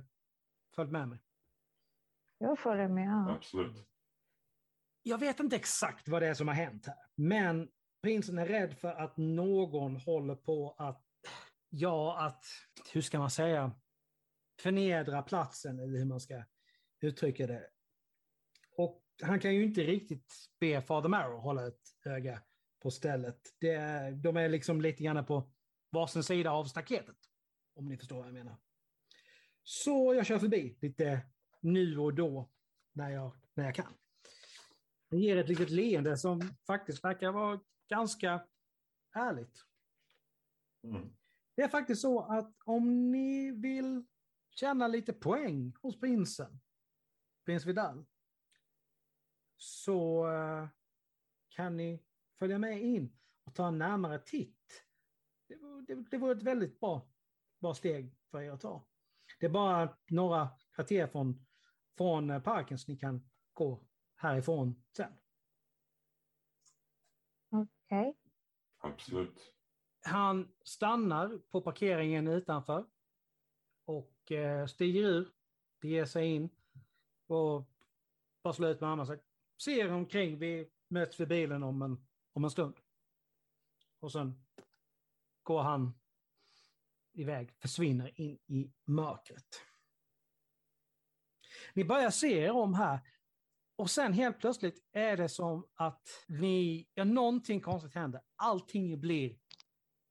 följt 0.75 0.91
med 0.91 1.07
mig. 1.07 1.19
Jag 2.37 2.59
följer 2.59 2.87
med. 2.87 3.27
Absolut. 3.29 3.87
Jag 5.07 5.17
vet 5.17 5.39
inte 5.39 5.55
exakt 5.55 6.07
vad 6.07 6.21
det 6.21 6.27
är 6.27 6.33
som 6.33 6.47
har 6.47 6.55
hänt 6.55 6.85
här, 6.85 6.95
men 7.15 7.69
prinsen 8.01 8.37
är 8.37 8.45
rädd 8.45 8.77
för 8.77 8.93
att 8.93 9.17
någon 9.17 9.95
håller 9.95 10.35
på 10.35 10.75
att, 10.77 11.05
ja, 11.69 12.25
att, 12.25 12.45
hur 12.93 13.01
ska 13.01 13.19
man 13.19 13.31
säga, 13.31 13.71
förnedra 14.61 15.21
platsen, 15.21 15.79
eller 15.79 15.97
hur 15.97 16.05
man 16.05 16.19
ska 16.19 16.43
uttrycka 17.01 17.47
det. 17.47 17.69
Och 18.77 19.03
han 19.21 19.39
kan 19.39 19.55
ju 19.55 19.63
inte 19.63 19.81
riktigt 19.81 20.33
be 20.59 20.81
Father 20.81 21.09
Marrow 21.09 21.39
hålla 21.39 21.67
ett 21.67 22.05
öga 22.05 22.41
på 22.81 22.91
stället. 22.91 23.39
Det 23.59 23.77
de 24.11 24.37
är 24.37 24.49
liksom 24.49 24.81
lite 24.81 25.03
grann 25.03 25.25
på 25.25 25.51
varsin 25.91 26.23
sida 26.23 26.51
av 26.51 26.65
staketet, 26.65 27.17
om 27.75 27.85
ni 27.85 27.97
förstår 27.97 28.17
vad 28.17 28.27
jag 28.27 28.33
menar. 28.33 28.57
Så 29.63 30.13
jag 30.13 30.25
kör 30.25 30.39
förbi 30.39 30.77
lite 30.81 31.21
nu 31.61 31.97
och 31.97 32.13
då 32.13 32.49
när 32.93 33.09
jag, 33.09 33.31
när 33.53 33.65
jag 33.65 33.75
kan. 33.75 33.93
Han 35.09 35.19
ger 35.19 35.37
ett 35.37 35.49
litet 35.49 35.69
leende 35.69 36.17
som 36.17 36.41
faktiskt 36.67 37.03
verkar 37.03 37.31
vara 37.31 37.59
ganska 37.89 38.47
ärligt. 39.15 39.65
Mm. 40.83 41.15
Det 41.55 41.61
är 41.61 41.67
faktiskt 41.67 42.01
så 42.01 42.19
att 42.21 42.55
om 42.65 43.11
ni 43.11 43.51
vill 43.51 44.05
tjäna 44.49 44.87
lite 44.87 45.13
poäng 45.13 45.73
hos 45.81 45.99
prinsen, 45.99 46.59
prins 47.45 47.65
Vidal, 47.65 48.05
så 49.57 50.27
eh, 50.31 50.67
kan 51.49 51.77
ni 51.77 52.03
följa 52.39 52.57
med 52.57 52.83
in 52.83 53.17
och 53.43 53.55
ta 53.55 53.67
en 53.67 53.77
närmare 53.77 54.19
titt. 54.19 54.85
Det, 55.47 55.55
det, 55.87 56.09
det 56.11 56.17
vore 56.17 56.31
ett 56.31 56.43
väldigt 56.43 56.79
bra, 56.79 57.07
bra 57.61 57.73
steg 57.73 58.15
för 58.31 58.41
er 58.41 58.51
att 58.51 58.61
ta. 58.61 58.87
Det 59.39 59.45
är 59.45 59.49
bara 59.49 59.97
några 60.07 60.49
kvarter 60.75 61.07
från, 61.07 61.45
från 61.97 62.41
parken 62.41 62.77
så 62.77 62.91
ni 62.91 62.97
kan 62.97 63.29
gå 63.53 63.83
härifrån 64.15 64.83
sen. 64.97 65.13
Okej. 67.49 68.17
Absolut. 68.77 69.53
Han 70.01 70.51
stannar 70.63 71.37
på 71.37 71.61
parkeringen 71.61 72.27
utanför 72.27 72.85
och 73.85 74.31
eh, 74.31 74.65
stiger 74.67 75.03
ur, 75.03 75.31
beger 75.81 76.05
sig 76.05 76.27
in 76.27 76.49
och 77.27 77.69
bara 78.43 78.53
slår 78.53 78.69
ut 78.69 78.81
med 78.81 78.89
armarna. 78.89 79.17
Ser 79.63 79.91
omkring, 79.91 80.37
vi 80.39 80.69
möts 80.87 81.19
vid 81.19 81.27
bilen 81.27 81.63
om 81.63 81.81
en, 81.81 82.07
om 82.33 82.43
en 82.43 82.49
stund. 82.49 82.75
Och 83.99 84.11
sen 84.11 84.45
går 85.43 85.61
han 85.61 85.93
iväg, 87.13 87.53
försvinner 87.59 88.21
in 88.21 88.39
i 88.47 88.71
mörkret. 88.83 89.61
Ni 91.73 91.85
börjar 91.85 92.09
se 92.09 92.37
er 92.37 92.51
om 92.51 92.73
här 92.73 92.99
och 93.75 93.89
sen 93.89 94.13
helt 94.13 94.39
plötsligt 94.39 94.83
är 94.91 95.17
det 95.17 95.29
som 95.29 95.67
att 95.75 96.25
ni, 96.27 96.87
ja, 96.93 97.03
någonting 97.03 97.61
konstigt 97.61 97.93
händer. 97.93 98.21
Allting 98.35 98.99
blir 98.99 99.37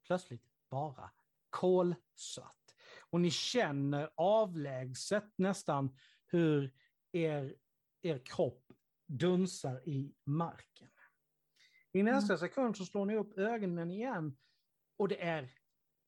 plötsligt 0.07 0.43
bara 0.71 1.11
kolsvart. 1.51 2.75
Och 3.11 3.21
ni 3.21 3.31
känner 3.31 4.11
avlägset 4.15 5.33
nästan 5.37 5.97
hur 6.27 6.75
er, 7.12 7.57
er 8.03 8.19
kropp 8.25 8.73
dunsar 9.07 9.89
i 9.89 10.15
marken. 10.25 10.91
I 11.93 12.03
nästa 12.03 12.39
sekund 12.39 12.77
så 12.77 12.85
slår 12.85 13.07
ni 13.07 13.17
upp 13.17 13.39
ögonen 13.39 13.91
igen 13.91 14.37
och 14.97 15.09
det 15.09 15.23
är 15.23 15.51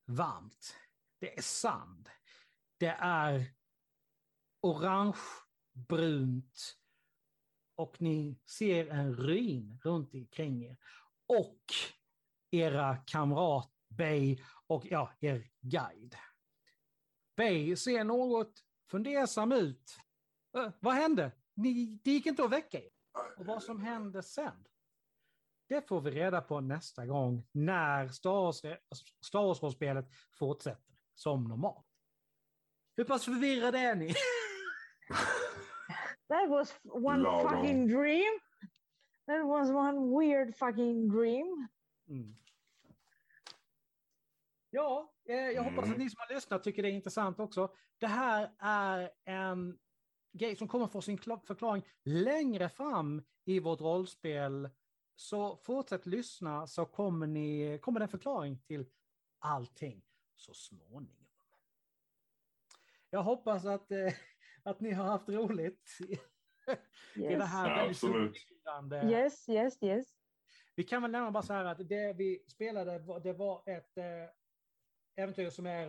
varmt. 0.04 0.76
Det 1.18 1.38
är 1.38 1.42
sand. 1.42 2.08
Det 2.78 2.96
är 2.98 3.54
orangebrunt 4.60 6.76
och 7.76 8.02
ni 8.02 8.40
ser 8.46 8.86
en 8.88 9.16
ruin 9.16 9.80
runt 9.84 10.14
omkring 10.14 10.64
er. 10.64 10.76
Och 11.26 11.60
era 12.50 12.96
kamrat 12.96 13.72
Bay 13.88 14.38
och 14.66 14.86
ja, 14.86 15.12
er 15.20 15.50
guide. 15.60 16.16
Bay 17.36 17.76
ser 17.76 18.04
något 18.04 18.52
fundersam 18.90 19.52
ut. 19.52 19.96
"Äh, 20.56 20.70
vad 20.80 20.94
hände? 20.94 21.32
Ni, 21.54 22.00
det 22.04 22.10
gick 22.10 22.26
inte 22.26 22.44
att 22.44 22.50
väcka 22.52 22.78
er. 22.78 22.90
Och 23.38 23.46
vad 23.46 23.62
som 23.62 23.80
hände 23.80 24.22
sen? 24.22 24.64
Det 25.68 25.88
får 25.88 26.00
vi 26.00 26.10
reda 26.10 26.40
på 26.40 26.60
nästa 26.60 27.06
gång 27.06 27.48
när 27.52 28.08
Star 28.08 28.30
Wars- 28.30 28.78
Star 29.26 29.60
Wars-spelet 29.62 30.06
fortsätter 30.38 30.94
som 31.14 31.44
normalt. 31.44 31.86
Hur 32.96 33.04
pass 33.04 33.24
förvirrade 33.24 33.78
är 33.78 33.94
ni? 33.94 34.14
That 36.28 36.48
was 36.50 36.78
one 36.84 37.22
Lagom. 37.22 37.50
fucking 37.50 37.88
dream. 37.88 38.40
That 39.26 39.46
was 39.46 39.70
one 39.70 39.98
weird 40.18 40.56
fucking 40.56 41.08
dream. 41.08 41.68
Mm. 42.08 42.36
Ja, 44.70 45.12
eh, 45.24 45.34
jag 45.36 45.62
hoppas 45.62 45.78
Mm. 45.84 45.92
att 45.92 45.98
ni 45.98 46.10
som 46.10 46.16
har 46.28 46.34
lyssnat 46.34 46.64
tycker 46.64 46.82
det 46.82 46.88
är 46.88 46.92
intressant 46.92 47.40
också. 47.40 47.74
Det 47.98 48.06
här 48.06 48.52
är 48.58 49.10
en 49.24 49.78
grej 50.32 50.56
som 50.56 50.68
kommer 50.68 50.86
få 50.86 51.02
sin 51.02 51.18
kla- 51.18 51.46
förklaring 51.46 51.82
längre 52.04 52.68
fram 52.68 53.22
i 53.44 53.60
vårt 53.60 53.80
rollspel. 53.80 54.70
Så 55.14 55.56
fortsätt 55.56 56.06
lyssna 56.06 56.66
så 56.66 56.84
kommer, 56.84 57.26
ni, 57.26 57.78
kommer 57.82 58.00
det 58.00 58.04
en 58.04 58.08
förklaring 58.08 58.58
till 58.58 58.86
allting 59.38 60.02
så 60.36 60.54
småningom. 60.54 61.26
Jag 63.10 63.22
hoppas 63.22 63.64
att, 63.64 63.90
eh, 63.90 64.12
att 64.66 64.80
ni 64.80 64.92
har 64.92 65.04
haft 65.04 65.28
roligt 65.28 65.98
i 66.00 66.18
det 67.14 67.22
Yes. 67.22 67.44
här 67.50 67.70
Ja, 68.64 68.80
väldigt 68.90 69.12
Yes, 69.12 69.48
yes, 69.48 69.82
yes. 69.82 70.06
vi 70.74 70.84
kan 70.84 71.02
väl 71.02 71.10
nämna 71.10 71.30
bara 71.30 71.42
så 71.42 71.52
här 71.52 71.64
att 71.64 71.88
det 71.88 72.12
vi 72.12 72.44
spelade, 72.48 72.98
var- 72.98 73.20
det 73.20 73.32
var 73.32 73.62
ett 73.66 73.96
eh, 73.98 74.04
äventyr 75.16 75.50
som 75.50 75.66
är 75.66 75.88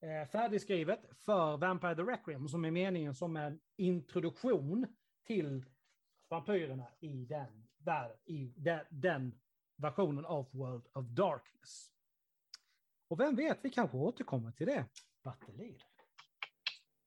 eh, 0.00 0.28
färdigskrivet 0.32 1.00
för 1.24 1.56
Vampire 1.56 1.94
the 1.96 2.02
Requiem, 2.02 2.48
som 2.48 2.64
är 2.64 2.70
meningen 2.70 3.14
som 3.14 3.36
en 3.36 3.60
introduktion 3.76 4.86
till 5.26 5.64
vampyrerna 6.28 6.86
i 7.00 7.24
den, 7.24 7.68
där, 7.78 8.16
i 8.24 8.54
den, 8.56 8.84
den 8.90 9.40
versionen 9.76 10.24
av 10.24 10.48
World 10.52 10.86
of 10.94 11.06
Darkness. 11.06 11.92
Och 13.08 13.20
vem 13.20 13.36
vet, 13.36 13.58
vi 13.62 13.70
kanske 13.70 13.96
återkommer 13.96 14.52
till 14.52 14.66
det. 14.66 14.84
Battelid. 15.22 15.82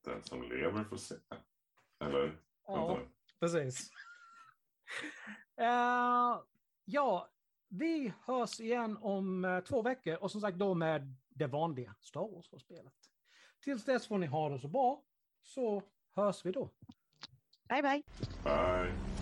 Den 0.05 0.23
som 0.23 0.41
lever 0.41 0.83
får 0.83 0.97
se. 0.97 1.15
Eller? 1.99 2.37
Ja, 2.67 2.99
precis. 3.39 3.89
Eh, 5.57 6.41
ja, 6.85 7.29
vi 7.67 8.13
hörs 8.25 8.59
igen 8.59 8.97
om 9.01 9.45
eh, 9.45 9.59
två 9.59 9.81
veckor 9.81 10.15
och 10.15 10.31
som 10.31 10.41
sagt 10.41 10.57
då 10.57 10.73
med 10.73 11.15
det 11.29 11.47
vanliga 11.47 11.95
Star 11.99 12.31
Wars-spelet. 12.35 12.93
Tills 13.63 13.85
dess 13.85 14.07
får 14.07 14.17
ni 14.17 14.27
ha 14.27 14.49
det 14.49 14.59
så 14.59 14.67
bra, 14.67 15.03
så 15.43 15.83
hörs 16.15 16.45
vi 16.45 16.51
då. 16.51 16.69
Bye 17.69 17.81
bye. 17.81 18.03
Bye. 18.43 19.14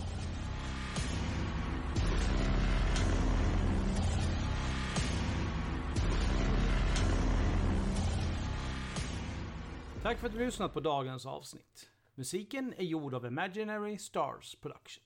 Tack 10.04 10.18
för 10.18 10.26
att 10.26 10.32
du 10.32 10.38
lyssnat 10.38 10.72
på 10.72 10.80
dagens 10.80 11.26
avsnitt. 11.26 11.90
Musiken 12.14 12.74
är 12.76 12.84
gjord 12.84 13.14
av 13.14 13.26
Imaginary 13.26 13.98
Stars 13.98 14.54
Production. 14.54 15.04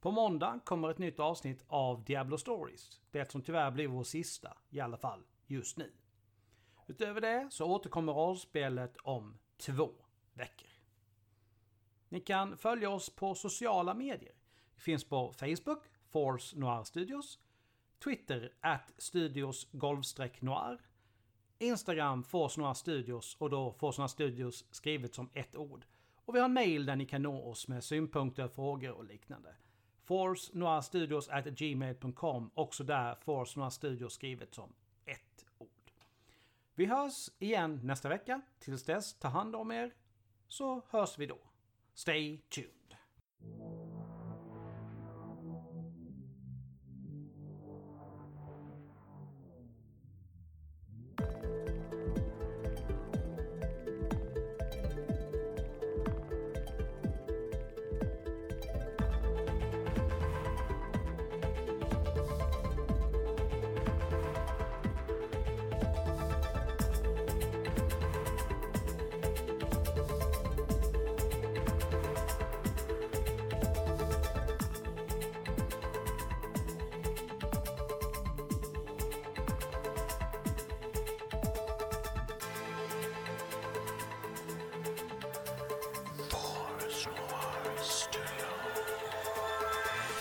På 0.00 0.10
måndag 0.10 0.60
kommer 0.64 0.90
ett 0.90 0.98
nytt 0.98 1.20
avsnitt 1.20 1.64
av 1.66 2.04
Diablo 2.04 2.38
Stories. 2.38 3.00
Det 3.10 3.30
som 3.30 3.42
tyvärr 3.42 3.70
blir 3.70 3.88
vår 3.88 4.02
sista, 4.02 4.56
i 4.70 4.80
alla 4.80 4.96
fall 4.96 5.22
just 5.46 5.76
nu. 5.76 5.92
Utöver 6.86 7.20
det 7.20 7.48
så 7.50 7.64
återkommer 7.64 8.12
rollspelet 8.12 8.96
om 8.96 9.38
två 9.56 9.90
veckor. 10.32 10.70
Ni 12.08 12.20
kan 12.20 12.58
följa 12.58 12.90
oss 12.90 13.10
på 13.10 13.34
sociala 13.34 13.94
medier. 13.94 14.34
Vi 14.74 14.80
finns 14.80 15.04
på 15.04 15.32
Facebook, 15.32 15.82
Force 16.10 16.58
Noir 16.58 16.84
Studios, 16.84 17.38
Twitter, 18.04 18.52
at 18.60 18.92
Studios 18.98 19.68
golvstreck 19.72 20.42
Noir, 20.42 20.80
Instagram, 21.58 22.22
Force 22.22 22.74
Studios 22.74 23.36
och 23.38 23.50
då 23.50 23.72
Force 23.72 24.08
Studios 24.08 24.64
skrivet 24.70 25.14
som 25.14 25.30
ett 25.34 25.56
ord. 25.56 25.84
Och 26.24 26.34
vi 26.34 26.38
har 26.38 26.44
en 26.44 26.52
mail 26.52 26.86
där 26.86 26.96
ni 26.96 27.06
kan 27.06 27.22
nå 27.22 27.50
oss 27.50 27.68
med 27.68 27.84
synpunkter, 27.84 28.48
frågor 28.48 28.90
och 28.90 29.04
liknande. 29.04 29.54
Force 30.04 30.52
at 31.30 31.44
gmail.com, 31.44 32.50
också 32.54 32.84
där 32.84 33.14
Force 33.14 33.70
Studios 33.70 34.14
skrivet 34.14 34.54
som 34.54 34.72
ett 35.04 35.44
ord. 35.58 35.90
Vi 36.74 36.86
hörs 36.86 37.30
igen 37.38 37.80
nästa 37.82 38.08
vecka. 38.08 38.40
Tills 38.58 38.84
dess, 38.84 39.14
ta 39.14 39.28
hand 39.28 39.56
om 39.56 39.70
er, 39.70 39.94
så 40.48 40.82
hörs 40.90 41.18
vi 41.18 41.26
då. 41.26 41.38
Stay 41.94 42.38
tuned. 42.38 42.75